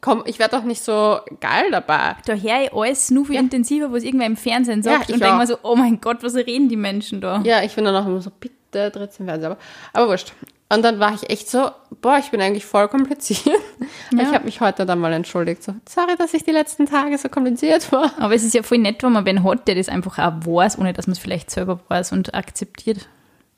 komm, 0.00 0.22
ich 0.26 0.38
werde 0.38 0.56
doch 0.56 0.64
nicht 0.64 0.82
so 0.82 1.18
geil 1.40 1.70
dabei. 1.70 2.16
Da 2.26 2.34
höre 2.34 2.62
ich 2.62 2.72
alles 2.72 3.10
nur 3.10 3.26
viel 3.26 3.36
intensiver, 3.36 3.92
was 3.92 4.02
irgendwer 4.02 4.26
im 4.26 4.36
Fernsehen 4.36 4.82
sagt 4.82 5.08
Ja, 5.08 5.14
und 5.14 5.22
denke 5.22 5.36
mir 5.36 5.46
so, 5.46 5.58
oh 5.62 5.76
mein 5.76 6.00
Gott, 6.00 6.22
was 6.22 6.34
reden 6.34 6.68
die 6.68 6.76
Menschen 6.76 7.20
da? 7.20 7.42
Ja, 7.44 7.62
ich 7.62 7.74
bin 7.74 7.84
dann 7.84 7.96
auch 7.96 8.06
immer 8.06 8.20
so, 8.20 8.30
bitte 8.30 8.90
dreht 8.90 9.18
den 9.18 9.26
Fernseher. 9.26 9.50
Aber, 9.50 9.58
aber 9.92 10.08
wurscht. 10.08 10.32
Und 10.72 10.82
dann 10.82 11.00
war 11.00 11.12
ich 11.12 11.28
echt 11.28 11.50
so, 11.50 11.70
boah, 12.00 12.18
ich 12.18 12.30
bin 12.30 12.40
eigentlich 12.40 12.64
voll 12.64 12.88
kompliziert. 12.88 13.60
Ja. 14.12 14.22
Ich 14.22 14.34
habe 14.34 14.44
mich 14.44 14.60
heute 14.60 14.86
dann 14.86 14.98
mal 14.98 15.12
entschuldigt. 15.12 15.62
So, 15.62 15.72
sorry, 15.88 16.16
dass 16.18 16.34
ich 16.34 16.42
die 16.42 16.50
letzten 16.50 16.86
Tage 16.86 17.16
so 17.16 17.28
kompliziert 17.28 17.92
war. 17.92 18.10
Aber 18.18 18.34
es 18.34 18.42
ist 18.42 18.54
ja 18.54 18.64
voll 18.64 18.78
nett, 18.78 19.04
wenn 19.04 19.12
man 19.12 19.24
wen 19.24 19.44
hat, 19.44 19.68
der 19.68 19.76
das 19.76 19.88
einfach 19.88 20.18
auch 20.18 20.32
weiß, 20.44 20.78
ohne 20.78 20.92
dass 20.92 21.06
man 21.06 21.12
es 21.12 21.20
vielleicht 21.20 21.50
selber 21.50 21.78
weiß 21.86 22.10
und 22.10 22.34
akzeptiert. 22.34 23.08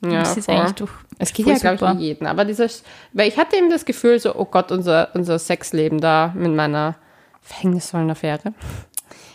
Ja, 0.05 0.21
das 0.21 0.37
ist 0.37 0.47
voll. 0.47 0.57
eigentlich 0.57 0.75
doch 0.75 0.91
Es 1.19 1.33
geht 1.33 1.47
ja, 1.47 1.57
glaube 1.57 1.77
ich, 1.77 1.83
um 1.83 1.99
jeden. 1.99 2.27
Aber 2.27 2.45
dieses, 2.45 2.83
weil 3.13 3.29
ich 3.29 3.37
hatte 3.37 3.57
eben 3.57 3.71
das 3.71 3.85
Gefühl, 3.85 4.19
so, 4.19 4.35
oh 4.35 4.45
Gott, 4.45 4.73
unser, 4.73 5.11
unser 5.15 5.39
Sexleben 5.39 6.01
da 6.01 6.33
mit 6.37 6.53
meiner 6.53 6.97
verhängnisvollen 7.41 8.11
Affäre 8.11 8.53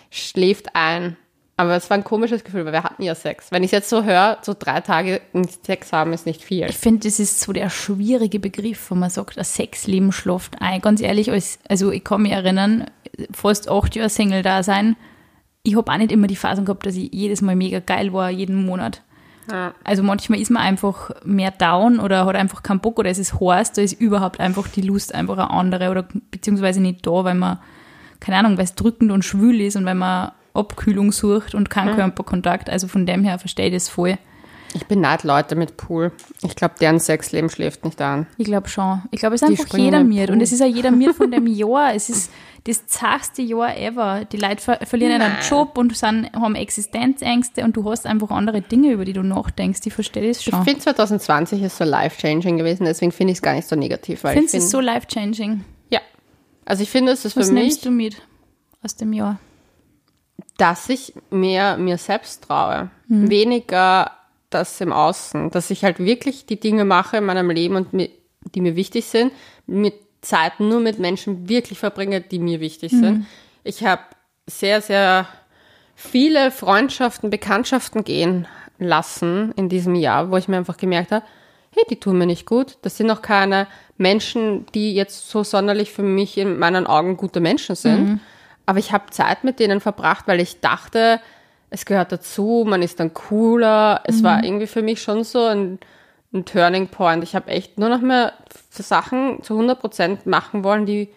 schläft 0.10 0.75
ein. 0.75 1.17
Aber 1.60 1.75
es 1.75 1.89
war 1.89 1.97
ein 1.97 2.03
komisches 2.03 2.43
Gefühl, 2.43 2.65
weil 2.65 2.73
wir 2.73 2.84
hatten 2.84 3.01
ja 3.01 3.15
Sex. 3.15 3.51
Wenn 3.51 3.63
ich 3.63 3.71
jetzt 3.71 3.89
so 3.89 4.03
höre, 4.03 4.38
so 4.43 4.53
drei 4.58 4.80
Tage 4.82 5.21
Sex 5.65 5.91
haben, 5.91 6.13
ist 6.13 6.27
nicht 6.27 6.43
viel. 6.43 6.67
Ich 6.69 6.77
finde, 6.77 7.08
das 7.08 7.19
ist 7.19 7.41
so 7.41 7.51
der 7.51 7.71
schwierige 7.71 8.39
Begriff, 8.39 8.91
wenn 8.91 8.99
man 8.99 9.10
sagt, 9.10 9.38
das 9.38 9.56
Sexleben 9.56 10.12
schläft 10.12 10.62
ein. 10.62 10.82
Ganz 10.82 11.01
ehrlich, 11.01 11.32
als, 11.32 11.58
also 11.67 11.91
ich 11.91 12.03
kann 12.03 12.21
mich 12.21 12.32
erinnern, 12.32 12.86
fast 13.32 13.69
acht 13.69 13.95
Jahre 13.95 14.10
Single 14.10 14.43
da 14.43 14.62
sein. 14.62 14.95
Ich 15.63 15.75
habe 15.75 15.91
auch 15.91 15.97
nicht 15.97 16.12
immer 16.12 16.27
die 16.27 16.36
Phasen 16.36 16.63
gehabt, 16.63 16.86
dass 16.86 16.95
ich 16.95 17.12
jedes 17.12 17.41
Mal 17.41 17.56
mega 17.56 17.80
geil 17.80 18.13
war, 18.13 18.30
jeden 18.30 18.63
Monat. 18.63 19.01
Ja. 19.51 19.73
Also 19.83 20.03
manchmal 20.03 20.39
ist 20.39 20.51
man 20.51 20.63
einfach 20.63 21.12
mehr 21.23 21.51
down 21.51 21.99
oder 21.99 22.25
hat 22.25 22.36
einfach 22.36 22.63
keinen 22.63 22.79
Bock 22.79 22.99
oder 22.99 23.10
es 23.10 23.19
ist 23.19 23.39
heiß, 23.39 23.73
da 23.73 23.81
ist 23.81 23.99
überhaupt 23.99 24.39
einfach 24.39 24.67
die 24.67 24.81
Lust 24.81 25.15
einfach 25.15 25.38
eine 25.38 25.49
andere 25.49 25.89
oder 25.89 26.05
beziehungsweise 26.31 26.81
nicht 26.81 27.05
da, 27.05 27.23
weil 27.23 27.36
man, 27.36 27.60
keine 28.19 28.38
Ahnung, 28.38 28.57
weil 28.57 28.65
es 28.65 28.75
drückend 28.75 29.12
und 29.12 29.23
schwül 29.23 29.62
ist 29.62 29.75
und 29.75 29.86
weil 29.86 29.95
man 29.95 30.31
Abkühlung 30.53 31.12
sucht 31.12 31.55
und 31.55 31.69
keinen 31.69 31.95
Körperkontakt. 31.95 32.69
Also 32.69 32.88
von 32.88 33.05
dem 33.05 33.23
her 33.23 33.39
verstehe 33.39 33.67
ich 33.67 33.73
das 33.73 33.89
voll. 33.89 34.17
Ich 34.73 34.86
beneide 34.86 35.27
Leute 35.27 35.56
mit 35.56 35.77
Pool. 35.77 36.12
Ich 36.43 36.56
glaube, 36.56 36.75
deren 36.80 36.99
Sexleben 36.99 37.49
schläft 37.49 37.86
nicht 37.86 38.01
an. 38.01 38.27
Ich 38.38 38.45
glaube 38.45 38.69
schon. 38.69 39.01
Ich 39.12 39.19
glaube, 39.19 39.36
es 39.36 39.41
ist 39.41 39.49
einfach 39.49 39.67
springen 39.67 39.86
jeder. 39.86 40.25
Pool. 40.27 40.36
Und 40.36 40.41
es 40.41 40.51
ist 40.51 40.62
auch 40.62 40.67
jeder 40.67 40.91
Miert 40.91 41.15
von 41.15 41.32
dem 41.32 41.47
Jahr. 41.47 41.93
Es 41.93 42.10
ist 42.10 42.32
das 42.65 42.86
zachste 42.88 43.41
Jahr 43.41 43.77
ever. 43.77 44.25
Die 44.25 44.38
Leute 44.38 44.62
ver 44.62 44.80
verlieren 44.86 45.21
einen 45.21 45.38
Job 45.49 45.77
und 45.77 45.95
sind, 45.95 46.32
haben 46.34 46.56
Existenzängste 46.56 47.63
und 47.63 47.77
du 47.77 47.89
hast 47.89 48.06
einfach 48.06 48.30
andere 48.30 48.62
Dinge, 48.62 48.91
über 48.91 49.06
die 49.06 49.13
du 49.13 49.23
nachdenkst. 49.23 49.80
Ich 49.86 49.93
verstehe 49.93 50.27
das 50.27 50.39
Ich 50.39 50.45
schon. 50.45 50.63
finde 50.63 50.80
2020 50.80 51.63
ist 51.63 51.77
so 51.77 51.84
life-changing 51.84 52.58
gewesen, 52.58 52.86
deswegen 52.86 53.12
finde 53.12 53.32
ich 53.32 53.38
es 53.38 53.41
gar 53.41 53.53
nicht 53.53 53.67
so 53.67 53.75
negativ. 53.75 54.23
Weil 54.23 54.34
Findest 54.34 54.53
ich 54.53 54.60
du 54.60 54.65
es 54.65 54.71
find, 54.71 54.71
so 54.71 54.80
life-changing? 54.82 55.63
Ja. 55.89 56.01
Also 56.65 56.84
ich 56.84 56.89
finde, 56.89 57.13
es 57.13 57.23
ist 57.23 57.38
Was 57.38 57.47
für 57.47 57.53
mich, 57.53 57.63
nimmst 57.63 57.86
du 57.86 57.91
mit 57.91 58.17
aus 58.84 58.95
dem 58.95 59.13
Jahr? 59.13 59.39
dass 60.58 60.89
ich 60.89 61.13
mehr 61.30 61.77
mir 61.77 61.97
selbst 61.97 62.43
traue. 62.43 62.89
Hm. 63.08 63.30
Weniger 63.30 64.12
das 64.49 64.79
im 64.81 64.91
Außen. 64.93 65.51
Dass 65.51 65.69
ich 65.69 65.83
halt 65.83 65.99
wirklich 65.99 66.45
die 66.45 66.60
Dinge 66.60 66.86
mache 66.86 67.17
in 67.17 67.25
meinem 67.25 67.49
Leben 67.49 67.75
und 67.75 67.93
mi- 67.93 68.12
die 68.55 68.62
mir 68.62 68.75
wichtig 68.75 69.05
sind, 69.05 69.31
mit 69.65 69.93
Zeit 70.21 70.60
nur 70.60 70.79
mit 70.79 70.99
Menschen 70.99 71.47
wirklich 71.49 71.77
verbringe, 71.79 72.21
die 72.21 72.39
mir 72.39 72.60
wichtig 72.60 72.91
Hm. 72.93 72.99
sind. 72.99 73.25
Ich 73.63 73.83
habe 73.86 74.01
sehr, 74.47 74.81
sehr 74.81 75.27
viele 75.95 76.51
Freundschaften, 76.51 77.29
Bekanntschaften 77.29 78.03
gehen 78.03 78.47
lassen 78.79 79.51
in 79.55 79.69
diesem 79.69 79.95
Jahr, 79.95 80.31
wo 80.31 80.38
ich 80.38 80.47
mir 80.47 80.57
einfach 80.57 80.77
gemerkt 80.77 81.12
habe, 81.12 81.25
hey, 81.71 81.83
die 81.89 81.99
tun 81.99 82.17
mir 82.17 82.25
nicht 82.25 82.45
gut. 82.45 82.77
Das 82.83 82.97
sind 82.97 83.10
auch 83.12 83.21
keine 83.21 83.67
Menschen, 83.97 84.65
die 84.73 84.93
jetzt 84.95 85.29
so 85.29 85.43
sonderlich 85.43 85.91
für 85.91 86.03
mich 86.03 86.38
in 86.38 86.57
meinen 86.60 86.88
Augen 86.88 87.17
gute 87.17 87.39
Menschen 87.39 87.75
sind. 87.75 88.19
aber 88.65 88.79
ich 88.79 88.91
habe 88.91 89.10
Zeit 89.12 89.43
mit 89.43 89.60
denen 89.60 89.79
verbracht, 89.79 90.27
weil 90.27 90.39
ich 90.41 90.60
dachte, 90.62 91.19
es 91.69 91.86
gehört 91.86 92.12
dazu, 92.12 92.65
man 92.67 92.82
ist 92.82 92.99
dann 92.99 93.13
cooler. 93.13 94.01
Es 94.06 94.23
war 94.23 94.43
irgendwie 94.43 94.67
für 94.67 94.82
mich 94.82 95.01
schon 95.01 95.23
so 95.23 95.45
ein, 95.45 95.80
ein 96.34 96.45
Turning 96.45 96.88
Point. 96.88 97.23
Ich 97.23 97.36
habe 97.36 97.49
echt 97.51 97.77
nur 97.77 97.89
noch 97.89 98.01
mehr 98.01 98.34
Sachen 98.69 99.43
zu 99.43 99.53
100 99.53 99.80
Prozent 99.80 100.25
machen 100.25 100.63
wollen, 100.63 100.86
die 100.86 101.10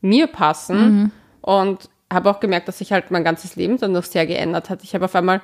mir 0.00 0.28
passen. 0.28 1.12
Und 1.40 1.88
habe 2.12 2.30
auch 2.30 2.40
gemerkt, 2.40 2.68
dass 2.68 2.78
sich 2.78 2.92
halt 2.92 3.10
mein 3.10 3.24
ganzes 3.24 3.56
Leben 3.56 3.78
dann 3.78 3.92
noch 3.92 4.04
sehr 4.04 4.26
geändert 4.26 4.70
hat. 4.70 4.82
Ich 4.82 4.94
habe 4.94 5.04
auf 5.04 5.14
einmal 5.14 5.40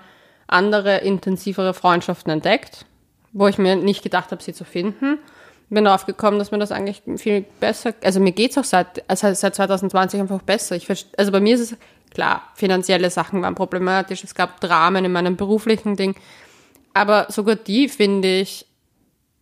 andere, 0.46 0.98
intensivere 0.98 1.74
Freundschaften 1.74 2.32
entdeckt, 2.32 2.86
wo 3.32 3.48
ich 3.48 3.58
mir 3.58 3.76
nicht 3.76 4.02
gedacht 4.02 4.30
habe, 4.30 4.42
sie 4.42 4.52
zu 4.52 4.64
finden. 4.64 5.18
Bin 5.70 5.84
darauf 5.84 6.06
gekommen, 6.06 6.38
dass 6.38 6.50
mir 6.52 6.58
das 6.58 6.72
eigentlich 6.72 7.02
viel 7.16 7.44
besser, 7.58 7.94
also 8.04 8.20
mir 8.20 8.32
geht's 8.32 8.56
auch 8.58 8.64
seit, 8.64 9.08
also 9.08 9.32
seit 9.32 9.54
2020 9.54 10.20
einfach 10.20 10.42
besser. 10.42 10.76
Ich, 10.76 10.88
also 11.16 11.32
bei 11.32 11.40
mir 11.40 11.54
ist 11.54 11.72
es 11.72 11.76
klar, 12.14 12.42
finanzielle 12.54 13.10
Sachen 13.10 13.42
waren 13.42 13.54
problematisch, 13.54 14.24
es 14.24 14.34
gab 14.34 14.60
Dramen 14.60 15.04
in 15.04 15.12
meinem 15.12 15.36
beruflichen 15.36 15.96
Ding, 15.96 16.14
aber 16.94 17.26
sogar 17.28 17.56
die 17.56 17.88
finde 17.88 18.40
ich 18.40 18.66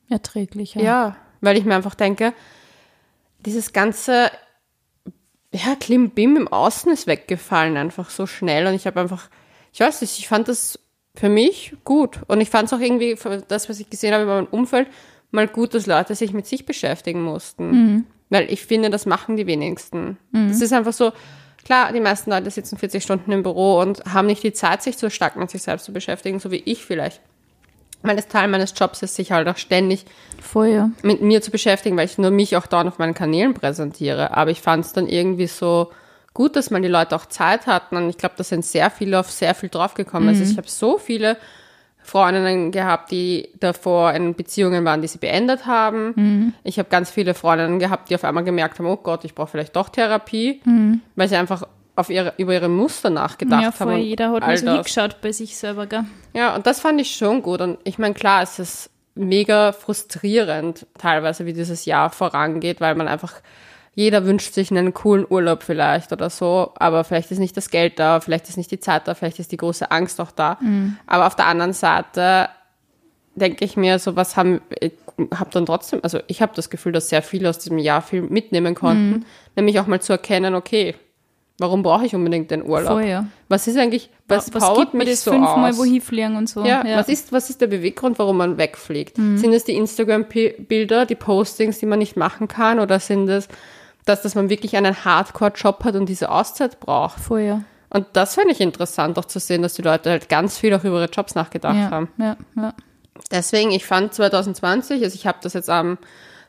Erträglicher. 0.08 0.80
ja, 0.82 1.16
weil 1.40 1.56
ich 1.56 1.64
mir 1.64 1.74
einfach 1.74 1.94
denke, 1.94 2.32
dieses 3.44 3.72
ganze 3.72 4.30
ja, 5.54 5.76
Klimbim 5.78 6.36
im 6.36 6.48
Außen 6.48 6.90
ist 6.92 7.06
weggefallen 7.06 7.76
einfach 7.76 8.10
so 8.10 8.26
schnell 8.26 8.66
und 8.66 8.74
ich 8.74 8.86
habe 8.86 9.00
einfach, 9.00 9.28
ich 9.72 9.80
weiß 9.80 10.00
nicht, 10.00 10.18
ich 10.18 10.28
fand 10.28 10.48
das 10.48 10.78
für 11.14 11.28
mich 11.28 11.76
gut 11.84 12.20
und 12.26 12.40
ich 12.40 12.48
fand 12.48 12.66
es 12.66 12.72
auch 12.72 12.80
irgendwie, 12.80 13.16
das, 13.48 13.68
was 13.68 13.80
ich 13.80 13.90
gesehen 13.90 14.14
habe 14.14 14.22
in 14.22 14.28
meinem 14.28 14.46
Umfeld, 14.46 14.88
mal 15.30 15.46
gut, 15.46 15.74
dass 15.74 15.86
Leute 15.86 16.14
sich 16.14 16.32
mit 16.32 16.46
sich 16.46 16.64
beschäftigen 16.64 17.22
mussten. 17.22 18.06
Weil 18.30 18.50
ich 18.50 18.64
finde, 18.64 18.88
das 18.88 19.04
machen 19.04 19.36
die 19.36 19.46
wenigsten. 19.46 20.16
Das 20.32 20.62
ist 20.62 20.72
einfach 20.72 20.94
so, 20.94 21.12
klar, 21.64 21.92
die 21.92 22.00
meisten 22.00 22.30
Leute 22.30 22.50
sitzen 22.50 22.76
40 22.76 23.02
Stunden 23.02 23.32
im 23.32 23.42
Büro 23.42 23.78
und 23.80 24.04
haben 24.12 24.26
nicht 24.26 24.42
die 24.42 24.52
Zeit, 24.52 24.82
sich 24.82 24.96
so 24.96 25.10
stark 25.10 25.36
mit 25.36 25.50
sich 25.50 25.62
selbst 25.62 25.84
zu 25.84 25.92
beschäftigen, 25.92 26.40
so 26.40 26.50
wie 26.50 26.62
ich 26.64 26.84
vielleicht. 26.84 27.20
Weil 28.02 28.16
das 28.16 28.28
Teil 28.28 28.48
meines 28.48 28.74
Jobs 28.76 29.02
ist, 29.02 29.14
sich 29.14 29.30
halt 29.30 29.46
auch 29.48 29.56
ständig 29.56 30.04
ja. 30.54 30.90
mit 31.02 31.22
mir 31.22 31.40
zu 31.40 31.50
beschäftigen, 31.50 31.96
weil 31.96 32.06
ich 32.06 32.18
nur 32.18 32.32
mich 32.32 32.56
auch 32.56 32.66
dauernd 32.66 32.88
auf 32.88 32.98
meinen 32.98 33.14
Kanälen 33.14 33.54
präsentiere. 33.54 34.36
Aber 34.36 34.50
ich 34.50 34.60
fand 34.60 34.84
es 34.84 34.92
dann 34.92 35.06
irgendwie 35.06 35.46
so 35.46 35.92
gut, 36.34 36.56
dass 36.56 36.70
mal 36.70 36.82
die 36.82 36.88
Leute 36.88 37.14
auch 37.14 37.26
Zeit 37.26 37.66
hatten. 37.66 37.96
Und 37.96 38.08
ich 38.08 38.18
glaube, 38.18 38.34
da 38.36 38.42
sind 38.42 38.64
sehr 38.64 38.90
viele 38.90 39.20
auf 39.20 39.30
sehr 39.30 39.54
viel 39.54 39.68
draufgekommen. 39.68 40.28
Also 40.28 40.42
ich 40.42 40.56
habe 40.56 40.68
so 40.68 40.98
viele 40.98 41.36
Freundinnen 42.02 42.72
gehabt, 42.72 43.10
die 43.10 43.48
davor 43.60 44.12
in 44.12 44.34
Beziehungen 44.34 44.84
waren, 44.84 45.02
die 45.02 45.08
sie 45.08 45.18
beendet 45.18 45.66
haben. 45.66 46.54
Ich 46.64 46.78
habe 46.78 46.88
ganz 46.88 47.10
viele 47.10 47.34
Freundinnen 47.34 47.78
gehabt, 47.78 48.10
die 48.10 48.14
auf 48.14 48.24
einmal 48.24 48.44
gemerkt 48.44 48.78
haben, 48.78 48.86
oh 48.86 48.96
Gott, 48.96 49.24
ich 49.24 49.34
brauche 49.34 49.48
vielleicht 49.48 49.76
doch 49.76 49.88
Therapie, 49.88 50.60
weil 51.14 51.28
sie 51.28 51.36
einfach 51.36 51.64
auf 51.94 52.10
ihre, 52.10 52.32
über 52.38 52.54
ihre 52.54 52.68
Muster 52.68 53.10
nachgedacht 53.10 53.62
ja, 53.62 53.66
haben. 53.68 53.76
voll. 53.76 53.94
und 53.94 54.00
Jeder 54.00 54.32
hat 54.32 54.40
mal 54.40 54.56
so 54.56 54.66
das. 54.66 54.74
hingeschaut 54.74 55.20
bei 55.20 55.32
sich 55.32 55.56
selber, 55.56 55.86
gell? 55.86 56.04
Ja, 56.32 56.54
und 56.54 56.66
das 56.66 56.80
fand 56.80 57.00
ich 57.00 57.14
schon 57.14 57.42
gut. 57.42 57.60
Und 57.60 57.78
ich 57.84 57.98
meine, 57.98 58.14
klar, 58.14 58.42
es 58.42 58.58
ist 58.58 58.90
mega 59.14 59.72
frustrierend 59.72 60.86
teilweise, 60.98 61.44
wie 61.44 61.52
dieses 61.52 61.84
Jahr 61.84 62.10
vorangeht, 62.10 62.80
weil 62.80 62.94
man 62.94 63.08
einfach, 63.08 63.34
jeder 63.94 64.24
wünscht 64.24 64.54
sich 64.54 64.70
einen 64.70 64.94
coolen 64.94 65.26
Urlaub 65.28 65.62
vielleicht 65.62 66.12
oder 66.12 66.30
so, 66.30 66.72
aber 66.76 67.04
vielleicht 67.04 67.30
ist 67.30 67.38
nicht 67.38 67.56
das 67.56 67.70
Geld 67.70 67.98
da, 67.98 68.20
vielleicht 68.20 68.48
ist 68.48 68.56
nicht 68.56 68.70
die 68.70 68.80
Zeit 68.80 69.06
da, 69.06 69.14
vielleicht 69.14 69.38
ist 69.38 69.52
die 69.52 69.58
große 69.58 69.90
Angst 69.90 70.20
auch 70.20 70.30
da. 70.30 70.58
Aber 71.06 71.26
auf 71.26 71.36
der 71.36 71.46
anderen 71.46 71.74
Seite 71.74 72.48
denke 73.34 73.64
ich 73.64 73.76
mir, 73.76 73.98
so 73.98 74.16
was 74.16 74.36
haben, 74.36 74.60
ich 74.80 74.92
habe 75.34 75.50
dann 75.50 75.66
trotzdem, 75.66 76.00
also 76.02 76.20
ich 76.26 76.40
habe 76.40 76.52
das 76.54 76.70
Gefühl, 76.70 76.92
dass 76.92 77.10
sehr 77.10 77.22
viele 77.22 77.50
aus 77.50 77.58
diesem 77.58 77.78
Jahr 77.78 78.02
viel 78.02 78.22
mitnehmen 78.22 78.74
konnten, 78.74 79.26
nämlich 79.56 79.78
auch 79.78 79.86
mal 79.86 80.00
zu 80.00 80.12
erkennen, 80.12 80.54
okay, 80.54 80.94
warum 81.58 81.82
brauche 81.82 82.06
ich 82.06 82.14
unbedingt 82.14 82.50
den 82.50 82.64
Urlaub? 82.64 82.92
Voll, 83.00 83.04
ja. 83.04 83.26
Was 83.48 83.66
ist 83.66 83.76
eigentlich, 83.78 84.10
was, 84.26 84.52
Was 84.54 84.76
mir 84.92 84.98
mich 84.98 85.10
das 85.10 85.24
so 85.24 85.32
fünfmal 85.32 85.70
aus? 85.70 85.78
wohin 85.78 86.00
fliegen 86.00 86.36
und 86.36 86.48
so? 86.48 86.64
Ja, 86.64 86.82
Was, 86.96 87.08
ist, 87.08 87.30
was 87.32 87.50
ist 87.50 87.60
der 87.60 87.66
Beweggrund, 87.66 88.18
warum 88.18 88.38
man 88.38 88.56
wegfliegt? 88.56 89.16
Sind 89.16 89.52
es 89.52 89.64
die 89.64 89.76
Instagram-Bilder, 89.76 91.06
die 91.06 91.14
Postings, 91.14 91.78
die 91.78 91.86
man 91.86 91.98
nicht 91.98 92.16
machen 92.16 92.48
kann? 92.48 92.80
Oder 92.80 92.98
sind 92.98 93.28
es, 93.28 93.48
dass, 94.04 94.22
dass 94.22 94.34
man 94.34 94.48
wirklich 94.50 94.76
einen 94.76 95.04
Hardcore-Job 95.04 95.84
hat 95.84 95.94
und 95.94 96.06
diese 96.06 96.30
Auszeit 96.30 96.80
braucht? 96.80 97.18
Ja. 97.30 97.62
Und 97.90 98.06
das 98.14 98.34
finde 98.34 98.52
ich 98.52 98.60
interessant, 98.60 99.18
auch 99.18 99.26
zu 99.26 99.38
sehen, 99.38 99.62
dass 99.62 99.74
die 99.74 99.82
Leute 99.82 100.10
halt 100.10 100.28
ganz 100.28 100.58
viel 100.58 100.74
auch 100.74 100.84
über 100.84 100.96
ihre 101.00 101.10
Jobs 101.10 101.34
nachgedacht 101.34 101.76
Ja, 101.76 101.90
haben. 101.90 102.08
ja, 102.16 102.36
ja. 102.56 102.74
Deswegen, 103.30 103.70
ich 103.70 103.84
fand 103.86 104.14
2020, 104.14 105.02
also 105.04 105.14
ich 105.14 105.26
habe 105.26 105.38
das 105.42 105.52
jetzt 105.52 105.68
am, 105.68 105.98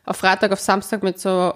auf 0.06 0.18
Freitag, 0.18 0.52
auf 0.52 0.60
Samstag 0.60 1.04
mit 1.04 1.20
so 1.20 1.54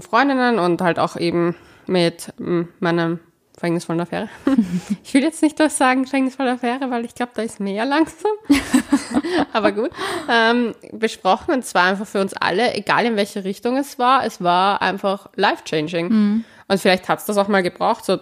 Freundinnen 0.00 0.58
und 0.58 0.80
halt 0.82 0.98
auch 0.98 1.16
eben 1.16 1.56
mit 1.86 2.32
mm, 2.38 2.62
meinem 2.78 3.18
verhängnisvollen 3.60 4.00
Affäre. 4.00 4.28
ich 5.04 5.14
will 5.14 5.22
jetzt 5.22 5.42
nicht 5.42 5.60
das 5.60 5.76
sagen, 5.76 6.06
verhängnisvolle 6.06 6.52
Affäre, 6.52 6.90
weil 6.90 7.04
ich 7.04 7.14
glaube, 7.14 7.32
da 7.34 7.42
ist 7.42 7.60
mehr 7.60 7.84
langsam. 7.84 8.32
Aber 9.52 9.70
gut. 9.72 9.90
Ähm, 10.28 10.74
besprochen 10.92 11.54
und 11.54 11.64
zwar 11.64 11.84
einfach 11.84 12.06
für 12.06 12.20
uns 12.22 12.32
alle, 12.32 12.74
egal 12.74 13.04
in 13.04 13.16
welche 13.16 13.44
Richtung 13.44 13.76
es 13.76 13.98
war, 13.98 14.24
es 14.24 14.42
war 14.42 14.80
einfach 14.80 15.28
life-changing. 15.36 16.44
Und 16.68 16.80
vielleicht 16.80 17.08
hat 17.08 17.18
es 17.18 17.26
das 17.26 17.36
auch 17.36 17.48
mal 17.48 17.62
gebraucht, 17.62 18.04
so 18.06 18.18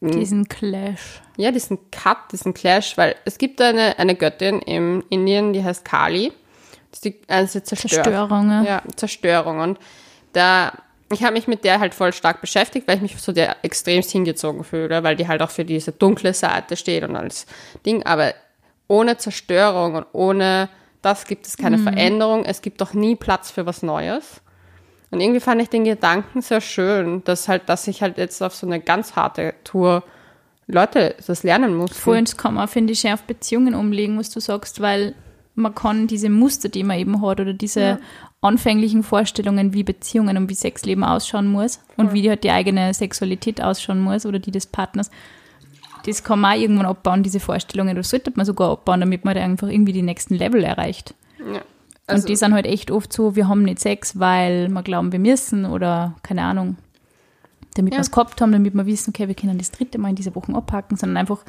Diesen 0.00 0.48
Clash. 0.48 1.22
ja, 1.36 1.52
diesen 1.52 1.90
Cut, 1.90 2.32
diesen 2.32 2.54
Clash, 2.54 2.98
weil 2.98 3.14
es 3.24 3.38
gibt 3.38 3.60
eine, 3.60 3.98
eine 3.98 4.14
Göttin 4.14 4.60
im 4.60 5.02
Indien, 5.08 5.52
die 5.52 5.64
heißt 5.64 5.84
Kali. 5.84 6.32
Das 6.90 6.98
ist 6.98 7.04
die 7.04 7.20
einzige 7.28 7.64
Zerstör 7.64 8.02
Zerstörung, 8.02 8.50
ja. 8.50 8.62
Ja, 8.62 8.82
Zerstörung. 8.96 9.60
Und 9.60 9.78
da, 10.32 10.72
ich 11.12 11.22
habe 11.22 11.34
mich 11.34 11.46
mit 11.46 11.64
der 11.64 11.80
halt 11.80 11.94
voll 11.94 12.12
stark 12.12 12.40
beschäftigt, 12.40 12.88
weil 12.88 12.96
ich 12.96 13.02
mich 13.02 13.20
so 13.20 13.32
der 13.32 13.56
extremst 13.62 14.10
hingezogen 14.10 14.64
fühle, 14.64 15.02
weil 15.02 15.16
die 15.16 15.28
halt 15.28 15.42
auch 15.42 15.50
für 15.50 15.64
diese 15.64 15.92
dunkle 15.92 16.34
Seite 16.34 16.76
steht 16.76 17.04
und 17.04 17.16
alles 17.16 17.46
Ding. 17.84 18.02
Aber 18.04 18.34
ohne 18.88 19.16
Zerstörung 19.16 19.94
und 19.94 20.06
ohne 20.12 20.68
das 21.02 21.26
gibt 21.26 21.46
es 21.46 21.56
keine 21.56 21.78
Veränderung. 21.78 22.44
Es 22.44 22.62
gibt 22.62 22.80
doch 22.80 22.94
nie 22.94 23.16
Platz 23.16 23.50
für 23.50 23.66
was 23.66 23.82
Neues. 23.82 24.40
Und 25.10 25.20
irgendwie 25.20 25.40
fand 25.40 25.60
ich 25.60 25.68
den 25.68 25.84
Gedanken 25.84 26.40
sehr 26.40 26.60
schön, 26.60 27.22
dass 27.24 27.48
halt, 27.48 27.68
dass 27.68 27.86
ich 27.88 28.02
halt 28.02 28.16
jetzt 28.18 28.40
auf 28.42 28.54
so 28.54 28.66
eine 28.66 28.80
ganz 28.80 29.16
harte 29.16 29.54
Tour 29.64 30.04
Leute 30.66 31.16
das 31.26 31.42
lernen 31.42 31.76
muss. 31.76 31.96
Voll, 31.96 32.22
kann 32.36 32.54
man, 32.54 32.68
finde 32.68 32.92
ich, 32.92 33.06
auf 33.12 33.22
Beziehungen 33.24 33.74
umlegen, 33.74 34.18
was 34.18 34.30
du 34.30 34.40
sagst, 34.40 34.80
weil 34.80 35.14
man 35.54 35.74
kann 35.74 36.06
diese 36.06 36.30
Muster, 36.30 36.68
die 36.68 36.82
man 36.84 36.98
eben 36.98 37.20
hat, 37.20 37.40
oder 37.40 37.52
diese 37.52 37.98
anfänglichen 38.40 39.02
Vorstellungen, 39.02 39.72
wie 39.74 39.82
Beziehungen 39.84 40.36
und 40.36 40.48
wie 40.48 40.54
Sexleben 40.54 41.04
ausschauen 41.04 41.46
muss 41.46 41.80
und 41.96 42.12
wie 42.12 42.22
die 42.22 42.30
halt 42.30 42.42
die 42.44 42.50
eigene 42.50 42.92
Sexualität 42.94 43.62
ausschauen 43.62 44.00
muss 44.00 44.26
oder 44.26 44.38
die 44.38 44.50
des 44.50 44.66
Partners, 44.66 45.10
das 46.06 46.24
kann 46.24 46.40
man 46.40 46.56
auch 46.56 46.60
irgendwann 46.60 46.86
abbauen, 46.86 47.22
diese 47.22 47.38
Vorstellungen. 47.38 47.94
Das 47.94 48.10
sollte 48.10 48.32
man 48.34 48.44
sogar 48.46 48.70
abbauen, 48.72 49.00
damit 49.00 49.24
man 49.24 49.34
da 49.36 49.42
einfach 49.44 49.68
irgendwie 49.68 49.92
die 49.92 50.02
nächsten 50.02 50.34
Level 50.34 50.64
erreicht. 50.64 51.14
Ja. 51.38 52.14
und 52.14 52.28
die 52.28 52.36
sind 52.36 52.52
halt 52.54 52.66
echt 52.66 52.90
oft 52.90 53.12
so, 53.12 53.36
wir 53.36 53.48
haben 53.48 53.62
nicht 53.62 53.78
Sex, 53.80 54.18
weil 54.18 54.68
wir 54.68 54.82
glauben, 54.82 55.12
wir 55.12 55.18
müssen 55.18 55.64
oder 55.64 56.14
keine 56.22 56.42
Ahnung, 56.42 56.76
damit 57.74 57.92
Ja. 57.94 57.98
wir 57.98 58.02
es 58.02 58.10
gehabt 58.10 58.40
haben, 58.40 58.52
damit 58.52 58.74
wir 58.74 58.86
wissen, 58.86 59.10
okay, 59.10 59.28
wir 59.28 59.34
können 59.34 59.58
das 59.58 59.70
dritte 59.70 59.98
Mal 59.98 60.10
in 60.10 60.16
dieser 60.16 60.34
Woche 60.34 60.52
abhaken, 60.54 60.96
sondern 60.96 61.16
einfach, 61.18 61.44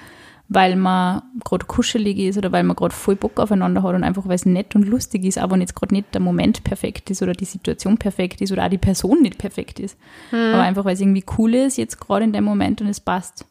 weil 0.49 0.75
man 0.75 1.21
gerade 1.43 1.65
kuschelig 1.65 2.17
ist 2.19 2.38
oder 2.38 2.51
weil 2.51 2.63
man 2.63 2.75
gerade 2.75 2.93
voll 2.93 3.15
Bock 3.15 3.39
aufeinander 3.39 3.82
hat 3.82 3.95
und 3.95 4.03
einfach, 4.03 4.27
weil 4.27 4.36
es 4.36 4.45
nett 4.45 4.75
und 4.75 4.88
lustig 4.88 5.23
ist, 5.23 5.38
aber 5.38 5.53
wenn 5.53 5.62
jetzt 5.62 5.75
gerade 5.75 5.93
nicht 5.93 6.13
der 6.13 6.21
Moment 6.21 6.63
perfekt 6.63 7.10
ist 7.10 7.21
oder 7.23 7.34
die 7.34 7.45
Situation 7.45 7.97
perfekt 7.97 8.41
ist 8.41 8.51
oder 8.51 8.65
auch 8.65 8.69
die 8.69 8.77
Person 8.77 9.21
nicht 9.21 9.38
perfekt 9.38 9.79
ist. 9.79 9.97
Hm. 10.32 10.53
Aber 10.53 10.63
einfach, 10.63 10.86
weil 10.86 10.93
es 10.93 11.01
irgendwie 11.01 11.23
cool 11.38 11.56
ist, 11.56 11.77
jetzt 11.77 11.99
gerade 11.99 12.25
in 12.25 12.34
dem 12.34 12.43
Moment 12.43 12.82
und 12.82 12.88
es 12.88 12.99
passt. 12.99 13.45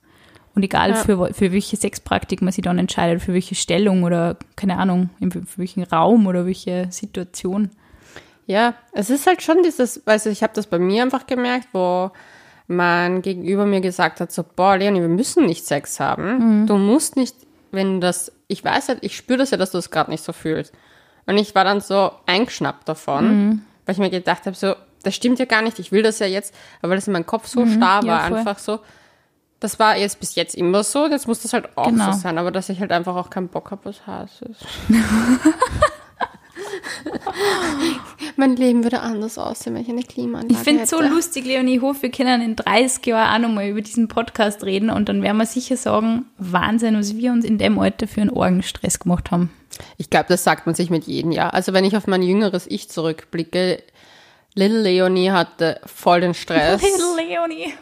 Und 0.55 0.63
egal 0.63 0.91
Ja. 0.91 0.97
für, 0.97 1.33
für 1.33 1.51
welche 1.53 1.77
Sexpraktik 1.77 2.43
man 2.43 2.53
sich 2.53 2.63
dann 2.63 2.79
entscheidet, 2.79 3.23
für 3.23 3.33
welche 3.33 3.55
Stellung 3.55 4.03
oder 4.03 4.37
keine 4.55 4.77
Ahnung, 4.77 5.09
für 5.31 5.43
welchen 5.57 5.83
Raum 5.85 6.27
oder 6.27 6.45
welche 6.47 6.89
Situation. 6.91 7.71
Ja, 8.47 8.75
es 8.93 9.09
ist 9.09 9.27
halt 9.27 9.41
schon 9.41 9.63
dieses, 9.63 10.07
also 10.07 10.29
ich 10.29 10.43
habe 10.43 10.53
das 10.55 10.67
bei 10.67 10.79
mir 10.79 11.03
einfach 11.03 11.27
gemerkt, 11.27 11.69
wo 11.73 12.11
mein 12.73 13.23
Gegenüber 13.23 13.67
mir 13.67 13.81
gesagt 13.81 14.21
hat, 14.21 14.33
so, 14.33 14.43
boah, 14.45 14.77
Leonie, 14.77 15.01
wir 15.01 15.09
müssen 15.09 15.47
nicht 15.47 15.65
Sex 15.67 16.01
haben. 16.01 16.67
Du 16.67 16.77
musst 16.77 17.17
nicht, 17.17 17.37
wenn 17.71 17.95
du 17.95 18.01
das, 18.01 18.33
ich 18.49 18.65
weiß 18.65 18.89
halt, 18.89 18.99
ich 19.03 19.17
spüre 19.17 19.39
das 19.39 19.51
ja, 19.51 19.57
dass 19.57 19.71
du 19.71 19.79
es 19.79 19.91
gerade 19.91 20.11
nicht 20.11 20.25
so 20.25 20.33
fühlst. 20.33 20.73
Und 21.27 21.39
ich 21.39 21.55
war 21.55 21.65
dann 21.65 21.81
so 21.81 22.11
eingeschnappt 22.27 22.89
davon, 22.89 23.63
weil 23.87 23.93
ich 23.95 23.99
mir 23.99 24.11
gedacht 24.11 24.47
habe, 24.47 24.57
so, 24.57 24.75
das 25.05 25.15
stimmt 25.15 25.39
ja 25.39 25.45
gar 25.45 25.63
nicht, 25.63 25.79
ich 25.79 25.93
will 25.93 26.03
das 26.03 26.19
ja 26.19 26.27
jetzt, 26.27 26.55
aber 26.81 26.91
weil 26.91 26.97
das 26.99 27.07
in 27.07 27.13
meinem 27.13 27.27
Kopf 27.27 27.47
so 27.47 27.67
starr 27.67 28.05
ja, 28.05 28.13
war, 28.13 28.29
voll. 28.29 28.39
einfach 28.39 28.59
so, 28.59 28.81
das 29.61 29.79
war 29.79 29.97
jetzt 29.97 30.19
bis 30.21 30.35
jetzt 30.35 30.55
immer 30.57 30.83
so, 30.85 31.07
jetzt 31.07 31.27
muss 31.29 31.41
das 31.43 31.53
halt 31.53 31.77
auch 31.77 31.87
Genau. 31.87 32.13
so 32.13 32.19
sein, 32.19 32.39
aber 32.39 32.51
dass 32.51 32.69
ich 32.69 32.81
halt 32.81 32.91
einfach 32.93 33.15
auch 33.17 33.31
keinen 33.31 33.49
Bock 33.49 33.71
habe, 33.71 33.85
was 33.85 34.07
heißes. 34.07 34.57
mein 38.43 38.57
Leben 38.57 38.83
würde 38.83 39.01
anders 39.01 39.39
aussehen, 39.39 39.75
wenn 39.75 39.83
ich 39.83 39.89
eine 39.89 40.03
Klimaanlage 40.03 40.53
Ich 40.53 40.59
finde 40.59 40.83
es 40.83 40.91
so 40.91 41.01
lustig, 41.01 41.45
Leonie. 41.45 41.77
Ich 41.77 41.83
hoffe, 41.83 42.03
wir 42.03 42.11
können 42.11 42.43
in 42.43 42.57
30 42.57 43.07
Jahren 43.07 43.35
auch 43.35 43.49
nochmal 43.49 43.69
über 43.69 43.81
diesen 43.81 44.09
Podcast 44.09 44.65
reden 44.65 44.91
und 44.91 45.09
dann 45.09 45.23
werden 45.23 45.37
wir 45.37 45.47
sicher 45.47 45.77
sagen, 45.77 46.27
Wahnsinn, 46.39 46.99
was 46.99 47.17
wir 47.17 47.31
uns 47.31 47.45
in 47.45 47.59
dem 47.59 47.79
Alter 47.79 48.09
für 48.09 48.21
einen 48.21 48.31
Orgenstress 48.31 48.99
gemacht 48.99 49.31
haben. 49.31 49.53
Ich 49.97 50.11
glaube, 50.11 50.27
das 50.29 50.43
sagt 50.43 50.67
man 50.67 50.75
sich 50.75 50.91
mit 50.91 51.05
jedem 51.05 51.31
Jahr. 51.31 51.55
Also 51.55 51.73
wenn 51.73 51.85
ich 51.85 51.97
auf 51.97 52.09
mein 52.09 52.23
jüngeres 52.23 52.67
Ich 52.67 52.91
zurückblicke, 52.91 53.81
Little 54.55 54.83
Leonie 54.83 55.31
hatte 55.31 55.81
voll 55.87 56.21
den 56.21 56.35
Stress. 56.35 56.83
Little 57.19 57.25
Leonie. 57.25 57.73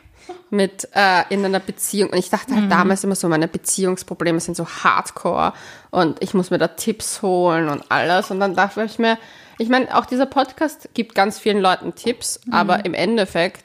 mit 0.51 0.89
äh, 0.95 1.23
in 1.31 1.43
einer 1.43 1.61
Beziehung. 1.61 2.11
Und 2.11 2.19
ich 2.19 2.29
dachte 2.29 2.55
halt 2.55 2.71
damals 2.71 3.03
immer 3.03 3.15
so, 3.15 3.29
meine 3.29 3.49
Beziehungsprobleme 3.49 4.41
sind 4.41 4.57
so 4.57 4.67
hardcore 4.69 5.55
und 5.91 6.23
ich 6.23 6.35
muss 6.35 6.51
mir 6.51 6.59
da 6.59 6.69
Tipps 6.69 7.23
holen 7.23 7.71
und 7.71 7.91
alles. 7.91 8.31
Und 8.31 8.41
dann 8.41 8.55
dachte 8.55 8.85
ich 8.85 8.99
mir, 8.99 9.17
ich 9.61 9.69
meine, 9.69 9.95
auch 9.97 10.07
dieser 10.07 10.25
Podcast 10.25 10.89
gibt 10.95 11.15
ganz 11.15 11.39
vielen 11.39 11.61
Leuten 11.61 11.95
Tipps, 11.95 12.41
aber 12.51 12.87
im 12.87 12.95
Endeffekt, 12.95 13.65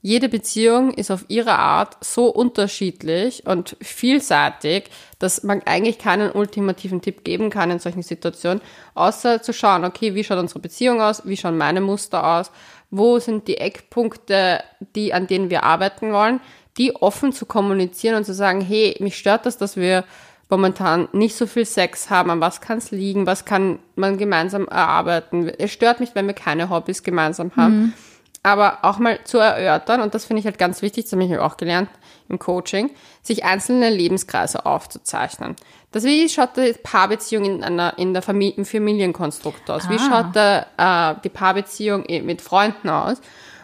jede 0.00 0.30
Beziehung 0.30 0.92
ist 0.92 1.10
auf 1.10 1.26
ihre 1.28 1.58
Art 1.58 1.96
so 2.02 2.28
unterschiedlich 2.28 3.46
und 3.46 3.76
vielseitig, 3.82 4.90
dass 5.18 5.42
man 5.42 5.62
eigentlich 5.66 5.98
keinen 5.98 6.30
ultimativen 6.30 7.02
Tipp 7.02 7.24
geben 7.24 7.50
kann 7.50 7.70
in 7.70 7.78
solchen 7.78 8.02
Situationen, 8.02 8.62
außer 8.94 9.42
zu 9.42 9.52
schauen, 9.52 9.84
okay, 9.84 10.14
wie 10.14 10.24
schaut 10.24 10.38
unsere 10.38 10.60
Beziehung 10.60 11.02
aus, 11.02 11.26
wie 11.26 11.36
schauen 11.36 11.58
meine 11.58 11.82
Muster 11.82 12.38
aus, 12.38 12.50
wo 12.90 13.18
sind 13.18 13.46
die 13.46 13.58
Eckpunkte, 13.58 14.62
die, 14.94 15.12
an 15.12 15.26
denen 15.26 15.50
wir 15.50 15.62
arbeiten 15.62 16.12
wollen, 16.12 16.40
die 16.78 16.96
offen 16.96 17.32
zu 17.32 17.44
kommunizieren 17.44 18.16
und 18.16 18.24
zu 18.24 18.34
sagen, 18.34 18.62
hey, 18.62 18.96
mich 19.00 19.18
stört 19.18 19.44
das, 19.44 19.58
dass 19.58 19.76
wir 19.76 20.04
momentan 20.48 21.08
nicht 21.12 21.36
so 21.36 21.46
viel 21.46 21.64
Sex 21.64 22.10
haben, 22.10 22.30
an 22.30 22.40
was 22.40 22.60
kann 22.60 22.78
es 22.78 22.90
liegen, 22.90 23.26
was 23.26 23.44
kann 23.44 23.78
man 23.96 24.18
gemeinsam 24.18 24.66
erarbeiten. 24.68 25.48
Es 25.48 25.72
stört 25.72 26.00
mich, 26.00 26.14
wenn 26.14 26.26
wir 26.26 26.34
keine 26.34 26.70
Hobbys 26.70 27.02
gemeinsam 27.02 27.52
haben. 27.56 27.94
Aber 28.42 28.80
auch 28.82 28.98
mal 28.98 29.20
zu 29.24 29.38
erörtern, 29.38 30.02
und 30.02 30.14
das 30.14 30.26
finde 30.26 30.40
ich 30.40 30.46
halt 30.46 30.58
ganz 30.58 30.82
wichtig, 30.82 31.04
das 31.04 31.12
habe 31.12 31.24
ich 31.24 31.38
auch 31.38 31.56
gelernt 31.56 31.88
im 32.28 32.38
Coaching, 32.38 32.90
sich 33.22 33.44
einzelne 33.44 33.88
Lebenskreise 33.88 34.66
aufzuzeichnen. 34.66 35.56
Das, 35.92 36.04
wie 36.04 36.28
schaut 36.28 36.56
die 36.56 36.74
Paarbeziehung 36.82 37.44
in 37.44 37.64
einer, 37.64 37.96
in 37.98 38.12
der 38.12 38.20
Familie, 38.22 38.56
im 38.58 38.64
Familienkonstrukt 38.66 39.70
aus? 39.70 39.88
Wie 39.88 39.96
Ah. 39.96 39.98
schaut 40.10 40.34
der, 40.34 40.66
äh, 40.76 41.20
die 41.22 41.28
Paarbeziehung 41.30 42.04
eh 42.06 42.20
mit 42.20 42.42
Freunden 42.42 42.90
aus? 42.90 43.18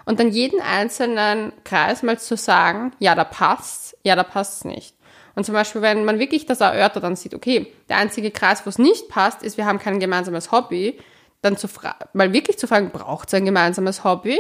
Und 0.06 0.18
dann 0.18 0.28
jeden 0.30 0.60
einzelnen 0.62 1.52
Kreis 1.64 2.02
mal 2.02 2.18
zu 2.18 2.36
sagen, 2.36 2.92
ja, 3.00 3.14
da 3.14 3.24
passt's, 3.24 3.94
ja, 4.02 4.16
da 4.16 4.22
passt's 4.22 4.64
nicht. 4.64 4.94
Und 5.40 5.44
zum 5.44 5.54
Beispiel, 5.54 5.80
wenn 5.80 6.04
man 6.04 6.18
wirklich 6.18 6.44
das 6.44 6.60
erörtert, 6.60 7.02
dann 7.02 7.16
sieht, 7.16 7.34
okay, 7.34 7.66
der 7.88 7.96
einzige 7.96 8.30
Kreis, 8.30 8.66
wo 8.66 8.68
es 8.68 8.78
nicht 8.78 9.08
passt, 9.08 9.42
ist, 9.42 9.56
wir 9.56 9.64
haben 9.64 9.78
kein 9.78 9.98
gemeinsames 9.98 10.52
Hobby, 10.52 10.98
dann 11.40 11.56
zu 11.56 11.66
mal 12.12 12.34
wirklich 12.34 12.58
zu 12.58 12.66
fragen, 12.66 12.90
braucht 12.90 13.28
es 13.28 13.32
ein 13.32 13.46
gemeinsames 13.46 14.04
Hobby? 14.04 14.38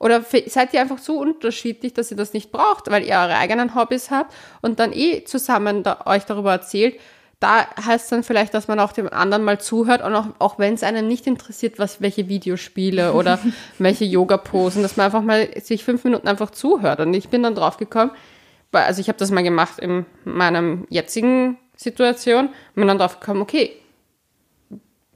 Oder 0.00 0.24
seid 0.48 0.74
ihr 0.74 0.80
einfach 0.80 0.98
so 0.98 1.20
unterschiedlich, 1.20 1.94
dass 1.94 2.10
ihr 2.10 2.16
das 2.16 2.32
nicht 2.32 2.50
braucht, 2.50 2.90
weil 2.90 3.04
ihr 3.04 3.14
eure 3.14 3.36
eigenen 3.36 3.76
Hobbys 3.76 4.10
habt 4.10 4.34
und 4.60 4.80
dann 4.80 4.92
eh 4.92 5.22
zusammen 5.22 5.84
da, 5.84 6.00
euch 6.06 6.24
darüber 6.24 6.50
erzählt? 6.50 6.98
Da 7.38 7.68
heißt 7.86 8.10
dann 8.10 8.24
vielleicht, 8.24 8.52
dass 8.52 8.66
man 8.66 8.80
auch 8.80 8.90
dem 8.90 9.08
anderen 9.08 9.44
mal 9.44 9.60
zuhört 9.60 10.02
und 10.02 10.12
auch, 10.16 10.26
auch 10.40 10.58
wenn 10.58 10.74
es 10.74 10.82
einen 10.82 11.06
nicht 11.06 11.28
interessiert, 11.28 11.78
was 11.78 12.00
welche 12.00 12.28
Videospiele 12.28 13.12
oder 13.12 13.38
welche 13.78 14.04
Yoga-Posen, 14.04 14.82
dass 14.82 14.96
man 14.96 15.06
einfach 15.06 15.22
mal 15.22 15.48
sich 15.62 15.84
fünf 15.84 16.02
Minuten 16.02 16.26
einfach 16.26 16.50
zuhört. 16.50 16.98
Und 16.98 17.14
ich 17.14 17.28
bin 17.28 17.44
dann 17.44 17.54
drauf 17.54 17.76
gekommen, 17.76 18.10
weil- 18.10 18.39
also 18.72 19.00
ich 19.00 19.08
habe 19.08 19.18
das 19.18 19.30
mal 19.30 19.42
gemacht 19.42 19.78
in 19.78 20.06
meinem 20.24 20.86
jetzigen 20.90 21.58
Situation 21.76 22.46
und 22.48 22.74
bin 22.74 22.88
dann 22.88 22.98
drauf 22.98 23.20
gekommen, 23.20 23.42
okay, 23.42 23.72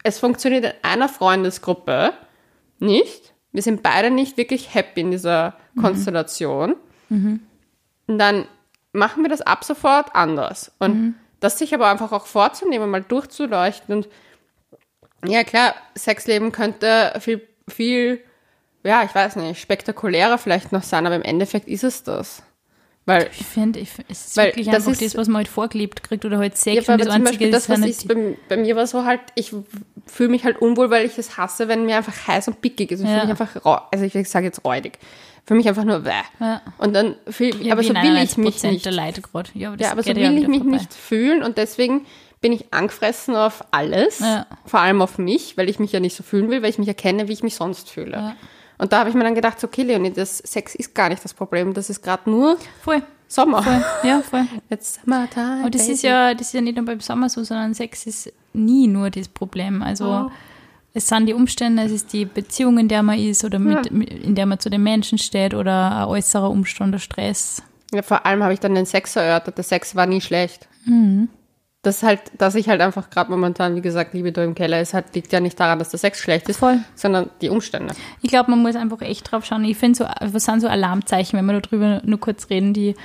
es 0.02 0.18
funktioniert 0.18 0.64
in 0.64 0.72
einer 0.82 1.08
Freundesgruppe 1.08 2.12
nicht. 2.78 3.32
Wir 3.52 3.62
sind 3.62 3.82
beide 3.82 4.10
nicht 4.10 4.36
wirklich 4.36 4.74
happy 4.74 5.00
in 5.00 5.10
dieser 5.10 5.56
Konstellation. 5.80 6.76
Und 8.06 8.18
dann 8.18 8.46
machen 8.92 9.22
wir 9.22 9.30
das 9.30 9.40
ab 9.40 9.64
sofort 9.64 10.14
anders. 10.14 10.72
Und 10.78 10.94
das 11.40 11.58
sich 11.58 11.74
aber 11.74 11.88
einfach 11.88 12.12
auch 12.12 12.26
vorzunehmen, 12.26 12.90
mal 12.90 13.02
durchzuleuchten. 13.02 13.94
Und 13.94 14.08
ja, 15.26 15.44
klar, 15.44 15.74
Sexleben 15.96 16.52
könnte 16.52 17.12
viel, 17.20 17.46
viel, 17.68 18.20
ja, 18.82 19.02
ich 19.04 19.14
weiß 19.14 19.36
nicht, 19.36 19.60
spektakulärer 19.60 20.38
vielleicht 20.38 20.72
noch 20.72 20.82
sein, 20.82 21.06
aber 21.06 21.16
im 21.16 21.22
Endeffekt 21.22 21.68
ist 21.68 21.84
es 21.84 22.02
das. 22.02 22.42
Weil 23.06 23.28
Ich 23.38 23.44
finde, 23.44 23.80
ich, 23.80 23.90
es 24.08 24.28
ist 24.28 24.36
Weil 24.38 24.46
wirklich 24.48 24.66
das 24.66 24.76
einfach 24.76 24.92
ist- 24.92 25.02
das, 25.02 25.16
was 25.16 25.28
man 25.28 25.38
halt 25.38 25.48
vorgelebt 25.48 26.02
kriegt 26.02 26.24
oder 26.24 26.38
halt 26.38 26.54
Ja, 26.54 26.58
Sex 26.58 26.88
aber 26.88 26.94
und 27.02 27.06
das 27.06 27.14
zum 27.14 27.24
Beispiel 27.24 27.50
das, 27.50 27.62
ist 27.64 27.68
was 27.68 27.80
ich, 28.02 28.08
bei, 28.08 28.36
bei 28.48 28.56
mir 28.56 28.76
war 28.76 28.86
so 28.86 29.04
halt, 29.04 29.20
ich 29.34 29.52
fühle 30.06 30.30
mich 30.30 30.44
halt 30.44 30.60
unwohl, 30.62 30.88
weil 30.90 31.04
ich 31.04 31.18
es 31.18 31.36
hasse, 31.36 31.68
wenn 31.68 31.84
mir 31.84 31.96
einfach 31.98 32.26
heiß 32.28 32.48
und 32.48 32.60
pickig 32.62 32.90
ist. 32.92 33.00
Ich 33.00 33.06
Ja. 33.06 33.12
fühle 33.20 33.22
mich 33.22 33.30
einfach, 33.40 33.64
rau- 33.64 33.82
also 33.92 34.04
ich 34.06 34.28
sage 34.30 34.46
jetzt 34.46 34.64
räudig. 34.64 34.98
Für 35.46 35.54
mich 35.54 35.68
einfach 35.68 35.84
nur, 35.84 36.00
bäh. 36.00 36.12
Ja. 36.40 36.62
Und 36.78 36.94
dann 36.94 37.16
fühl, 37.28 37.54
Ja, 37.62 37.74
aber 37.74 37.82
so 37.82 37.90
will 37.90 37.96
ich 37.96 38.36
99% 38.38 38.38
mich 38.38 38.62
nicht. 38.62 38.86
der 38.86 38.92
Leute. 38.92 39.20
Ja, 39.52 39.68
aber, 39.72 39.78
Ja, 39.82 39.90
aber 39.92 40.02
so 40.02 40.08
will 40.08 40.18
ja 40.18 40.30
ich 40.30 40.48
mich 40.48 40.58
vorbei. 40.62 40.76
nicht 40.78 40.94
fühlen 40.94 41.42
und 41.42 41.58
deswegen 41.58 42.06
bin 42.40 42.52
ich 42.52 42.72
angefressen 42.72 43.36
auf 43.36 43.64
alles, 43.70 44.20
Ja. 44.20 44.46
vor 44.64 44.80
allem 44.80 45.02
auf 45.02 45.18
mich, 45.18 45.58
weil 45.58 45.68
ich 45.68 45.78
mich 45.78 45.92
ja 45.92 46.00
nicht 46.00 46.16
so 46.16 46.22
fühlen 46.22 46.48
will, 46.50 46.62
weil 46.62 46.70
ich 46.70 46.78
mich 46.78 46.88
erkenne, 46.88 47.28
wie 47.28 47.32
ich 47.34 47.42
mich 47.42 47.54
sonst 47.56 47.90
fühle. 47.90 48.34
Ja. 48.78 48.84
Und 48.84 48.92
da 48.92 48.98
habe 49.00 49.08
ich 49.10 49.14
mir 49.14 49.24
dann 49.24 49.34
gedacht, 49.34 49.60
so, 49.60 49.66
okay, 49.66 49.82
Leonie, 49.82 50.10
das 50.12 50.38
Sex 50.38 50.74
ist 50.74 50.94
gar 50.94 51.08
nicht 51.08 51.24
das 51.24 51.34
Problem, 51.34 51.72
das 51.74 51.90
ist 51.90 52.02
gerade 52.02 52.28
nur 52.30 52.56
Voll, 52.82 53.02
Sommer. 53.28 53.62
voll, 53.62 53.84
ja, 54.02 54.20
voll. 54.22 54.46
Jetzt 54.70 55.00
Summertime. 55.04 55.60
Aber 55.60 55.70
das 55.70 55.82
baby. 55.82 55.92
ist 55.94 56.02
ja, 56.02 56.34
das 56.34 56.48
ist 56.48 56.52
ja 56.54 56.60
nicht 56.60 56.76
nur 56.76 56.84
beim 56.84 57.00
Sommer 57.00 57.28
so, 57.28 57.42
sondern 57.44 57.74
Sex 57.74 58.06
ist 58.06 58.32
nie 58.52 58.86
nur 58.86 59.10
das 59.10 59.28
Problem. 59.28 59.82
Also 59.82 60.04
Oh. 60.06 60.30
es 60.92 61.08
sind 61.08 61.26
die 61.26 61.34
Umstände, 61.34 61.82
es 61.84 61.92
ist 61.92 62.12
die 62.12 62.24
Beziehung, 62.24 62.78
in 62.78 62.88
der 62.88 63.02
man 63.02 63.18
ist 63.18 63.44
oder 63.44 63.58
mit, 63.58 63.86
in 63.86 64.34
der 64.34 64.46
man 64.46 64.58
zu 64.60 64.70
den 64.70 64.82
Menschen 64.82 65.18
steht 65.18 65.54
oder 65.54 65.96
ein 66.02 66.04
äußerer 66.08 66.50
Umstand, 66.50 66.94
der 66.94 66.98
Stress. 67.00 67.62
Ja, 67.92 68.02
vor 68.02 68.26
allem 68.26 68.42
habe 68.42 68.54
ich 68.54 68.60
dann 68.60 68.74
den 68.74 68.86
Sex 68.86 69.14
erörtert. 69.16 69.56
Der 69.56 69.64
Sex 69.64 69.94
war 69.94 70.06
nie 70.06 70.20
schlecht. 70.20 70.68
Mhm. 70.84 71.28
Das 71.84 72.02
halt, 72.02 72.20
dass 72.38 72.54
ich 72.56 72.68
halt 72.68 72.80
einfach 72.80 73.10
gerade 73.10 73.30
momentan, 73.30 73.76
wie 73.76 73.80
gesagt, 73.80 74.14
Liebe 74.14 74.32
da 74.32 74.42
im 74.42 74.54
Keller 74.54 74.80
ist, 74.80 74.94
halt, 74.94 75.14
liegt 75.14 75.32
ja 75.32 75.40
nicht 75.40 75.58
daran, 75.60 75.78
dass 75.78 75.90
der 75.90 75.98
Sex 76.00 76.18
schlecht 76.18 76.48
ist, 76.48 76.58
Voll. 76.58 76.78
sondern 76.94 77.30
die 77.40 77.50
Umstände. 77.50 77.94
Ich 78.22 78.30
glaube, 78.30 78.50
man 78.50 78.62
muss 78.62 78.74
einfach 78.74 79.00
echt 79.02 79.30
drauf 79.30 79.44
schauen. 79.44 79.64
Ich 79.64 79.76
finde, 79.76 79.98
so, 79.98 80.06
was 80.20 80.44
sind 80.44 80.60
so 80.60 80.68
Alarmzeichen, 80.68 81.38
wenn 81.38 81.46
wir 81.46 81.60
darüber 81.60 82.02
nur 82.04 82.18
kurz 82.18 82.50
reden, 82.50 82.72
die, 82.72 82.96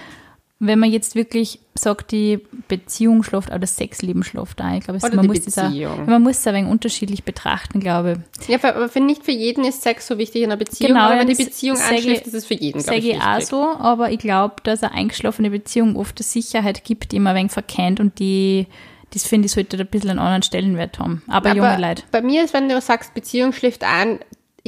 wenn 0.62 0.78
man 0.80 0.92
jetzt 0.92 1.16
wirklich 1.16 1.60
sagt, 1.74 2.12
die 2.12 2.40
Beziehung 2.68 3.24
schläft, 3.24 3.50
aber 3.50 3.60
das 3.60 3.78
Sexleben 3.78 4.24
schläft 4.24 4.60
ein. 4.60 4.80
Ich 4.80 4.84
glaube, 4.84 5.00
Oder 5.02 5.16
man, 5.16 5.28
muss 5.28 5.42
das 5.46 5.58
auch- 5.58 5.64
Beziehung. 5.70 6.06
man 6.06 6.22
muss 6.22 6.38
es 6.40 6.48
ein 6.48 6.54
wenig 6.56 6.70
unterschiedlich 6.70 7.24
betrachten, 7.24 7.80
glaube 7.80 8.22
ich. 8.42 8.48
Ja, 8.50 8.58
aber 8.62 8.90
für 8.90 9.00
nicht 9.00 9.24
für 9.24 9.32
jeden 9.32 9.64
ist 9.64 9.82
Sex 9.82 10.06
so 10.08 10.18
wichtig 10.18 10.42
in 10.42 10.50
einer 10.52 10.58
Beziehung, 10.58 10.90
Genau, 10.90 11.06
aber 11.06 11.20
wenn 11.20 11.28
die 11.28 11.36
Beziehung 11.42 11.78
einschläft, 11.78 12.28
ist 12.28 12.34
es 12.34 12.46
für 12.46 12.56
jeden, 12.56 12.84
glaube 12.84 12.96
Sage 12.98 12.98
ich, 13.10 13.16
ich 13.16 13.22
auch 13.22 13.32
wichtig. 13.38 13.48
so, 13.48 13.62
aber 13.80 14.12
ich 14.12 14.20
glaube, 14.20 14.56
dass 14.64 14.84
eine 14.84 14.94
eingeschlafene 14.94 15.50
Beziehung 15.50 15.96
oft 15.96 16.20
eine 16.20 16.26
Sicherheit 16.26 16.84
gibt, 16.84 17.14
die 17.14 17.20
man 17.20 17.32
ein 17.36 17.40
wenig 17.44 17.52
verkennt 17.54 18.02
und 18.02 18.20
die, 18.20 18.68
das 19.14 19.24
finde 19.26 19.46
ich, 19.46 19.54
sollte 19.54 19.78
ein 19.78 19.88
bisschen 19.88 20.10
einen 20.10 20.20
anderen 20.20 20.44
Stellenwert 20.44 21.00
haben. 21.00 21.22
Aber, 21.28 21.56
junge 21.56 21.80
Leute. 21.80 22.04
Bei 22.12 22.22
mir 22.22 22.44
ist, 22.44 22.54
wenn 22.54 22.68
du 22.68 22.80
sagst, 22.82 23.14
Beziehung 23.14 23.54
schläft 23.54 23.84
ein, 23.86 24.20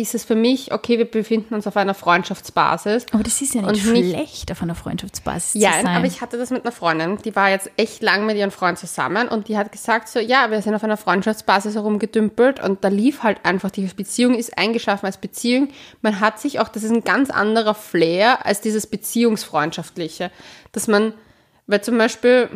ist 0.01 0.15
es 0.15 0.23
für 0.25 0.35
mich, 0.35 0.73
okay, 0.73 0.97
wir 0.97 1.09
befinden 1.09 1.53
uns 1.53 1.67
auf 1.67 1.77
einer 1.77 1.93
Freundschaftsbasis. 1.93 3.05
Aber 3.11 3.23
das 3.23 3.41
ist 3.41 3.53
ja 3.53 3.61
nicht 3.61 3.85
Und 3.85 3.93
nicht- 3.93 4.09
schlecht, 4.15 4.51
auf 4.51 4.61
einer 4.61 4.75
Freundschaftsbasis 4.75 5.61
Ja, 5.61 5.71
zu 5.71 5.83
sein. 5.83 5.95
aber 5.95 6.05
ich 6.05 6.21
hatte 6.21 6.37
das 6.37 6.49
mit 6.49 6.63
einer 6.63 6.71
Freundin, 6.71 7.17
die 7.17 7.35
war 7.35 7.49
jetzt 7.49 7.69
echt 7.77 8.01
lang 8.03 8.25
mit 8.25 8.37
ihrem 8.37 8.51
Freund 8.51 8.77
zusammen 8.77 9.27
und 9.27 9.47
die 9.47 9.57
hat 9.57 9.71
gesagt 9.71 10.07
so, 10.09 10.19
ja, 10.19 10.51
wir 10.51 10.61
sind 10.61 10.75
auf 10.75 10.83
einer 10.83 10.97
Freundschaftsbasis 10.97 11.75
herumgedümpelt 11.75 12.59
und 12.61 12.83
da 12.83 12.87
lief 12.89 13.23
halt 13.23 13.45
einfach, 13.45 13.71
die 13.71 13.83
Beziehung 13.85 14.35
ist 14.35 14.57
eingeschaffen 14.57 15.05
als 15.05 15.17
Beziehung. 15.17 15.69
Man 16.01 16.19
hat 16.19 16.39
sich 16.39 16.59
auch, 16.59 16.67
das 16.67 16.83
ist 16.83 16.91
ein 16.91 17.03
ganz 17.03 17.29
anderer 17.29 17.73
Flair 17.75 18.45
als 18.45 18.61
dieses 18.61 18.87
Beziehungsfreundschaftliche, 18.87 20.31
dass 20.71 20.87
man, 20.87 21.13
weil 21.67 21.81
zum 21.81 21.97
Beispiel, 21.97 22.49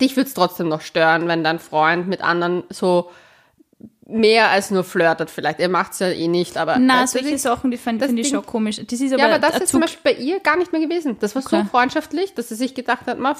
dich 0.00 0.16
würde 0.16 0.28
es 0.28 0.34
trotzdem 0.34 0.68
noch 0.68 0.80
stören, 0.80 1.28
wenn 1.28 1.44
dein 1.44 1.58
Freund 1.58 2.08
mit 2.08 2.22
anderen 2.22 2.64
so 2.70 3.10
mehr 4.06 4.50
als 4.50 4.70
nur 4.70 4.84
flirtet 4.84 5.30
vielleicht. 5.30 5.60
Er 5.60 5.68
macht 5.68 5.92
es 5.92 5.98
ja 6.00 6.08
eh 6.08 6.28
nicht, 6.28 6.56
aber... 6.56 6.78
Na, 6.78 7.06
solche 7.06 7.32
das- 7.32 7.42
Sachen, 7.42 7.70
die 7.70 7.76
finde 7.76 8.06
find 8.06 8.18
ich 8.18 8.28
schon 8.28 8.44
komisch. 8.44 8.76
Das 8.86 9.00
ist 9.00 9.12
aber, 9.12 9.22
ja, 9.22 9.28
aber 9.34 9.38
das 9.38 9.58
ist 9.60 9.68
zum 9.70 9.80
Beispiel 9.80 10.12
bei 10.14 10.20
ihr 10.20 10.40
gar 10.40 10.56
nicht 10.58 10.72
mehr 10.72 10.80
gewesen. 10.80 11.16
Das 11.20 11.34
war 11.34 11.42
so 11.42 11.56
Okay. 11.56 11.66
freundschaftlich, 11.70 12.34
dass 12.34 12.48
sie 12.50 12.54
sich 12.54 12.74
gedacht 12.74 13.06
hat, 13.06 13.18
ma, 13.18 13.34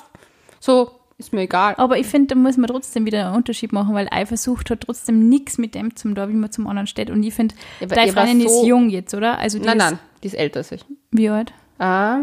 so 0.60 0.90
ist 1.18 1.32
mir 1.32 1.42
egal. 1.42 1.74
Aber 1.76 1.98
ich 1.98 2.06
finde, 2.06 2.34
da 2.34 2.40
muss 2.40 2.56
man 2.56 2.66
trotzdem 2.68 3.04
wieder 3.06 3.26
einen 3.26 3.36
Unterschied 3.36 3.72
machen, 3.72 3.94
weil 3.94 4.08
Eifersucht 4.10 4.70
hat 4.70 4.80
trotzdem 4.80 5.28
nichts 5.28 5.58
mit 5.58 5.74
dem 5.74 5.94
zum 5.96 6.14
da, 6.14 6.28
wie 6.28 6.32
man 6.34 6.50
zum 6.50 6.66
anderen 6.66 6.86
steht. 6.86 7.10
Und 7.10 7.22
ich 7.22 7.34
finde, 7.34 7.54
Ja, 7.80 7.86
deine 7.86 8.12
Freundin 8.12 8.48
so- 8.48 8.62
ist 8.62 8.66
jung 8.66 8.88
jetzt, 8.88 9.14
oder? 9.14 9.38
Also 9.38 9.58
die 9.58 9.66
Nein, 9.66 9.76
nein, 9.78 9.98
die 10.22 10.28
ist 10.28 10.34
älter 10.34 10.58
als 10.60 10.72
ich. 10.72 10.84
Wie 11.10 11.28
alt? 11.28 11.52
Ah, 11.78 12.20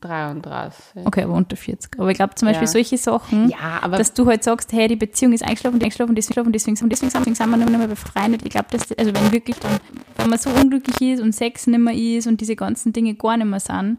33. 0.00 1.06
Okay, 1.06 1.22
aber 1.24 1.34
unter 1.34 1.56
40. 1.56 1.92
Aber 1.98 2.10
ich 2.10 2.16
glaube 2.16 2.34
zum 2.34 2.48
Beispiel 2.48 2.66
Ja. 2.66 2.72
solche 2.72 2.96
Sachen, 2.98 3.50
Ja, 3.50 3.86
dass 3.88 4.14
du 4.14 4.26
halt 4.26 4.42
sagst, 4.44 4.72
hey, 4.72 4.88
die 4.88 4.96
Beziehung 4.96 5.32
ist 5.32 5.42
eingeschlafen 5.42 5.76
und 5.76 5.82
eingeschlafen 5.82 6.10
und 6.10 6.16
deswegen, 6.16 6.40
und 6.46 6.52
deswegen, 6.52 6.78
und 6.82 6.90
deswegen, 6.90 7.12
deswegen 7.12 7.34
sind 7.34 7.50
wir 7.50 7.56
nicht 7.56 7.70
mehr 7.78 7.88
befreundet. 7.88 8.42
Ich 8.44 8.50
glaube, 8.50 8.66
dass, 8.70 8.90
also 8.92 9.14
wenn 9.14 9.32
wirklich 9.32 9.56
dann, 9.58 9.78
wenn 10.16 10.30
man 10.30 10.38
so 10.38 10.50
unglücklich 10.50 11.00
ist 11.14 11.20
und 11.20 11.32
Sex 11.34 11.66
nicht 11.66 11.78
mehr 11.78 11.94
ist 11.94 12.26
und 12.26 12.40
diese 12.40 12.56
ganzen 12.56 12.92
Dinge 12.92 13.14
gar 13.14 13.36
nicht 13.36 13.46
mehr 13.46 13.60
sind, 13.60 13.98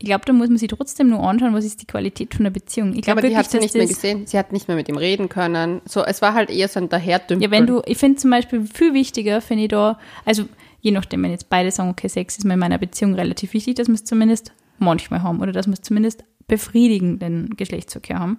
ich 0.00 0.06
glaube, 0.06 0.24
da 0.26 0.32
muss 0.32 0.48
man 0.48 0.58
sich 0.58 0.68
trotzdem 0.68 1.08
nur 1.08 1.28
anschauen, 1.28 1.54
was 1.54 1.64
ist 1.64 1.82
die 1.82 1.86
Qualität 1.86 2.32
von 2.32 2.44
der 2.44 2.52
Beziehung. 2.52 2.90
Ich 2.90 2.98
Ja, 2.98 3.14
glaube 3.14 3.18
aber 3.18 3.20
die 3.22 3.34
wirklich, 3.34 3.46
hat 3.46 3.50
sie 3.50 3.58
nicht 3.58 3.74
mehr 3.74 3.86
gesehen. 3.86 4.26
Sie 4.28 4.38
hat 4.38 4.52
nicht 4.52 4.68
mehr 4.68 4.76
mit 4.76 4.88
ihm 4.88 4.96
reden 4.96 5.28
können. 5.28 5.80
So, 5.86 6.04
es 6.04 6.22
war 6.22 6.34
halt 6.34 6.50
eher 6.50 6.68
so 6.68 6.78
ein 6.78 6.88
Daherdümpeln. 6.88 7.40
Ja, 7.40 7.50
wenn 7.50 7.66
du, 7.66 7.82
ich 7.84 7.98
finde 7.98 8.16
zum 8.16 8.30
Beispiel 8.30 8.64
viel 8.72 8.94
wichtiger, 8.94 9.40
finde 9.40 9.64
ich 9.64 9.70
da, 9.70 9.98
also 10.24 10.44
je 10.82 10.92
nachdem, 10.92 11.24
wenn 11.24 11.32
jetzt 11.32 11.50
beide 11.50 11.72
sagen, 11.72 11.90
okay, 11.90 12.06
Sex 12.06 12.38
ist 12.38 12.44
mir 12.44 12.54
in 12.54 12.60
meiner 12.60 12.78
Beziehung 12.78 13.14
relativ 13.14 13.54
wichtig, 13.54 13.74
dass 13.74 13.88
wir 13.88 13.94
es 13.96 14.04
zumindest 14.04 14.52
manchmal 14.80 15.22
haben 15.22 15.40
oder 15.40 15.52
dass 15.52 15.66
wir 15.66 15.74
es 15.74 15.82
zumindest 15.82 16.24
befriedigenden 16.46 17.56
Geschlechtsverkehr 17.56 18.18
haben, 18.18 18.38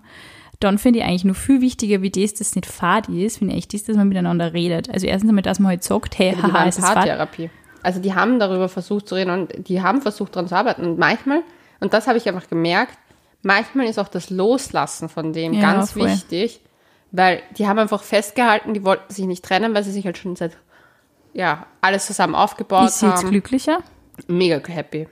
dann 0.59 0.77
finde 0.77 0.99
ich 0.99 1.05
eigentlich 1.05 1.23
nur 1.25 1.35
viel 1.35 1.61
wichtiger, 1.61 2.01
wie 2.01 2.09
das, 2.09 2.33
dass 2.33 2.47
es 2.49 2.55
nicht 2.55 2.65
fad 2.65 3.07
ist, 3.07 3.37
finde 3.37 3.53
ich 3.53 3.59
echt, 3.59 3.73
das, 3.73 3.83
dass 3.83 3.95
man 3.95 4.09
miteinander 4.09 4.53
redet. 4.53 4.89
Also 4.89 5.07
erstens 5.07 5.29
einmal, 5.29 5.41
dass 5.43 5.59
man 5.59 5.69
halt 5.69 5.83
sagt, 5.83 6.17
hey, 6.19 6.35
die 6.35 6.41
haha, 6.43 6.53
waren 6.53 6.67
es 6.67 6.77
ist. 6.77 6.83
Paartherapie. 6.83 7.49
also 7.81 8.01
die 8.01 8.13
haben 8.13 8.39
darüber 8.39 8.67
versucht 8.67 9.07
zu 9.07 9.15
reden 9.15 9.31
und 9.31 9.69
die 9.69 9.81
haben 9.81 10.01
versucht 10.01 10.35
daran 10.35 10.47
zu 10.49 10.55
arbeiten. 10.55 10.83
Und 10.83 10.99
manchmal, 10.99 11.43
und 11.79 11.93
das 11.93 12.07
habe 12.07 12.17
ich 12.17 12.27
einfach 12.27 12.49
gemerkt, 12.49 12.97
manchmal 13.41 13.85
ist 13.87 13.99
auch 13.99 14.09
das 14.09 14.29
Loslassen 14.29 15.07
von 15.07 15.31
dem 15.31 15.53
Ja, 15.53 15.61
ganz 15.61 15.93
voll. 15.93 16.07
wichtig, 16.09 16.59
weil 17.11 17.41
die 17.57 17.65
haben 17.67 17.79
einfach 17.79 18.03
festgehalten, 18.03 18.73
die 18.73 18.83
wollten 18.83 19.13
sich 19.13 19.25
nicht 19.25 19.45
trennen, 19.45 19.73
weil 19.73 19.83
sie 19.83 19.91
sich 19.91 20.05
halt 20.05 20.17
schon 20.17 20.35
seit, 20.35 20.57
ja, 21.33 21.67
alles 21.79 22.05
zusammen 22.05 22.35
aufgebaut 22.35 22.87
Ist 22.89 22.99
sie 22.99 23.05
jetzt 23.07 23.19
haben. 23.23 23.29
glücklicher? 23.29 23.79
Mega 24.27 24.59
happy. 24.67 25.07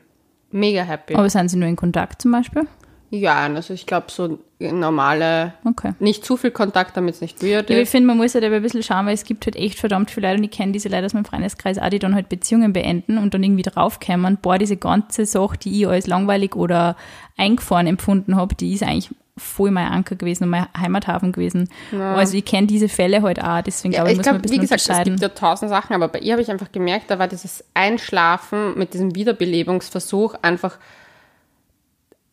Mega 0.59 0.81
happy. 0.83 1.15
Aber 1.15 1.29
sind 1.29 1.49
sie 1.49 1.57
nur 1.57 1.69
in 1.69 1.75
Kontakt 1.75 2.21
zum 2.21 2.31
Beispiel? 2.31 2.63
Ja, 3.09 3.35
also 3.45 3.73
ich 3.73 3.85
glaube, 3.85 4.07
so 4.09 4.37
normale, 4.59 5.53
Okay. 5.63 5.93
nicht 5.99 6.25
zu 6.25 6.35
viel 6.35 6.51
Kontakt, 6.51 6.97
damit 6.97 7.15
es 7.15 7.21
nicht 7.21 7.41
weird 7.41 7.69
Ja, 7.69 7.75
aber 7.75 7.81
ich 7.81 7.83
ist. 7.83 7.91
finde, 7.91 8.07
man 8.07 8.17
muss 8.17 8.33
halt 8.33 8.43
aber 8.43 8.55
ein 8.57 8.61
bisschen 8.61 8.83
schauen, 8.83 9.05
weil 9.05 9.13
es 9.13 9.23
gibt 9.23 9.45
halt 9.45 9.55
echt 9.55 9.79
verdammt 9.79 10.11
viele 10.11 10.27
Leute 10.27 10.39
und 10.39 10.43
ich 10.43 10.51
kenne 10.51 10.73
diese 10.73 10.89
Leute 10.89 11.05
aus 11.05 11.13
meinem 11.13 11.23
Freundeskreis 11.25 11.77
auch, 11.77 11.89
die 11.89 11.99
dann 11.99 12.15
halt 12.15 12.27
Beziehungen 12.27 12.73
beenden 12.73 13.17
und 13.17 13.33
dann 13.33 13.43
irgendwie 13.43 13.61
draufkommen, 13.63 14.37
boah, 14.41 14.57
diese 14.57 14.75
ganze 14.77 15.25
Sache, 15.25 15.57
die 15.57 15.81
ich 15.81 15.87
als 15.87 16.07
langweilig 16.07 16.55
oder 16.55 16.97
eingefahren 17.37 17.87
empfunden 17.87 18.35
habe, 18.35 18.55
die 18.55 18.73
ist 18.73 18.83
eigentlich 18.83 19.09
voll 19.38 19.71
mein 19.71 19.88
Anker 19.88 20.15
gewesen 20.15 20.45
und 20.45 20.49
mein 20.49 20.67
Heimathafen 20.77 21.31
gewesen. 21.31 21.69
Also 21.93 22.38
ich 22.38 22.45
kenne 22.45 22.67
diese 22.67 22.89
Fälle 22.89 23.21
halt 23.21 23.41
auch, 23.41 23.61
deswegen 23.61 23.93
Ja, 23.93 23.99
glaube 24.01 24.11
ich, 24.11 24.17
muss 24.17 24.25
man 24.25 24.35
ein 24.35 24.41
glaube, 24.41 24.41
bisschen 24.43 24.57
wie 24.57 24.67
gesagt, 24.67 24.89
es 24.89 25.03
gibt 25.05 25.21
ja 25.21 25.29
tausend 25.29 25.69
Sachen, 25.69 25.93
aber 25.93 26.07
bei 26.07 26.19
ihr 26.19 26.33
habe 26.33 26.41
ich 26.41 26.49
einfach 26.51 26.71
gemerkt, 26.71 27.09
da 27.11 27.19
war 27.19 27.27
dieses 27.27 27.63
Einschlafen 27.73 28.77
mit 28.77 28.93
diesem 28.93 29.15
Wiederbelebungsversuch 29.15 30.35
einfach 30.41 30.77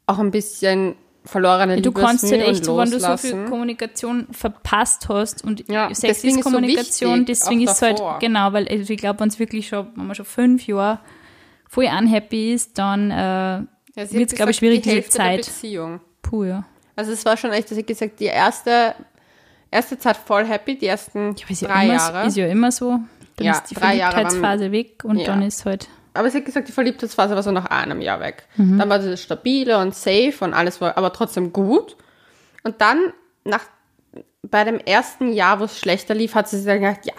auch 0.06 0.18
ein 0.18 0.30
bisschen 0.30 0.96
verlorene 1.24 1.80
Du 1.80 1.92
kannst 1.92 2.24
halt 2.24 2.42
echt, 2.42 2.68
und 2.68 2.76
wenn 2.76 2.90
du 2.90 3.00
so 3.00 3.16
viel 3.16 3.46
Kommunikation 3.46 4.26
verpasst 4.30 5.08
hast 5.08 5.42
und 5.42 5.66
Ja, 5.68 5.88
Sex 5.88 6.00
deswegen 6.00 6.34
ist 6.34 6.38
ist 6.40 6.44
so 6.44 6.50
Kommunikation, 6.50 7.12
wichtig, 7.20 7.26
deswegen 7.26 7.60
ist 7.62 7.70
es 7.72 7.82
halt, 7.82 8.02
genau, 8.20 8.52
weil 8.52 8.68
also 8.68 8.92
ich 8.92 8.98
glaube, 8.98 9.20
wenn 9.20 9.28
es 9.28 9.38
wirklich 9.38 9.68
schon, 9.68 9.86
wenn 9.96 10.06
man 10.06 10.14
schon 10.14 10.26
fünf 10.26 10.66
Jahre 10.66 11.00
voll 11.68 11.86
unhappy 11.86 12.52
ist, 12.52 12.76
dann 12.78 13.10
äh, 13.10 13.14
Ja, 13.14 13.66
wird 13.96 14.30
es, 14.30 14.36
glaube 14.36 14.50
ich, 14.50 14.58
schwierig, 14.58 14.82
die 14.82 14.90
diese 14.90 14.94
Hälfte 14.96 15.16
der 15.18 15.26
Zeit. 15.26 15.46
Beziehung. 15.46 16.00
Puh, 16.20 16.44
ja. 16.44 16.64
Also 16.96 17.12
es 17.12 17.24
war 17.24 17.36
schon 17.36 17.52
echt, 17.52 17.70
dass 17.70 17.78
ich 17.78 17.86
gesagt, 17.86 18.20
die 18.20 18.26
erste, 18.26 18.94
erste 19.70 19.98
Zeit 19.98 20.16
voll 20.16 20.44
happy, 20.46 20.78
die 20.78 20.86
ersten 20.86 21.34
ja, 21.36 21.68
drei 21.68 21.84
immer, 21.86 21.94
Jahre. 21.94 22.26
ist 22.26 22.36
ja 22.36 22.46
immer 22.46 22.70
so. 22.72 22.98
Dann 23.36 23.46
Ja, 23.46 23.52
ist 23.54 23.64
die 23.70 23.74
Verliebtheitsphase 23.74 24.70
weg 24.72 25.04
und 25.04 25.18
Ja. 25.18 25.26
dann 25.26 25.42
ist 25.42 25.64
halt. 25.64 25.88
Aber 26.16 26.30
sie 26.30 26.38
hat 26.38 26.44
gesagt, 26.44 26.68
die 26.68 26.72
Verliebtheitsphase 26.72 27.34
war 27.34 27.42
so 27.42 27.50
nach 27.50 27.66
einem 27.66 28.00
Jahr 28.00 28.20
weg. 28.20 28.44
Mhm. 28.56 28.78
Dann 28.78 28.88
war 28.88 29.00
das 29.00 29.20
stabile 29.20 29.78
und 29.78 29.94
safe 29.94 30.34
und 30.40 30.54
alles 30.54 30.80
war 30.80 30.96
aber 30.96 31.12
trotzdem 31.12 31.52
gut. 31.52 31.96
Und 32.62 32.80
dann, 32.80 33.12
nach, 33.44 33.64
bei 34.42 34.62
dem 34.62 34.78
ersten 34.78 35.32
Jahr, 35.32 35.58
wo 35.58 35.64
es 35.64 35.76
schlechter 35.78 36.14
lief, 36.14 36.36
hat 36.36 36.48
sie 36.48 36.58
sich 36.58 36.66
dann 36.66 36.80
gedacht, 36.80 37.04
ja, 37.04 37.12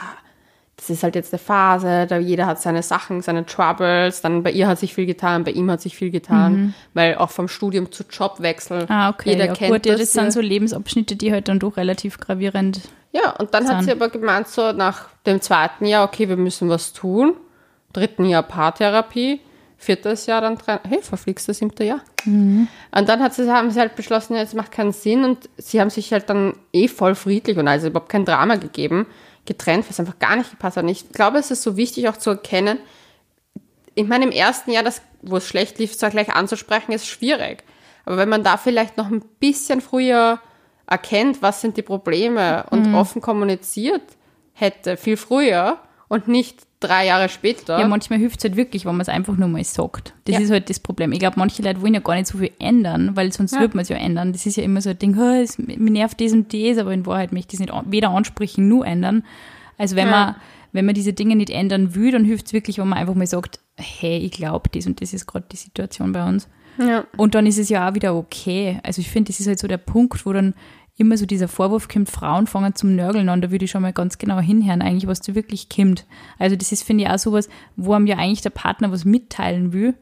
das 0.77 0.89
ist 0.89 1.03
halt 1.03 1.15
jetzt 1.15 1.33
eine 1.33 1.39
Phase, 1.39 2.05
da 2.07 2.17
jeder 2.17 2.45
hat 2.47 2.61
seine 2.61 2.83
Sachen, 2.83 3.21
seine 3.21 3.45
Troubles, 3.45 4.21
dann 4.21 4.43
bei 4.43 4.51
ihr 4.51 4.67
hat 4.67 4.77
sich 4.79 4.93
viel 4.93 5.05
getan, 5.05 5.43
bei 5.45 5.51
ihm 5.51 5.71
hat 5.71 5.79
sich 5.81 5.95
viel 5.95 6.11
getan, 6.11 6.73
weil 6.93 7.15
auch 7.15 7.29
vom 7.31 7.47
Studium 7.47 7.91
zu 7.91 8.03
Jobwechsel, 8.09 8.81
Mhm. 8.83 8.91
Ah, 8.91 9.09
okay. 9.09 9.29
jeder 9.31 9.45
ja, 9.45 9.53
kennt 9.53 9.71
gut, 9.71 9.85
ja, 9.85 9.93
das. 9.93 10.01
das 10.01 10.11
sind 10.11 10.33
so 10.33 10.41
Lebensabschnitte, 10.41 11.15
die 11.15 11.31
halt 11.31 11.47
dann 11.47 11.59
doch 11.59 11.77
relativ 11.77 12.19
gravierend. 12.19 12.81
Ja, 13.13 13.31
und 13.37 13.53
dann 13.53 13.65
hat 13.67 13.77
Dann. 13.77 13.85
sie 13.85 13.91
aber 13.91 14.09
gemeint, 14.09 14.49
so 14.49 14.73
nach 14.73 15.07
dem 15.25 15.39
zweiten 15.39 15.85
Jahr, 15.85 16.03
okay, 16.05 16.27
wir 16.27 16.35
müssen 16.35 16.67
was 16.67 16.91
tun. 16.91 17.35
Dritten 17.93 18.25
Jahr 18.25 18.43
Paartherapie. 18.43 19.39
Viertes 19.77 20.25
Jahr 20.25 20.41
dann 20.41 20.57
dran, 20.57 20.79
hey, 20.87 20.99
verflixt 21.01 21.47
das 21.47 21.59
siebte 21.59 21.83
Jahr. 21.83 22.01
Und 22.25 22.67
dann 22.91 23.21
hat 23.21 23.33
sie, 23.33 23.49
haben 23.51 23.71
sie 23.71 23.79
halt 23.79 23.95
beschlossen, 23.95 24.35
ja, 24.35 24.41
es 24.41 24.53
macht 24.53 24.71
keinen 24.71 24.91
Sinn 24.93 25.23
und 25.23 25.49
sie 25.57 25.79
haben 25.79 25.89
sich 25.89 26.11
halt 26.11 26.29
dann 26.29 26.53
eh 26.73 26.87
voll 26.87 27.13
friedlich 27.13 27.57
und 27.57 27.67
also 27.67 27.87
überhaupt 27.87 28.09
kein 28.09 28.25
Drama 28.25 28.55
gegeben, 28.55 29.05
getrennt, 29.45 29.85
was 29.89 29.99
einfach 29.99 30.19
gar 30.19 30.35
nicht 30.35 30.51
gepasst 30.51 30.77
hat. 30.77 30.83
Und 30.83 30.89
ich 30.89 31.11
glaube, 31.11 31.37
es 31.37 31.51
ist 31.51 31.63
so 31.63 31.77
wichtig 31.77 32.07
auch 32.09 32.17
zu 32.17 32.31
erkennen, 32.31 32.79
ich 33.95 34.05
meine, 34.05 34.25
im 34.25 34.31
ersten 34.31 34.71
Jahr, 34.71 34.83
das, 34.83 35.01
wo 35.21 35.37
es 35.37 35.47
schlecht 35.47 35.79
lief, 35.79 35.97
zwar 35.97 36.09
gleich 36.09 36.33
anzusprechen, 36.33 36.91
ist 36.91 37.07
schwierig. 37.07 37.63
Aber 38.03 38.17
wenn 38.17 38.29
man 38.29 38.43
da 38.43 38.57
vielleicht 38.57 38.97
noch 38.97 39.09
ein 39.09 39.21
bisschen 39.39 39.79
früher 39.81 40.39
erkennt, 40.85 41.41
was 41.41 41.61
sind 41.61 41.77
die 41.77 41.81
Probleme 41.81 42.65
und 42.69 42.93
offen 42.93 43.21
kommuniziert 43.21 44.03
hätte, 44.53 44.97
viel 44.97 45.17
früher 45.17 45.79
und 46.07 46.27
nicht 46.27 46.59
drei 46.87 47.05
Jahre 47.07 47.29
später. 47.29 47.79
Ja, 47.79 47.87
manchmal 47.87 48.19
hilft 48.19 48.39
es 48.39 48.43
halt 48.45 48.55
wirklich, 48.55 48.85
wenn 48.85 48.93
man 48.93 49.01
es 49.01 49.09
einfach 49.09 49.35
nur 49.37 49.47
mal 49.47 49.63
sagt. 49.63 50.13
Das 50.25 50.35
Ja. 50.35 50.41
ist 50.41 50.51
halt 50.51 50.69
das 50.69 50.79
Problem. 50.79 51.11
Ich 51.11 51.19
glaube, 51.19 51.35
manche 51.37 51.61
Leute 51.61 51.81
wollen 51.81 51.93
ja 51.93 51.99
gar 51.99 52.15
nicht 52.15 52.27
so 52.27 52.37
viel 52.37 52.51
ändern, 52.59 53.11
weil 53.15 53.31
sonst 53.31 53.53
Ja. 53.53 53.59
wird 53.61 53.75
man 53.75 53.83
es 53.83 53.89
ja 53.89 53.97
ändern. 53.97 54.31
Das 54.33 54.45
ist 54.45 54.57
ja 54.57 54.63
immer 54.63 54.81
so 54.81 54.89
ein 54.91 54.99
Ding, 54.99 55.17
"Oh, 55.19 55.41
es, 55.41 55.57
mir 55.57 55.77
nervt 55.77 56.19
das 56.21 56.31
und 56.33 56.53
das, 56.53 56.77
aber 56.77 56.93
in 56.93 57.05
Wahrheit 57.05 57.31
möchte 57.33 57.55
ich 57.55 57.59
das 57.59 57.67
nicht 57.75 57.91
weder 57.91 58.09
ansprechen 58.09 58.67
noch 58.67 58.83
ändern. 58.83 59.23
Also 59.77 59.95
wenn 59.95 60.07
Ja. 60.07 60.11
man 60.11 60.35
wenn 60.71 60.85
man 60.85 60.93
diese 60.93 61.13
Dinge 61.13 61.37
nicht 61.37 61.51
ändern 61.51 61.95
will, 61.95 62.11
dann 62.11 62.25
hilft 62.25 62.47
es 62.47 62.53
wirklich, 62.53 62.79
wenn 62.79 62.89
man 62.89 62.99
einfach 62.99 63.15
mal 63.15 63.25
sagt, 63.25 63.61
hey, 63.77 64.17
ich 64.17 64.31
glaube, 64.31 64.69
das 64.73 64.85
und 64.87 64.99
das 65.01 65.13
ist 65.13 65.25
gerade 65.25 65.45
die 65.49 65.55
Situation 65.55 66.11
bei 66.11 66.27
uns. 66.27 66.49
ja. 66.77 67.05
Und 67.15 67.33
dann 67.33 67.47
ist 67.47 67.57
es 67.57 67.69
ja 67.69 67.87
auch 67.89 67.93
wieder 67.95 68.13
okay. 68.13 68.81
Also 68.83 68.99
ich 68.99 69.09
finde, 69.09 69.31
das 69.31 69.39
ist 69.39 69.47
halt 69.47 69.57
so 69.57 69.69
der 69.69 69.77
Punkt, 69.77 70.25
wo 70.25 70.33
dann 70.33 70.53
immer 70.97 71.17
so 71.17 71.25
dieser 71.25 71.47
Vorwurf 71.47 71.87
kommt, 71.89 72.09
Frauen 72.09 72.47
fangen 72.47 72.73
zum 72.75 72.95
Nörgeln 72.95 73.27
an, 73.29 73.41
da 73.41 73.51
würde 73.51 73.65
ich 73.65 73.71
schon 73.71 73.81
mal 73.81 73.91
ganz 73.93 74.17
genau 74.17 74.39
hinhören, 74.39 74.81
eigentlich, 74.81 75.07
was 75.07 75.19
da 75.21 75.35
wirklich 75.35 75.67
kommt. 75.69 76.05
Also 76.39 76.55
das 76.55 76.71
ist, 76.71 76.83
finde 76.83 77.03
ich, 77.03 77.09
auch 77.09 77.17
sowas, 77.19 77.49
wo 77.75 77.93
einem 77.93 78.07
ja 78.07 78.17
eigentlich 78.17 78.41
der 78.41 78.49
Partner 78.51 78.91
was 78.91 79.03
mitteilen 79.05 79.73
will. 79.73 79.93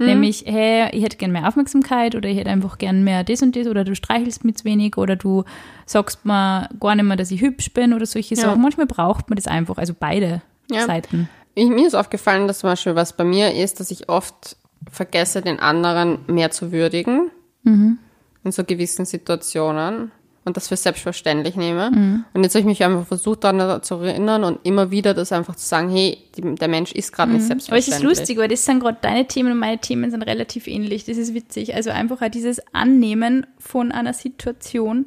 Nämlich, 0.00 0.44
hey, 0.46 0.88
ich 0.96 1.02
hätte 1.02 1.16
gern 1.16 1.32
mehr 1.32 1.48
Aufmerksamkeit 1.48 2.14
oder 2.14 2.28
ich 2.28 2.38
hätte 2.38 2.50
einfach 2.50 2.78
gern 2.78 3.02
mehr 3.02 3.24
das 3.24 3.42
und 3.42 3.56
das 3.56 3.66
oder 3.66 3.82
du 3.82 3.96
streichelst 3.96 4.44
mich 4.44 4.54
zu 4.58 4.64
wenig 4.64 4.96
oder 4.96 5.16
du 5.16 5.42
sagst 5.86 6.24
mir 6.24 6.68
gar 6.78 6.94
nicht 6.94 7.04
mehr, 7.04 7.16
dass 7.16 7.32
ich 7.32 7.40
hübsch 7.40 7.72
bin 7.74 7.92
oder 7.92 8.06
solche 8.06 8.36
Ja. 8.36 8.42
Sachen. 8.42 8.62
Manchmal 8.62 8.86
braucht 8.86 9.28
man 9.28 9.34
das 9.34 9.48
einfach, 9.48 9.76
also 9.76 9.94
beide 9.98 10.40
Ja. 10.70 10.86
Seiten. 10.86 11.28
Ich, 11.56 11.68
mir 11.68 11.84
ist 11.88 11.96
aufgefallen, 11.96 12.46
dass 12.46 12.60
zum 12.60 12.70
Beispiel 12.70 12.94
was 12.94 13.12
bei 13.16 13.24
mir 13.24 13.52
ist, 13.52 13.80
dass 13.80 13.90
ich 13.90 14.08
oft 14.08 14.56
vergesse, 14.88 15.42
den 15.42 15.58
anderen 15.58 16.20
mehr 16.28 16.52
zu 16.52 16.70
würdigen 16.70 17.32
Mhm. 17.64 17.98
in 18.44 18.52
so 18.52 18.62
gewissen 18.62 19.04
Situationen 19.04 20.12
und 20.48 20.56
das 20.56 20.66
für 20.66 20.76
selbstverständlich 20.76 21.54
nehme. 21.54 21.90
Mhm. 21.92 22.24
Und 22.34 22.42
jetzt 22.42 22.54
habe 22.54 22.60
ich 22.60 22.66
mich 22.66 22.82
einfach 22.84 23.06
versucht, 23.06 23.44
daran 23.44 23.82
zu 23.84 23.94
erinnern 23.96 24.42
und 24.42 24.58
immer 24.64 24.90
wieder 24.90 25.14
das 25.14 25.30
einfach 25.30 25.54
zu 25.54 25.64
sagen, 25.64 25.88
hey, 25.90 26.18
die, 26.36 26.56
der 26.56 26.66
Mensch 26.68 26.90
ist 26.92 27.12
gerade 27.12 27.30
nicht 27.30 27.42
Mhm. 27.44 27.52
Aber 27.52 27.58
es 27.58 27.66
selbstverständlich. 27.68 28.10
ist 28.12 28.18
lustig, 28.18 28.38
weil 28.38 28.48
das 28.48 28.64
sind 28.64 28.80
gerade 28.80 28.98
deine 29.00 29.26
Themen 29.28 29.52
und 29.52 29.58
meine 29.58 29.78
Themen 29.78 30.10
sind 30.10 30.22
relativ 30.22 30.66
ähnlich. 30.66 31.04
Das 31.04 31.16
ist 31.16 31.32
witzig. 31.34 31.74
Also 31.76 31.90
einfach 31.90 32.20
auch 32.20 32.28
dieses 32.28 32.60
Annehmen 32.72 33.46
von 33.58 33.92
einer 33.92 34.12
Situation, 34.12 35.06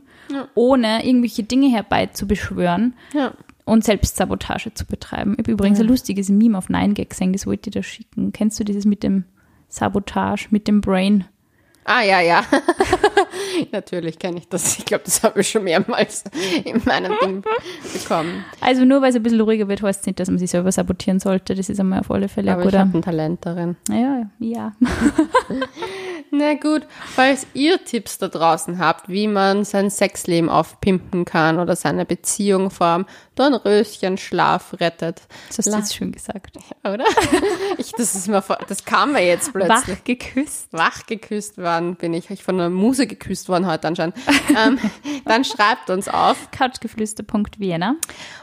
ohne 0.56 1.06
irgendwelche 1.06 1.44
Dinge 1.44 1.70
herbeizubeschwören 1.70 2.94
Ja. 3.14 3.34
und 3.66 3.84
Selbstsabotage 3.84 4.74
zu 4.74 4.86
betreiben. 4.86 5.34
Ich 5.34 5.40
habe 5.40 5.52
übrigens 5.52 5.80
ein 5.80 5.88
lustiges 5.88 6.30
Meme 6.30 6.58
auf 6.58 6.70
9gag 6.70 7.10
gesehen, 7.10 7.34
das 7.34 7.46
wollte 7.46 7.70
ich 7.70 7.74
dir 7.74 7.84
schicken. 7.84 8.32
Kennst 8.32 8.60
du 8.60 8.64
dieses 8.64 8.86
mit 8.86 9.04
dem 9.04 9.26
Sabotage, 9.68 10.48
mit 10.52 10.68
dem 10.68 10.80
Brain? 10.82 11.26
Ah, 11.86 12.04
ja, 12.04 12.22
ja. 12.22 12.44
Natürlich 13.72 14.20
kenne 14.20 14.38
ich 14.40 14.48
das. 14.48 14.78
Ich 14.80 14.86
glaube, 14.86 15.04
das 15.06 15.24
habe 15.24 15.42
ich 15.42 15.50
schon 15.50 15.64
mehrmals 15.64 16.24
in 16.64 16.82
meinem 16.86 17.14
Ding 17.24 17.44
bekommen. 17.94 18.44
Also 18.60 18.86
nur 18.86 19.02
weil 19.02 19.10
es 19.10 19.16
ein 19.16 19.24
bisschen 19.24 19.42
ruhiger 19.42 19.68
wird, 19.68 19.82
heißt 19.82 20.02
es 20.02 20.06
nicht, 20.06 20.20
dass 20.20 20.30
man 20.30 20.38
sich 20.38 20.50
selber 20.52 20.72
sabotieren 20.72 21.20
sollte. 21.20 21.56
Das 21.56 21.70
ist 21.70 21.80
einmal 21.80 22.00
auf 22.00 22.12
alle 22.12 22.28
Fälle 22.28 22.52
Aber 22.54 22.62
ich 22.62 22.66
guter. 22.68 22.80
habe 22.80 22.98
ein 22.98 23.02
Talent 23.02 23.46
darin. 23.46 23.76
Ja, 23.90 24.30
ja. 24.40 24.74
Na 26.34 26.54
gut, 26.54 26.88
falls 27.14 27.46
ihr 27.54 27.84
Tipps 27.84 28.18
da 28.18 28.30
draußen 28.30 28.80
habt, 28.80 29.10
wie 29.10 29.28
man 29.28 29.66
sein 29.66 29.90
Sexleben 29.90 30.50
aufpimpen 30.50 31.26
kann 31.26 31.60
oder 31.60 31.76
seine 31.76 32.06
Beziehung 32.06 32.72
vor 32.72 32.88
allem 32.88 33.06
Dornröschenschlaf 33.36 34.80
rettet, 34.80 35.24
Das 35.50 35.58
hast 35.58 35.68
du 35.68 35.78
jetzt 35.78 35.96
schön 35.96 36.14
gesagt. 36.14 36.58
oder? 36.86 37.04
Ich, 37.78 37.92
das 37.92 38.16
ist 38.16 38.30
mir 38.30 38.42
das 38.68 38.86
kam 38.86 39.12
mir 39.12 39.26
jetzt 39.26 39.52
plötzlich. 39.52 39.98
Wach 39.98 40.04
geküsst. 40.06 40.68
Wach 40.72 41.06
geküsst 41.06 41.58
worden 41.58 41.96
bin 41.96 42.14
ich, 42.14 42.30
ich 42.30 42.44
von 42.44 42.56
einer 42.60 42.70
Muse 42.70 43.08
geküsst 43.08 43.50
worden 43.50 43.68
heute 43.68 43.90
anscheinend. 43.90 44.16
ähm, 44.58 44.80
dann 45.26 45.44
schreibt 45.44 45.90
uns 45.90 46.08
auf. 46.08 46.50
Couchgeflüster.vienna. 46.52 47.96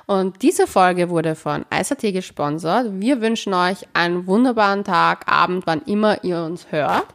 Und 0.04 0.42
diese 0.42 0.66
Folge 0.66 1.08
wurde 1.08 1.34
von 1.34 1.64
ISAT 1.72 2.02
gesponsert. 2.02 2.88
Wir 2.92 3.22
wünschen 3.22 3.54
euch 3.54 3.88
einen 3.94 4.26
wunderbaren 4.26 4.84
Tag, 4.84 5.30
Abend, 5.30 5.66
wann 5.66 5.80
immer 5.82 6.22
ihr 6.22 6.42
uns 6.42 6.66
hört. 6.70 7.06